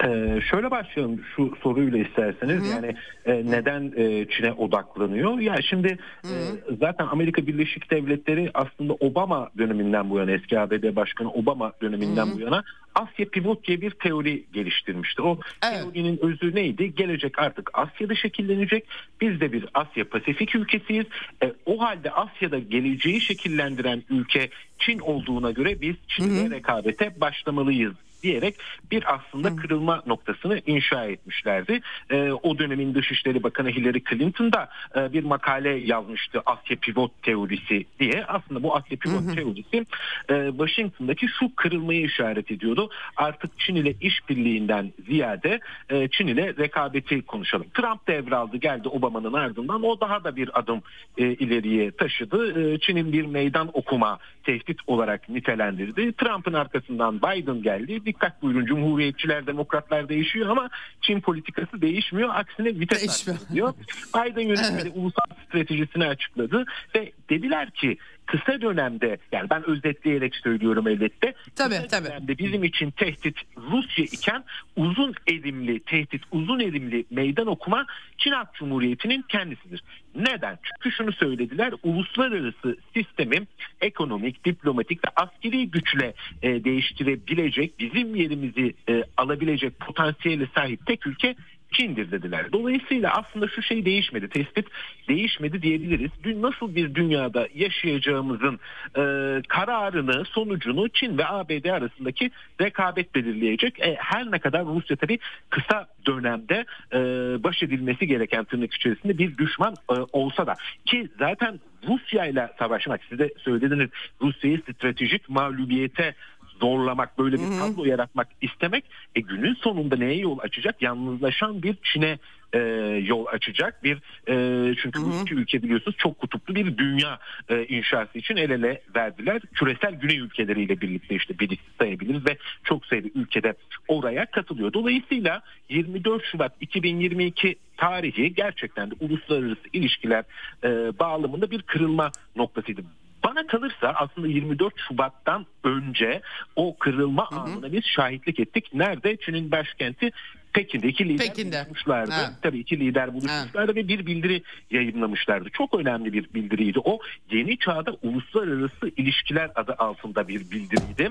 [0.05, 2.68] Ee, şöyle başlayalım şu soruyla isterseniz Hı-hı.
[2.68, 5.38] yani e, neden e, Çin'e odaklanıyor?
[5.38, 6.34] Ya yani şimdi e,
[6.80, 12.34] zaten Amerika Birleşik Devletleri aslında Obama döneminden bu yana eski ABD Başkanı Obama döneminden Hı-hı.
[12.34, 12.62] bu yana
[12.95, 15.22] Asya pivot diye bir teori geliştirmişti.
[15.22, 15.82] O evet.
[15.82, 16.95] teorinin özü neydi?
[16.95, 18.84] Gelecek artık Asya'da şekillenecek.
[19.20, 21.07] Biz de bir Asya Pasifik ülkesiyiz.
[21.43, 28.54] E, o halde Asya'da geleceği şekillendiren ülke Çin olduğuna göre biz Çin'le rekabete başlamalıyız diyerek
[28.90, 31.80] bir aslında kırılma noktasını inşa etmişlerdi.
[32.10, 37.86] E, o dönemin Dışişleri Bakanı Hillary Clinton da e, bir makale yazmıştı Asya Pivot Teorisi
[38.00, 38.24] diye.
[38.28, 39.86] Aslında bu Asya Pivot Teorisi
[40.28, 42.90] e, Washington'daki şu kırılmayı işaret ediyordu.
[43.16, 45.60] Artık Çin ile işbirliğinden ziyade
[45.90, 47.66] e, Çin ile rekabeti konuşalım.
[47.74, 50.82] Trump devraldı geldi Obama'nın ardından o daha da bir adım
[51.18, 52.72] e, ileriye taşıdı.
[52.74, 56.12] E, Çin'in bir meydan okuma tehdit olarak nitelendirdi.
[56.12, 60.68] Trump'ın arkasından Biden geldi dikkat buyurun Cumhuriyetçiler, Demokratlar değişiyor ama
[61.00, 62.30] Çin politikası değişmiyor.
[62.32, 63.74] Aksine vites diyor.
[64.14, 67.96] Biden yönetimi ulusal stratejisini açıkladı ve dediler ki
[68.33, 71.35] kısa dönemde yani ben özetleyerek söylüyorum elbette.
[71.57, 72.09] Tabii, kısa tabii.
[72.09, 74.45] dönemde bizim için tehdit Rusya iken
[74.76, 77.87] uzun elimli tehdit, uzun elimli meydan okuma
[78.18, 79.83] Çin Halk Cumhuriyeti'nin kendisidir.
[80.14, 80.59] Neden?
[80.62, 81.74] Çünkü şunu söylediler.
[81.83, 83.47] Uluslararası sistemi
[83.80, 91.35] ekonomik, diplomatik ve askeri güçle e, değiştirebilecek, bizim yerimizi e, alabilecek potansiyeli sahip tek ülke
[91.72, 92.52] Çin'dir dediler.
[92.52, 94.66] Dolayısıyla aslında şu şey değişmedi, tespit
[95.08, 96.10] değişmedi diyebiliriz.
[96.24, 98.60] Dün nasıl bir dünyada yaşayacağımızın
[98.96, 99.02] e,
[99.48, 103.80] kararını, sonucunu Çin ve ABD arasındaki rekabet belirleyecek.
[103.80, 105.18] E, her ne kadar Rusya tabii
[105.50, 106.98] kısa dönemde e,
[107.44, 110.54] baş edilmesi gereken tırnak içerisinde bir düşman e, olsa da
[110.86, 116.14] ki zaten Rusya ile savaşmak siz de söylediniz Rusya'yı stratejik mağlubiyete
[116.62, 118.84] zorlamak, böyle bir tablo yaratmak istemek
[119.14, 120.82] e, günün sonunda neye yol açacak?
[120.82, 122.18] Yalnızlaşan bir Çin'e
[122.52, 122.58] e,
[123.06, 123.98] yol açacak bir
[124.28, 128.82] e, çünkü bu iki ülke biliyorsunuz çok kutuplu bir dünya e, inşası için el ele
[128.96, 129.40] verdiler.
[129.54, 133.54] Küresel güney ülkeleriyle birlikte işte bir liste sayabiliriz ve çok sayıda ülkede
[133.88, 134.72] oraya katılıyor.
[134.72, 140.24] Dolayısıyla 24 Şubat 2022 tarihi gerçekten de uluslararası ilişkiler
[140.64, 142.82] e, bağlamında bir kırılma noktasıydı.
[143.24, 146.20] Bana kalırsa aslında 24 Şubat'tan önce
[146.56, 148.74] o kırılma anına biz şahitlik ettik.
[148.74, 149.16] Nerede?
[149.16, 150.10] Çin'in başkenti
[150.52, 151.56] Pekin'de iki lider Pekin'de.
[151.56, 152.12] buluşmuşlardı.
[152.20, 152.30] Evet.
[152.42, 155.48] Tabii iki lider buluşmuşlardı ve bir bildiri yayınlamışlardı.
[155.52, 156.78] Çok önemli bir bildiriydi.
[156.84, 156.98] O
[157.30, 161.10] yeni çağda uluslararası ilişkiler adı altında bir bildiriydi.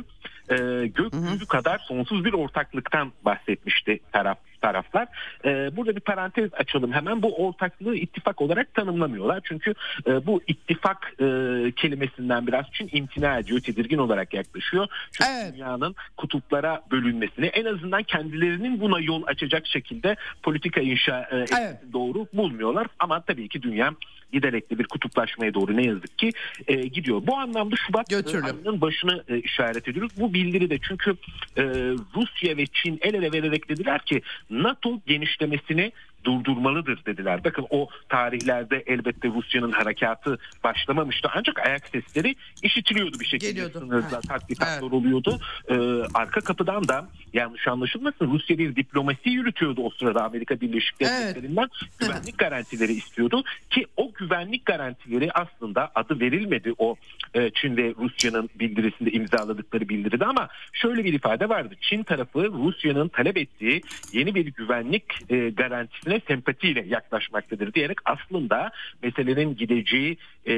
[0.50, 5.08] Ee, gökyüzü kadar sonsuz bir ortaklıktan bahsetmişti taraf taraflar.
[5.46, 7.22] Ee, burada bir parantez açalım hemen.
[7.22, 9.42] Bu ortaklığı ittifak olarak tanımlamıyorlar.
[9.44, 9.74] Çünkü
[10.08, 11.26] e, bu ittifak e,
[11.76, 14.88] kelimesinden biraz Çin imtina ediyor, tedirgin olarak yaklaşıyor.
[15.12, 15.54] Çünkü Evet.
[15.54, 21.78] dünyanın kutuplara bölünmesini en azından kendilerinin buna yol açacak şekilde politika inşa e, Evet.
[21.94, 22.88] doğru bulmuyorlar.
[23.00, 23.92] Ama tabii ki dünya
[24.34, 26.32] giderek de bir kutuplaşmaya doğru ne yazık ki
[26.68, 27.22] e, gidiyor.
[27.28, 30.12] Bu anlamda Şubat e, ayının başını e, işaret ediyoruz.
[30.20, 31.12] Bu bildiri de çünkü
[31.58, 31.64] e,
[32.16, 34.22] Rusya ve Çin el ele vererek dediler ki
[34.52, 35.92] NATO genişlemesini
[36.24, 37.44] durdurmalıdır dediler.
[37.44, 43.52] Bakın o tarihlerde elbette Rusya'nın harekatı başlamamıştı ancak ayak sesleri işitiliyordu bir şekilde.
[43.52, 43.80] Geliyordu.
[43.80, 44.28] Sınırda Evet.
[44.28, 44.94] tatbikatlar Evet.
[44.94, 45.40] oluyordu.
[45.70, 45.76] Ee,
[46.14, 51.12] arka kapıdan da yanlış anlaşılmasın Rusya bir diplomasi yürütüyordu o sırada Amerika Birleşik Evet.
[51.12, 51.68] Devletleri'nden
[52.00, 56.96] güvenlik garantileri istiyordu ki o güvenlik garantileri aslında adı verilmedi o
[57.34, 61.76] e, Çin ve Rusya'nın bildirisinde imzaladıkları bildiride ama şöyle bir ifade vardı.
[61.82, 63.82] Çin tarafı Rusya'nın talep ettiği
[64.14, 65.36] yeni bir güvenlik e,
[66.12, 68.72] garantisine sempatiyle yaklaşmaktadır diyerek aslında
[69.04, 70.54] meselenin gideceği e,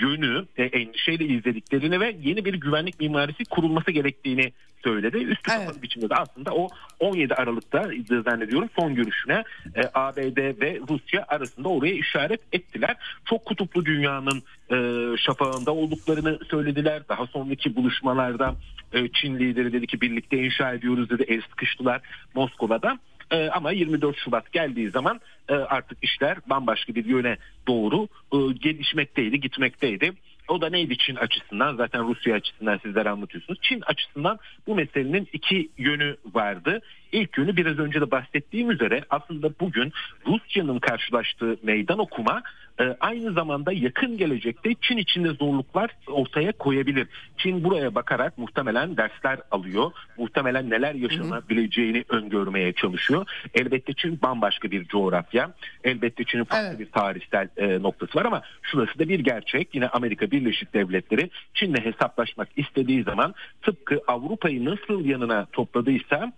[0.00, 4.52] yönü e, endişeyle izlediklerini ve yeni bir güvenlik mimarisi kurulması gerektiğini
[4.84, 5.16] söyledi.
[5.16, 5.66] Üstü Evet.
[5.66, 6.68] kapalı biçimde de aslında o
[7.00, 7.90] 17 Aralık'ta
[8.24, 9.44] zannediyorum son görüşüne
[9.74, 12.96] e, ABD ve Rusya arasında oraya işaret ettiler.
[13.24, 14.76] Çok kutuplu dünyanın e,
[15.16, 17.02] şafağında olduklarını söylediler.
[17.08, 18.54] Daha sonraki buluşmalarda
[18.92, 21.24] e, Çin lideri dedi ki birlikte inşa ediyoruz dedi.
[21.28, 22.00] El sıkıştılar
[22.34, 22.98] Moskova'da.
[23.34, 27.36] E, ama 24 Şubat geldiği zaman e, artık işler bambaşka bir yöne
[27.68, 30.12] doğru e, gelişmekteydi, gitmekteydi.
[30.48, 33.58] O da neydi Çin açısından zaten Rusya açısından sizlere anlatıyorsunuz.
[33.62, 36.80] Çin açısından bu meselenin iki yönü vardı.
[37.14, 39.92] İlk yönü biraz önce de bahsettiğim üzere aslında bugün
[40.26, 42.42] Rusya'nın karşılaştığı meydan okuma
[42.80, 47.08] e, aynı zamanda yakın gelecekte Çin içinde zorluklar ortaya koyabilir.
[47.36, 49.92] Çin buraya bakarak muhtemelen dersler alıyor.
[50.18, 53.26] Muhtemelen neler yaşanabileceğini öngörmeye çalışıyor.
[53.54, 55.54] Elbette Çin bambaşka bir coğrafya.
[55.84, 56.80] Elbette Çin'in farklı Evet.
[56.80, 59.74] bir tarihsel e, noktası var ama şurası da bir gerçek.
[59.74, 66.32] Yine Amerika Birleşik Devletleri Çin'le hesaplaşmak istediği zaman tıpkı Avrupa'yı nasıl yanına topladıysa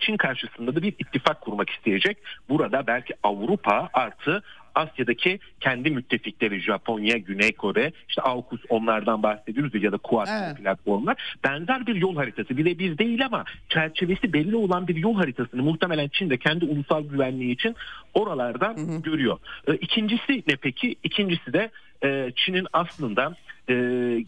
[0.00, 2.18] Çin karşısında da bir ittifak kurmak isteyecek.
[2.48, 4.42] Burada belki Avrupa artı
[4.74, 10.56] Asya'daki kendi müttefikleri Japonya, Güney Kore, işte AUKUS onlardan bahsediyoruz ya da Quad Evet.
[10.56, 12.56] platformlar benzer bir yol haritası.
[12.56, 17.54] Birebir değil ama çerçevesi belli olan bir yol haritasını muhtemelen Çin de kendi ulusal güvenliği
[17.54, 17.76] için
[18.14, 19.38] oralarda görüyor.
[19.68, 20.96] E, İkincisi ne peki?
[21.02, 21.70] İkincisi de
[22.04, 23.34] e, Çin'in aslında
[23.68, 23.74] e,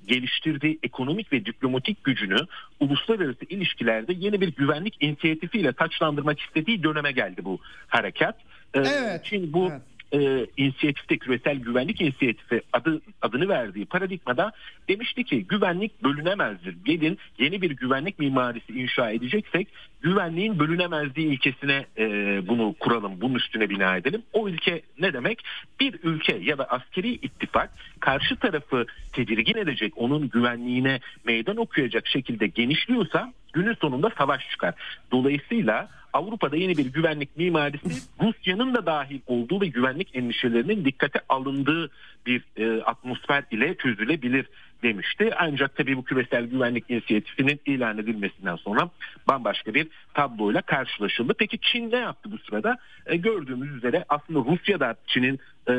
[0.09, 2.39] geliştirdiği ekonomik ve diplomatik gücünü
[2.81, 7.59] uluslararası ilişkilerde yeni bir güvenlik inisiyatifiyle taçlandırmak istediği döneme geldi bu
[7.89, 8.37] harekat.
[8.75, 9.83] E, Evet, Çin bu evet.
[10.13, 14.53] e, inisiyatifte küresel güvenlik inisiyatifi adı adını verdiği paradigmada
[14.89, 16.77] demişti ki güvenlik bölünemezdir.
[16.85, 19.69] Gelin yeni bir güvenlik mimarisi inşa edeceksek
[20.07, 22.07] güvenliğin bölünemezliği ilkesine e,
[22.49, 24.23] bunu kuralım, bunun üstüne bina edelim.
[24.33, 25.43] O ilke ne demek?
[25.81, 32.47] Bir ülke ya da askeri ittifak karşı tarafı tedirgin edecek, onun güvenliğine meydan okuyacak şekilde
[32.47, 34.75] genişliyorsa günün sonunda savaş çıkar.
[35.13, 41.91] Dolayısıyla Avrupa'da yeni bir güvenlik mimarisi Rusya'nın da dahil olduğu ve güvenlik endişelerinin dikkate alındığı
[42.27, 44.47] bir e, atmosfer ile çözülebilir
[44.83, 45.31] demişti.
[45.39, 48.91] Ancak tabii bu küresel güvenlik inisiyatifinin ilan edilmesinden sonra
[49.29, 51.35] bambaşka bir tabloyla karşılaşıldı.
[51.39, 52.79] Peki Çin ne yaptı bu sırada?
[53.07, 55.73] E, gördüğümüz üzere aslında Rusya da Çin'in e,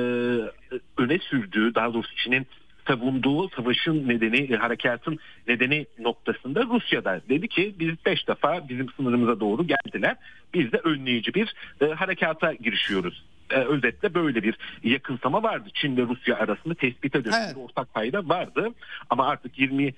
[0.98, 2.48] öne sürdüğü daha doğrusu Çin'in
[2.88, 9.40] savunduğu savaşın nedeni, e, harekatın nedeni noktasında Rusya'da dedi ki biz beş defa bizim sınırımıza
[9.40, 10.16] doğru geldiler.
[10.54, 13.24] Biz de önleyici bir e, harekata girişiyoruz.
[13.52, 15.70] E, özetle böyle bir yakınsama vardı.
[15.74, 17.58] Çin ve Rusya arasında tespit edilmiş Evet.
[17.58, 18.70] ortak payda vardı.
[19.10, 19.96] Ama artık 24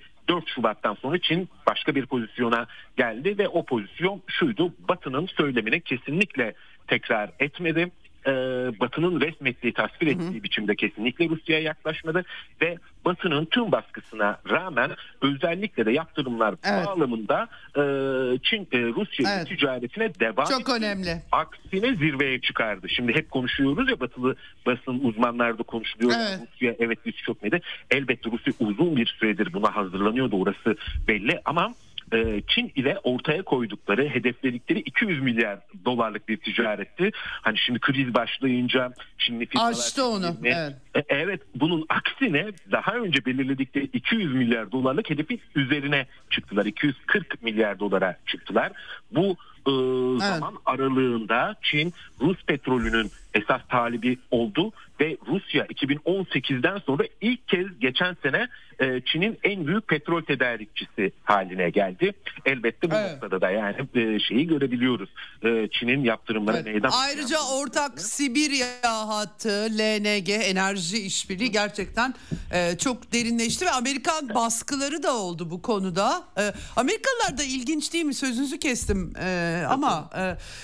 [0.54, 4.74] Şubat'tan sonra Çin başka bir pozisyona geldi ve o pozisyon şuydu.
[4.88, 6.54] Batı'nın söylemini kesinlikle
[6.86, 7.90] tekrar etmedi.
[8.26, 8.30] Ee,
[8.80, 12.24] Batı'nın resmettiği, tasvir ettiği biçimde kesinlikle Rusya'ya yaklaşmadı
[12.62, 14.90] ve Batı'nın tüm baskısına rağmen
[15.22, 16.86] özellikle de yaptırımlar Evet.
[16.86, 17.82] bağlamında e,
[18.42, 19.48] Çin e, Rusya Evet.
[19.48, 20.72] ticaretine devam Çok etti.
[20.72, 21.22] önemli.
[21.32, 22.88] Aksine zirveye çıkardı.
[22.88, 26.12] Şimdi hep konuşuyoruz ya batılı basın uzmanlarda konuşuluyor.
[26.16, 26.40] Evet.
[26.52, 27.60] Rusya evet biz çok neydi?
[27.90, 30.76] Elbette Rusya uzun bir süredir buna hazırlanıyordu orası
[31.08, 31.89] belli ama e,
[32.48, 37.10] Çin ile ortaya koydukları, hedefledikleri 200 milyar dolarlık bir ticaretti.
[37.14, 40.74] Hani şimdi kriz başlayınca şimdi firmalar Aştı onu, evet.
[40.94, 46.66] E, Evet bunun aksine daha önce belirledikleri 200 milyar dolarlık hedefin üzerine çıktılar.
[46.66, 48.72] 240 milyar dolara çıktılar.
[49.10, 49.36] Bu
[49.66, 49.72] e,
[50.18, 58.16] zaman aralığında Çin Rus petrolünün esas talibi oldu ve Rusya 2018'den sonra ilk kez geçen
[58.22, 58.48] sene
[58.80, 62.12] e, Çin'in en büyük petrol tedarikçisi haline geldi.
[62.46, 63.12] Elbette bu Evet.
[63.12, 65.10] noktada da yani e, şeyi görebiliyoruz.
[65.44, 66.66] E, Çin'in yaptırımlara Evet.
[66.66, 68.68] meydan Ayrıca ortak Sibirya
[69.08, 72.14] hattı, LNG, enerji işbirliği gerçekten
[72.52, 76.22] e, çok derinleşti ve Amerikan baskıları da oldu bu konuda.
[76.38, 78.14] E, Amerikalılar da ilginç değil mi?
[78.14, 80.22] Sözünüzü kestim e, ama e,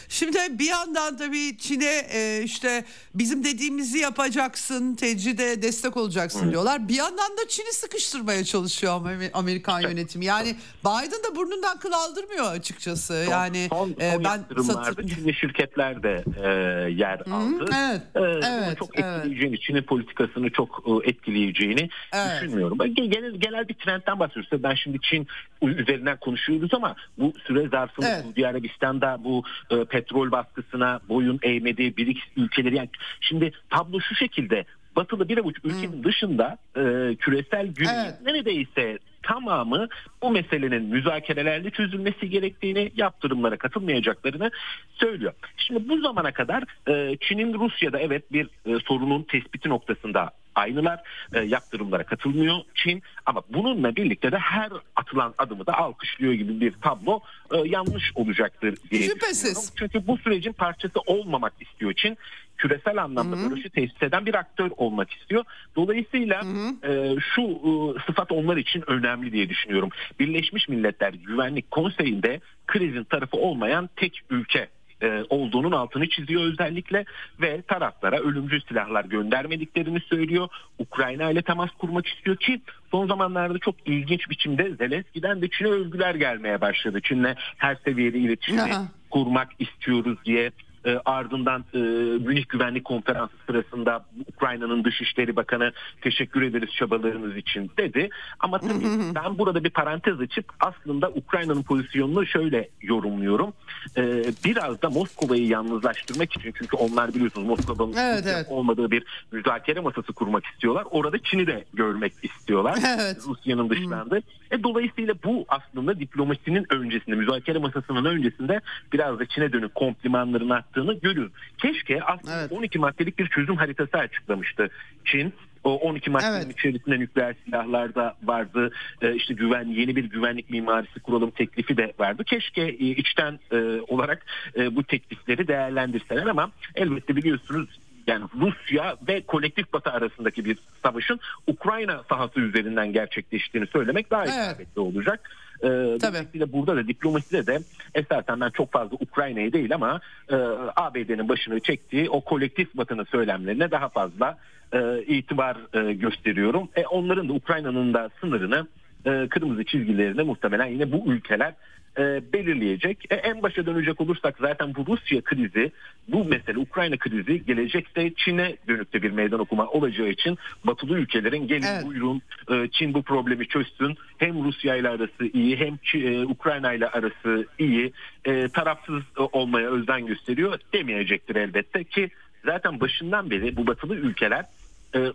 [0.09, 2.85] şimdi bir yandan tabii Çin'e e, işte
[3.15, 6.89] bizim dediğimizi yapacaksın, tecride destek olacaksın diyorlar.
[6.89, 10.25] Bir yandan da Çin'i sıkıştırmaya çalışıyor Amer- Amerikan yönetimi.
[10.25, 13.23] Yani Biden da burnundan kıl aldırmıyor açıkçası.
[13.25, 16.49] Son- Yani son, e, son ben yaptırımlarda satın Çinli şirketler de e,
[16.93, 17.65] yer aldı.
[17.77, 19.17] evet, E, evet, çok evet.
[19.17, 22.43] etkileyeceğini, Çin'in politikasını çok e, etkileyeceğini Evet.
[22.43, 22.79] düşünmüyorum.
[22.79, 24.63] Ben ge- genel, genel bir trendten bahsediyoruz.
[24.63, 25.27] Ben şimdi Çin
[25.63, 28.23] üzerinden konuşuyoruz ama bu süre zarfında Evet.
[28.25, 32.77] Suudi Arabistan'da bu e, petrol baskısına boyun eğmedi, BRICS ülkeleri.
[32.77, 32.89] Yani
[33.21, 34.65] şimdi tablo şu şekilde.
[34.97, 38.15] Batılı bir avuç ülkenin dışında e, küresel güneyin Evet.
[38.25, 39.89] neredeyse tamamı
[40.23, 44.51] bu meselenin müzakerelerle çözülmesi gerektiğini, yaptırımlara katılmayacaklarını
[44.95, 45.33] söylüyor.
[45.57, 51.01] Şimdi bu zamana kadar e, Çin'in Rusya'da evet bir e, sorunun tespiti noktasında aynılar.
[51.35, 56.73] E, yaptırımlara katılmıyor Çin ama bununla birlikte de her atılan adımı da alkışlıyor gibi bir
[56.73, 57.21] tablo
[57.53, 59.73] e, yanlış olacaktır diye Şüphesiz.
[59.77, 62.19] Çünkü bu sürecin parçası olmamak istiyor Çin.
[62.59, 65.45] Küresel anlamda barışı tesis eden bir aktör olmak istiyor.
[65.77, 66.43] Dolayısıyla
[66.83, 67.71] e, şu e,
[68.07, 69.89] sıfat onlar için önemli diye düşünüyorum.
[70.21, 74.69] Birleşmiş Milletler Güvenlik Konseyi'nde krizin tarafı olmayan tek ülke
[75.03, 77.05] e, olduğunun altını çiziyor özellikle
[77.41, 80.49] ve taraflara ölümcül silahlar göndermediklerini söylüyor.
[80.79, 86.15] Ukrayna ile temas kurmak istiyor ki son zamanlarda çok ilginç biçimde Zelenski'den de Çin'e övgüler
[86.15, 87.01] gelmeye başladı.
[87.03, 88.89] Çin'le her seviyede iletişimi Aha.
[89.11, 90.51] kurmak istiyoruz diye
[90.87, 91.79] e, ardından e,
[92.27, 98.09] Münih Güvenlik Konferansı sırasında Ukrayna'nın Dışişleri Bakanı teşekkür ederiz çabalarınız için dedi.
[98.41, 98.85] Ama tabii
[99.15, 103.53] ben burada bir parantez açıp aslında Ukrayna'nın pozisyonunu şöyle yorumluyorum.
[103.97, 108.47] E, biraz da Moskova'yı yalnızlaştırmak için çünkü onlar biliyorsunuz Moskova'nın Evet, evet.
[108.49, 110.87] olmadığı bir müzakere masası kurmak istiyorlar.
[110.91, 112.79] Orada Çin'i de görmek istiyorlar.
[112.99, 113.17] Evet.
[113.27, 114.21] Rusya'nın dışlandı.
[114.51, 118.61] E, dolayısıyla bu aslında diplomasinin öncesinde, müzakere masasının öncesinde
[118.93, 121.33] biraz da Çin'e dönük komplimanların arttığını görüyoruz.
[121.59, 122.53] Keşke aslında Evet.
[122.53, 124.69] 12 maddelik bir çözüm haritası açıklamıştı
[125.05, 125.33] Çin.
[125.65, 126.59] O 12 maddenin Evet.
[126.59, 128.71] içerisinde nükleer silahlar da vardı.
[129.03, 132.25] E, işte güven yeni bir güvenlik mimarisi kuralım teklifi de vardı.
[132.25, 133.57] Keşke e, içten e,
[133.89, 137.69] olarak e, bu teklifleri değerlendirseler ama elbette biliyorsunuz
[138.07, 144.35] yani Rusya ve kolektif Batı arasındaki bir savaşın Ukrayna sahası üzerinden gerçekleştiğini söylemek daha Evet.
[144.35, 145.31] isabetli olacak.
[145.63, 145.69] Ee,
[146.03, 147.59] dolayısıyla burada da diplomaside de
[147.95, 150.01] esasen ben çok fazla Ukrayna'yı değil ama
[150.31, 150.37] e,
[150.77, 154.39] ABD'nin başını çektiği o kolektif Batı'nın söylemlerine daha fazla
[154.73, 156.69] e, itibar e, gösteriyorum.
[156.77, 158.67] E, onların da Ukrayna'nın da sınırını
[159.07, 161.55] e, kırmızı çizgilerine muhtemelen yine bu ülkeler
[161.99, 163.05] e, belirleyecek.
[163.11, 165.73] E, en başa dönecek olursak zaten bu Rusya krizi,
[166.09, 171.49] bu mesele Ukrayna krizi gelecekte Çin'e dönük de bir meydan okuma olacağı için batılı ülkelerin
[171.49, 171.87] gelin Evet.
[171.87, 173.97] buyurun e, Çin bu problemi çözsün.
[174.19, 177.93] Hem Rusya ile arası iyi hem e, Ukrayna ile arası iyi.
[178.25, 182.11] E, tarafsız olmaya özen gösteriyor demeyecektir elbette ki
[182.45, 184.45] zaten başından beri bu batılı ülkeler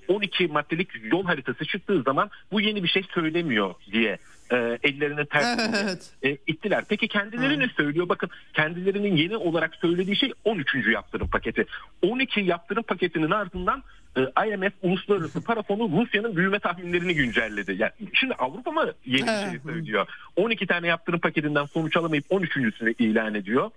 [0.08, 4.18] 12 maddelik yol haritası çıktığı zaman bu yeni bir şey söylemiyor diye
[4.52, 6.10] e, ellerine ters Evet.
[6.24, 6.84] e, ittiler.
[6.90, 8.10] Peki kendileri ne söylüyor?
[8.10, 10.76] Bakın kendilerinin yeni olarak söylediği şey 13.
[10.94, 11.66] yaptırım paketi.
[12.02, 13.84] 12 yaptırım paketinin ardından
[14.18, 17.76] e, IMF Uluslararası Para Fonu Rusya'nın büyüme tahminlerini güncelledi.
[17.80, 20.08] Yani şimdi Avrupa mı yeni bir şey söylüyor?
[20.36, 23.72] 12 tane yaptırım paketinden sonuç alamayıp 13.sünü ilan ediyor.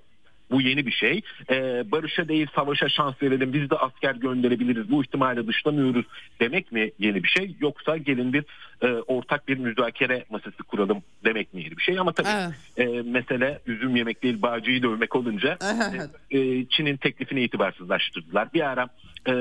[0.51, 1.21] Bu yeni bir şey.
[1.51, 3.53] Ee, barışa değil savaşa şans verelim.
[3.53, 4.91] Biz de asker gönderebiliriz.
[4.91, 6.07] Bu ihtimali dışlamıyoruz
[6.41, 7.57] demek mi yeni bir şey?
[7.61, 8.45] Yoksa gelin bir
[8.83, 11.99] e, ortak bir müzakere masası kuralım demek mi yeni bir şey?
[11.99, 12.55] Ama tabii Evet.
[12.89, 16.11] e, mesele üzüm yemek değil bağcıyı dövmek olunca Evet.
[16.31, 18.49] e, Çin'in teklifini itibarsızlaştırdılar.
[18.55, 18.89] Bir ara
[19.27, 19.33] e,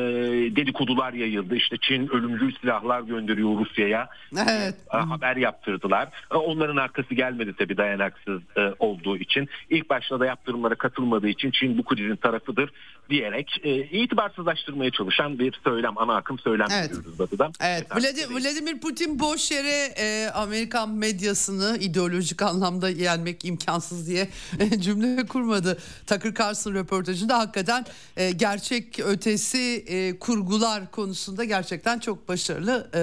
[0.56, 1.56] dedikodular yayıldı.
[1.56, 4.10] İşte Çin ölümcül silahlar gönderiyor Rusya'ya.
[4.50, 4.76] Evet.
[4.94, 6.08] E, haber yaptırdılar.
[6.32, 9.50] E, Onların arkası gelmedi tabii dayanaksız e, olduğu için.
[9.70, 12.72] İlk başta da yaptırımlara katılmadığı için Çin bu krizin tarafıdır
[13.10, 16.90] diyerek e, itibarsızlaştırmaya çalışan bir söylem, ana akım söylem Evet.
[16.90, 17.52] görüyoruz batıda.
[17.62, 24.30] Evet, Vladi- Vladimir Putin boş yere e, Amerikan medyasını ideolojik anlamda yenmek imkansız diye
[24.60, 25.78] e, cümle kurmadı.
[26.08, 27.86] Tucker Carlson röportajında hakikaten
[28.18, 33.02] e, gerçek ötesi e, kurgular konusunda gerçekten çok başarılı e,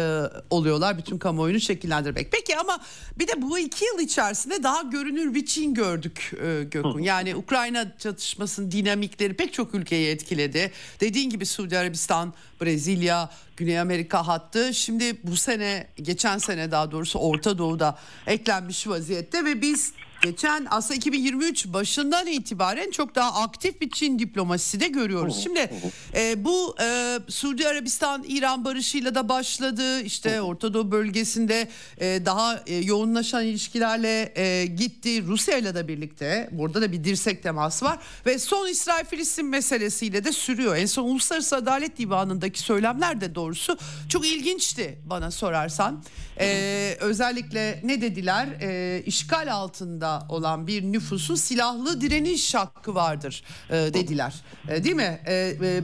[0.50, 2.32] oluyorlar bütün kamuoyunu şekillendirmek.
[2.32, 2.80] Peki ama
[3.18, 6.98] bir de bu iki yıl içerisinde daha görünür bir Çin gördük e, Gökhan.
[6.98, 10.72] Yani Ukrayna çatışmasının dinamikleri pek çok ülkeyi etkiledi.
[11.00, 17.18] Dediğin gibi Suudi Arabistan, Brezilya, Güney Amerika hattı şimdi bu sene geçen sene daha doğrusu
[17.18, 19.92] Orta Doğu'da eklenmiş vaziyette ve biz
[20.22, 25.40] geçen aslında 2023 başından itibaren çok daha aktif bir Çin diplomasisi de görüyoruz.
[25.42, 25.70] Şimdi
[26.14, 30.00] e, bu e, Suudi Arabistan İran barışıyla da başladı.
[30.00, 31.68] İşte Orta Doğu bölgesinde
[31.98, 35.26] e, daha e, yoğunlaşan ilişkilerle e, gitti.
[35.26, 40.24] Rusya ile de birlikte burada da bir dirsek teması var ve son İsrail Filistin meselesiyle
[40.24, 40.76] de sürüyor.
[40.76, 43.78] En son Uluslararası Adalet Divanı'ndaki söylemler de doğrusu
[44.08, 46.02] çok ilginçti bana sorarsan.
[46.40, 48.48] E, özellikle ne dediler?
[48.60, 54.34] E, işgal altında olan bir nüfusun silahlı direniş hakkı vardır e, dediler.
[54.68, 55.20] E, değil mi?
[55.26, 55.82] E, e, e,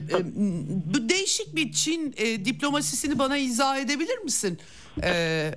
[0.94, 4.58] bu değişik bir Çin e, diplomasisini bana izah edebilir misin?
[5.02, 5.10] E,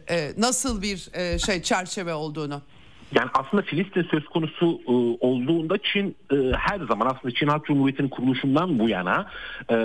[0.10, 2.62] e, nasıl bir e, şey çerçeve olduğunu?
[3.16, 4.92] Yani aslında Filistin söz konusu e,
[5.26, 9.26] olduğunda Çin e, her zaman aslında Çin Halk Cumhuriyeti'nin kuruluşundan bu yana
[9.70, 9.76] e,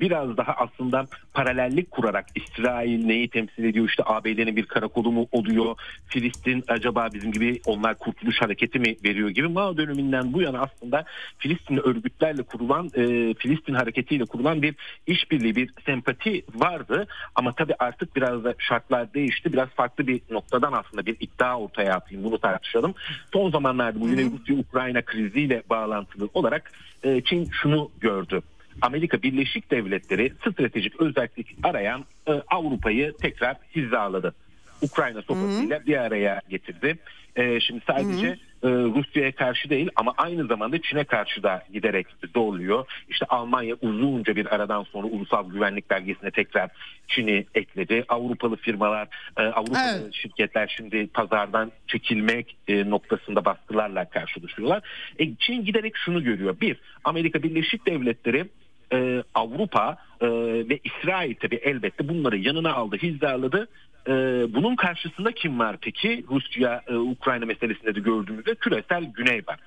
[0.00, 3.88] biraz daha aslında paralellik kurarak İsrail neyi temsil ediyor?
[3.88, 5.76] İşte ABD'nin bir karakolu mu oluyor?
[6.06, 9.48] Filistin acaba bizim gibi onlar kurtuluş hareketi mi veriyor gibi?
[9.48, 11.04] Mao döneminden bu yana aslında
[11.38, 14.74] Filistin örgütlerle kurulan e, Filistin hareketiyle kurulan bir
[15.06, 17.06] işbirliği bir sempati vardı.
[17.34, 19.52] Ama tabii artık biraz da şartlar değişti.
[19.52, 22.24] Biraz farklı bir noktadan aslında bir iddia ortaya atayım.
[22.24, 22.94] Bunu tartışalım.
[23.32, 26.72] Son zamanlarda bu Güney Rusya-Ukrayna kriziyle bağlantılı olarak
[27.02, 28.42] e, Çin şunu gördü.
[28.82, 34.34] Amerika Birleşik Devletleri stratejik özellik arayan e, Avrupa'yı tekrar hizaladı.
[34.82, 36.98] Ukrayna sopasıyla bir araya getirdi.
[37.36, 38.38] E, şimdi sadece
[38.70, 42.86] Rusya'ya karşı değil ama aynı zamanda Çin'e karşı da giderek zorluyor.
[43.08, 46.70] İşte Almanya uzunca bir aradan sonra ulusal güvenlik belgesine tekrar
[47.08, 48.04] Çin'i ekledi.
[48.08, 50.14] Avrupalı firmalar, e, Avrupalı Evet.
[50.14, 54.82] şirketler şimdi pazardan çekilmek e, noktasında baskılarla karşılaşıyorlar.
[55.18, 56.60] E, Çin giderek şunu görüyor.
[56.60, 58.46] Bir, Amerika Birleşik Devletleri
[58.92, 60.26] e, Avrupa e,
[60.68, 63.68] ve İsrail tabii elbette bunları yanına aldı, hizaladı.
[64.08, 64.12] E,
[64.54, 66.24] bunun karşısında kim var peki?
[66.30, 69.58] Rusya, e, Ukrayna meselesinde de gördüğümüzde küresel güney var.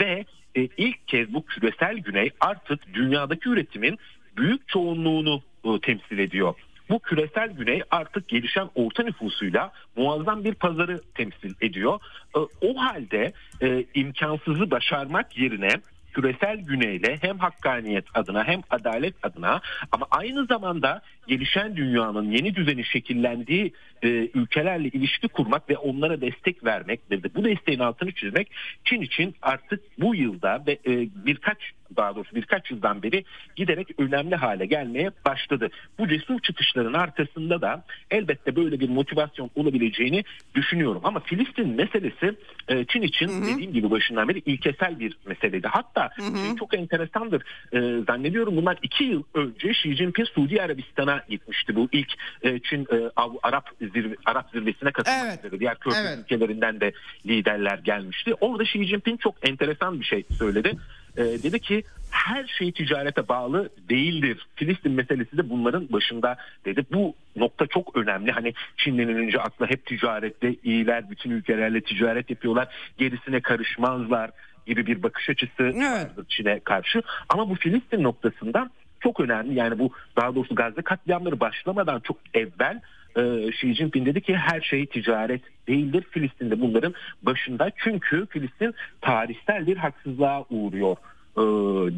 [0.00, 0.24] Ve
[0.56, 3.98] e, ilk kez bu küresel güney artık dünyadaki üretimin
[4.36, 6.54] büyük çoğunluğunu e, temsil ediyor.
[6.90, 12.00] Bu küresel güney artık gelişen orta nüfusuyla muazzam bir pazarı temsil ediyor.
[12.36, 13.32] E, O halde
[13.62, 15.68] e, imkansızı başarmak yerine
[16.14, 19.60] küresel güneyle hem hakkaniyet adına hem adalet adına
[19.92, 23.72] ama aynı zamanda gelişen dünyanın yeni düzeni şekillendiği
[24.04, 28.50] e, ülkelerle ilişki kurmak ve onlara destek vermek ve de bu desteğin altını çizmek
[28.84, 31.58] Çin için artık bu yılda ve e, birkaç
[31.96, 33.24] daha doğrusu birkaç yıldan beri
[33.56, 35.70] giderek önemli hale gelmeye başladı.
[35.98, 40.24] Bu cesur çıkışların arkasında da elbette böyle bir motivasyon olabileceğini
[40.54, 41.00] düşünüyorum.
[41.04, 42.34] Ama Filistin meselesi
[42.68, 45.68] e, Çin için dediğim gibi başından beri ilkesel bir meseleydi.
[45.68, 47.42] Hatta da şey çok enteresandır.
[47.72, 51.76] E, zannediyorum bunlar iki yıl önce Xi Jinping Suudi Arabistan'a gitmişti.
[51.76, 52.12] Bu ilk
[52.42, 53.10] e, Çin e,
[53.42, 55.44] Arap zirve, Arap zirvesine katılmak Evet.
[55.44, 55.60] üzere.
[55.60, 56.18] Diğer körfez Evet.
[56.18, 56.92] ülkelerinden de
[57.26, 58.34] liderler gelmişti.
[58.40, 60.72] Orada Xi Jinping çok enteresan bir şey söyledi.
[61.16, 64.46] E, dedi ki her şey ticarete bağlı değildir.
[64.54, 66.84] Filistin meselesi de bunların başında dedi.
[66.92, 68.32] Bu nokta çok önemli.
[68.32, 72.68] Hani Çin denilince akla hep ticarette iyiler, bütün ülkelerle ticaret yapıyorlar.
[72.98, 74.30] Gerisine karışmazlar
[74.66, 77.02] gibi bir bakış açısı vardır Çin'e karşı.
[77.28, 79.54] Ama bu Filistin noktasında çok önemli.
[79.54, 82.80] Yani bu daha doğrusu Gazze katliamları başlamadan çok evvel
[83.16, 86.04] e, Xi Jinping dedi ki her şey ticaret değildir.
[86.10, 87.70] Filistin de bunların başında.
[87.76, 90.96] Çünkü Filistin tarihsel bir haksızlığa uğruyor
[91.36, 91.42] e,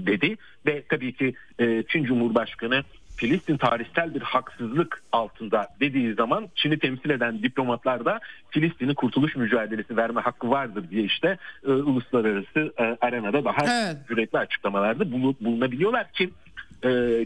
[0.06, 0.36] dedi
[0.66, 2.82] ve tabii ki e, Çin Cumhurbaşkanı
[3.16, 8.20] Filistin tarihsel bir haksızlık altında dediği zaman Çin'i temsil eden diplomatlar da
[8.50, 13.96] Filistin'in kurtuluş mücadelesi verme hakkı vardır diye işte e, uluslararası e, arenada daha Evet.
[14.10, 16.30] yürekli açıklamalarda bulu- bulunabiliyorlar ki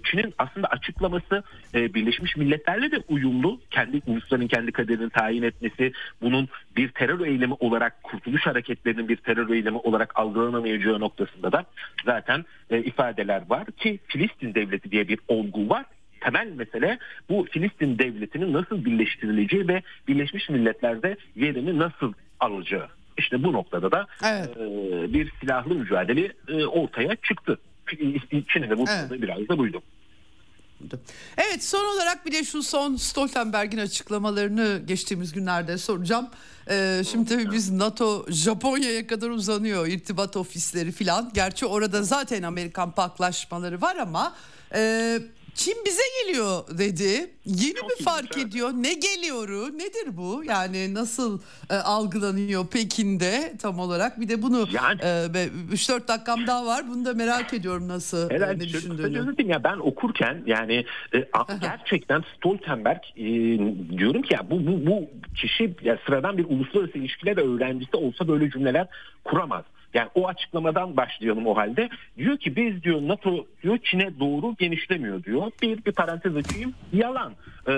[0.05, 1.43] Çin'in aslında açıklaması
[1.74, 3.60] e, Birleşmiş Milletler'le de uyumlu.
[3.70, 9.51] Kendi ulusların kendi kaderini tayin etmesi, bunun bir terör eylemi olarak kurtuluş hareketlerinin bir terör
[9.51, 11.64] eylemi olarak algılanamayacağı noktasında da
[12.05, 15.85] zaten e, ifadeler var ki Filistin devleti diye bir olgu var.
[16.20, 16.98] Temel mesele
[17.28, 22.89] bu Filistin devletinin nasıl birleştirileceği ve Birleşmiş Milletler'de yerini nasıl alacağı.
[23.18, 24.56] İşte bu noktada da Evet.
[24.56, 27.59] e, bir silahlı mücadele e, ortaya çıktı.
[28.52, 29.22] Çin'in de bu Evet.
[29.22, 29.82] biraz da buydu.
[31.36, 36.28] Evet son olarak bir de şu son Stoltenberg'in açıklamalarını geçtiğimiz günlerde soracağım.
[36.70, 41.30] Ee, şimdi tabii biz NATO Japonya'ya kadar uzanıyor irtibat ofisleri filan.
[41.34, 44.34] Gerçi orada zaten Amerikan paklaşmaları var ama
[44.74, 45.18] e,
[45.60, 47.30] Çin bize geliyor dedi.
[47.44, 48.46] Yeni Çok mi fark evet.
[48.46, 48.70] ediyor?
[48.74, 49.78] Ne geliyoru?
[49.78, 50.42] Nedir bu?
[50.44, 54.20] Yani nasıl e, algılanıyor Pekin'de tam olarak?
[54.20, 56.84] Bir de bunu Yani- e, be- 3-4 dakikam daha var.
[56.88, 59.18] Bunu da merak ediyorum nasıl e, Herhalde ne düşündüğünü.
[59.20, 60.84] özetleyeyim ya ben okurken yani
[61.14, 61.24] e,
[61.60, 63.24] gerçekten Stoltenberg e,
[63.98, 65.10] diyorum ki ya bu bu bu
[65.40, 68.86] kişi ya sıradan bir uluslararası ilişkiler öğrencisi olsa böyle cümleler
[69.24, 69.64] kuramaz.
[69.94, 71.88] Yani o açıklamadan başlayalım o halde.
[72.18, 75.50] Diyor ki biz diyor NATO diyor Çin'e doğru genişlemiyor diyor.
[75.62, 76.74] Bir bir parantez açayım.
[76.92, 77.32] Yalan.
[77.68, 77.72] Ee,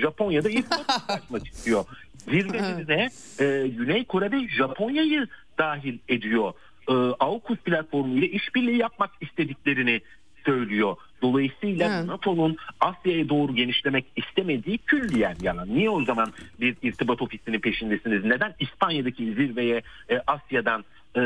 [0.00, 0.66] Japonya'da ilk
[1.08, 1.84] açmak istiyor.
[2.18, 3.08] Zirvelerine
[3.40, 5.26] e, Güney Kore'de Japonya'yı
[5.58, 6.52] dahil ediyor.
[6.88, 10.00] Ee, AUKUS platformu ile işbirliği yapmak istediklerini
[10.46, 10.96] söylüyor.
[11.22, 12.06] Dolayısıyla Evet.
[12.08, 15.68] NATO'nun Asya'ya doğru genişlemek istemediği külliyen yalan.
[15.68, 18.24] Niye o zaman bir irtibat ofisinin peşindesiniz?
[18.24, 20.84] Neden İspanya'daki zirveye e, Asya'dan
[21.16, 21.22] e,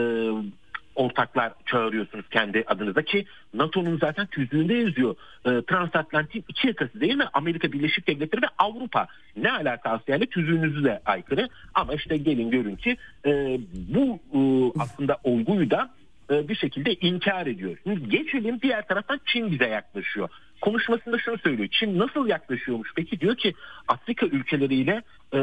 [0.95, 5.15] ortaklar çağırıyorsunuz kendi adınıza ki NATO'nun zaten tüzüğünde yazıyor.
[5.45, 7.25] E, transatlantik iki yakası değil mi?
[7.33, 9.07] Amerika Birleşik Devletleri ve Avrupa.
[9.37, 11.49] Ne alaka Asya ile tüzüğünüzü de aykırı.
[11.75, 12.97] Ama işte gelin görün ki
[13.27, 14.41] e, bu e,
[14.81, 15.91] aslında olguyu da
[16.31, 17.77] e, bir şekilde inkar ediyor.
[17.83, 20.29] Şimdi geçelim diğer taraftan Çin bize yaklaşıyor.
[20.63, 21.69] Konuşmasında şunu söylüyor.
[21.73, 22.93] Çin nasıl yaklaşıyormuş?
[22.97, 23.55] Peki diyor ki
[23.89, 25.03] Afrika ülkeleriyle
[25.35, 25.41] e,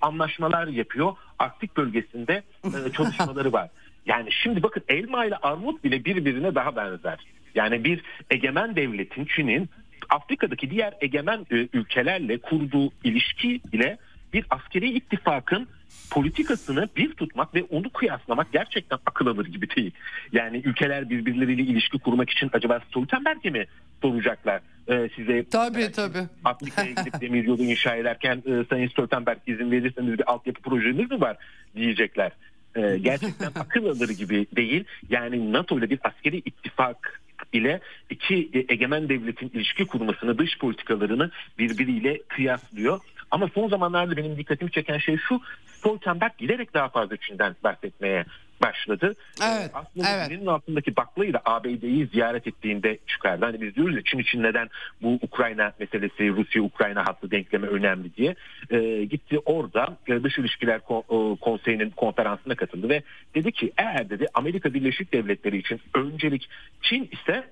[0.00, 1.12] anlaşmalar yapıyor.
[1.38, 3.68] Arktik bölgesinde e, çalışmaları var.
[4.06, 7.18] Yani şimdi bakın elma ile armut bile birbirine daha benzer.
[7.54, 9.68] Yani bir egemen devletin Çin'in
[10.08, 13.98] Afrika'daki diğer egemen e, ülkelerle kurduğu ilişki ile
[14.32, 15.68] bir askeri ittifakın
[16.10, 19.90] politikasını bir tutmak ve onu kıyaslamak gerçekten akıl alır gibi değil.
[20.32, 23.66] Yani ülkeler birbirleriyle ilişki kurmak için acaba Stoltenberg'e mi
[24.02, 25.44] soracaklar Ee, size?
[25.44, 26.26] Tabii, tabii.
[26.44, 31.20] Afrika'ya gidip demir yolu inşa ederken e, Sayın Stoltenberg izin verirseniz bir altyapı projeniz mi
[31.20, 31.36] var
[31.76, 32.32] diyecekler.
[32.76, 34.84] Ee, gerçekten akıl alır gibi değil.
[35.10, 37.20] Yani NATO ile bir askeri ittifak
[37.52, 37.80] ile
[38.10, 43.00] iki e, egemen devletin ilişki kurmasını, dış politikalarını birbiriyle kıyaslıyor.
[43.30, 48.24] Ama son zamanlarda benim dikkatimi çeken şey şu, Stoltenberg giderek daha fazla Çin'den bahsetmeye
[48.62, 49.14] başladı.
[49.42, 50.30] Evet, Ee, Aslında evet.
[50.30, 53.44] dilinin altındaki baklayı da ABD'yi ziyaret ettiğinde çıkardı.
[53.44, 54.68] Hani biz diyoruz ya Çin için neden
[55.02, 58.34] bu Ukrayna meselesi, Rusya-Ukrayna hattı denklemi önemli diye.
[58.70, 63.02] Ee, gitti orada e, Dış İlişkiler e, Konseyi'nin konferansına katıldı ve
[63.34, 66.48] dedi ki eğer dedi Amerika Birleşik Devletleri için öncelik
[66.82, 67.44] Çin ise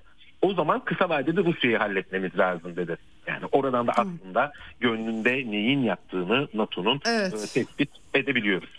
[0.47, 2.97] o zaman kısa vadede Rusya'yı halletmemiz lazım dedi.
[3.27, 7.35] Yani oradan da aslında gönlünde neyin yattığını NATO'nun Evet.
[7.35, 8.71] e, tespit edebiliyoruz.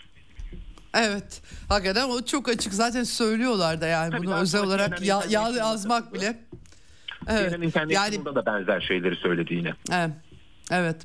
[0.94, 1.42] Evet.
[1.68, 2.72] Hakikaten o çok açık.
[2.74, 6.38] Zaten söylüyorlar da yani Tabii bunu özel olarak ya, internet yayınında yazmak bile.
[7.28, 7.50] Evet.
[7.50, 9.72] CNN Yani International'da da benzer şeyleri söylediğini.
[9.92, 10.10] evet.
[10.70, 10.96] Evet.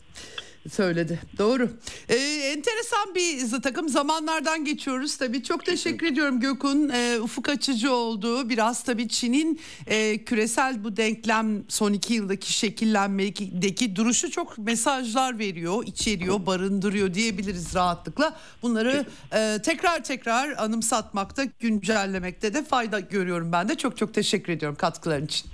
[0.70, 1.20] Söyledi.
[1.38, 1.70] Doğru.
[2.10, 2.16] Ee,
[2.56, 5.44] enteresan bir takım zamanlardan geçiyoruz tabii.
[5.44, 6.90] Çok teşekkür ediyorum Gökün.
[6.90, 8.50] Ee, ufuk açıcı oldu.
[8.50, 15.84] Biraz tabii Çin'in e, küresel bu denklem son iki yıldaki şekillenmedeki duruşu çok mesajlar veriyor,
[15.88, 18.38] içeriyor, barındırıyor diyebiliriz rahatlıkla.
[18.62, 23.76] Bunları e, tekrar tekrar anımsatmakta, güncellemekte de fayda görüyorum ben de.
[23.76, 25.48] Çok çok teşekkür ediyorum katkıların için.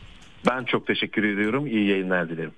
[0.48, 1.68] Ben çok teşekkür ediyorum.
[1.68, 2.52] İyi yayınlar dilerim.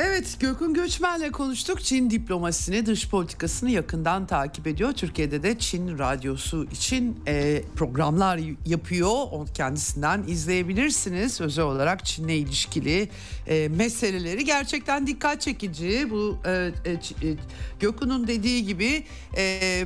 [0.00, 1.84] Evet Gökün Göçmen'le konuştuk.
[1.84, 4.92] Çin diplomasisini, dış politikasını yakından takip ediyor.
[4.92, 9.10] Türkiye'de de Çin radyosu için e, programlar yapıyor.
[9.10, 11.40] O kendisinden izleyebilirsiniz.
[11.40, 13.08] Özel olarak Çin'le ilişkili
[13.46, 16.10] e, meseleleri gerçekten dikkat çekici.
[16.10, 17.36] Bu e, e, e
[17.80, 19.04] Gökün'ün dediği gibi
[19.36, 19.84] e,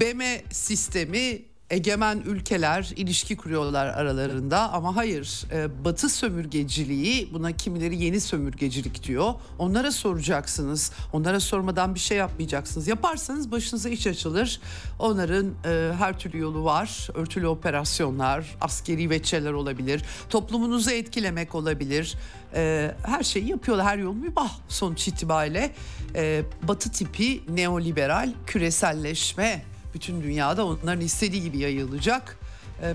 [0.00, 8.20] BM sistemi egemen ülkeler ilişki kuruyorlar aralarında ama hayır e, batı sömürgeciliği buna kimileri yeni
[8.20, 9.34] sömürgecilik diyor.
[9.58, 10.92] Onlara soracaksınız.
[11.12, 12.88] Onlara sormadan bir şey yapmayacaksınız.
[12.88, 14.60] Yaparsanız başınıza iş açılır.
[14.98, 17.08] Onların e, her türlü yolu var.
[17.14, 20.02] Örtülü operasyonlar, askeri veçeler olabilir.
[20.30, 22.14] Toplumunuzu etkilemek olabilir.
[22.54, 23.86] E, her şeyi yapıyorlar.
[23.86, 25.74] Her yol mübah sonuç itibariyle.
[26.14, 29.62] E, batı tipi neoliberal küreselleşme
[29.94, 32.38] bütün dünyada onların istediği gibi yayılacak.
[32.82, 32.94] Ee,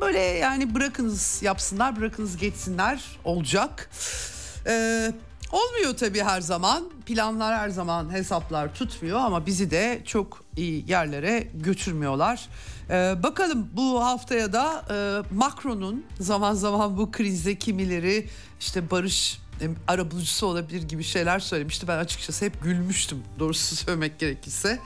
[0.00, 3.90] böyle yani bırakınız yapsınlar, bırakınız geçsinler olacak.
[4.66, 5.12] Ee,
[5.52, 6.84] olmuyor tabii her zaman.
[7.06, 12.48] Planlar her zaman hesaplar tutmuyor ama bizi de çok iyi yerlere götürmüyorlar.
[12.90, 18.28] Ee, bakalım bu haftaya da e, Macron'un zaman zaman bu krizde kimileri
[18.60, 21.88] işte barış e, arabulucusu olabilir gibi şeyler söylemişti.
[21.88, 24.78] Ben açıkçası hep gülmüştüm doğrusu söylemek gerekirse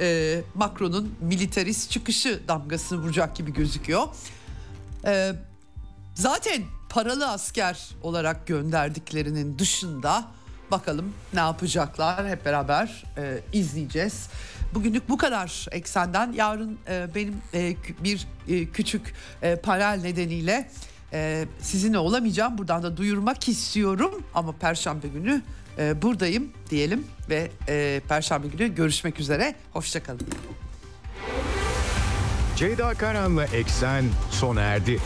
[0.00, 4.08] e, Macron'un militarist çıkışı damgasını vuracak gibi gözüküyor.
[5.06, 5.32] E,
[6.14, 10.24] zaten paralı asker olarak gönderdiklerinin dışında
[10.70, 14.28] bakalım ne yapacaklar hep beraber e, izleyeceğiz.
[14.74, 16.32] Bugünlük bu kadar eksenden.
[16.32, 20.70] Yarın e, benim e, bir e, küçük e, panel nedeniyle
[21.12, 22.58] e, sizinle olamayacağım.
[22.58, 25.42] Buradan da duyurmak istiyorum ama Perşembe günü
[25.78, 29.54] e, buradayım diyelim ve e, Perşembe günü görüşmek üzere.
[29.72, 30.20] Hoşçakalın.
[32.56, 34.98] Ceyda Karan'la Eksen sona erdi.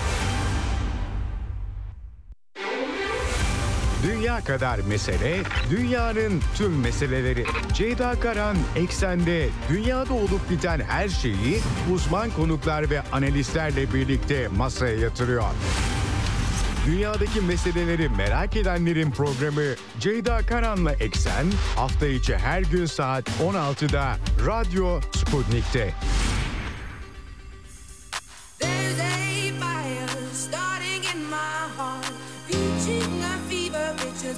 [4.07, 5.39] Dünya kadar mesele,
[5.70, 7.44] dünyanın tüm meseleleri.
[7.74, 11.61] Ceyda Karan Eksen'de dünyada olup biten her şeyi
[11.94, 15.44] uzman konuklar ve analistlerle birlikte masaya yatırıyor.
[16.86, 21.46] Dünyadaki meseleleri merak edenlerin programı Ceyda Karan'la Eksen
[21.76, 25.94] hafta içi her gün saat 16'da Radyo Sputnik'te.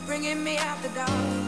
[0.07, 1.44] bringing me out the dark.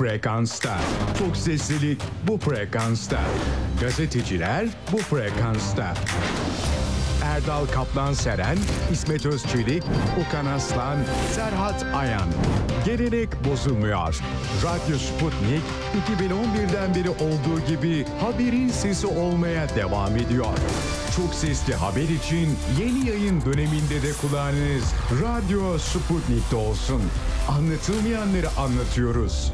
[0.00, 0.76] Frekansta.
[1.18, 3.20] Çok seslilik bu frekansta.
[3.80, 5.94] Gazeteciler bu frekansta.
[7.24, 8.58] Erdal Kaplan Seren,
[8.92, 9.82] İsmet Özçelik,
[10.20, 10.98] Okan Aslan,
[11.32, 12.28] Serhat Ayan.
[12.84, 14.20] Gelenek bozulmuyor.
[14.64, 15.62] Radyo Sputnik
[16.08, 20.58] 2011'den beri olduğu gibi haberin sesi olmaya devam ediyor.
[21.16, 27.02] Çok sesli haber için yeni yayın döneminde de kulağınız Radyo Sputnik'te olsun.
[27.48, 29.52] Anlatılmayanları anlatıyoruz.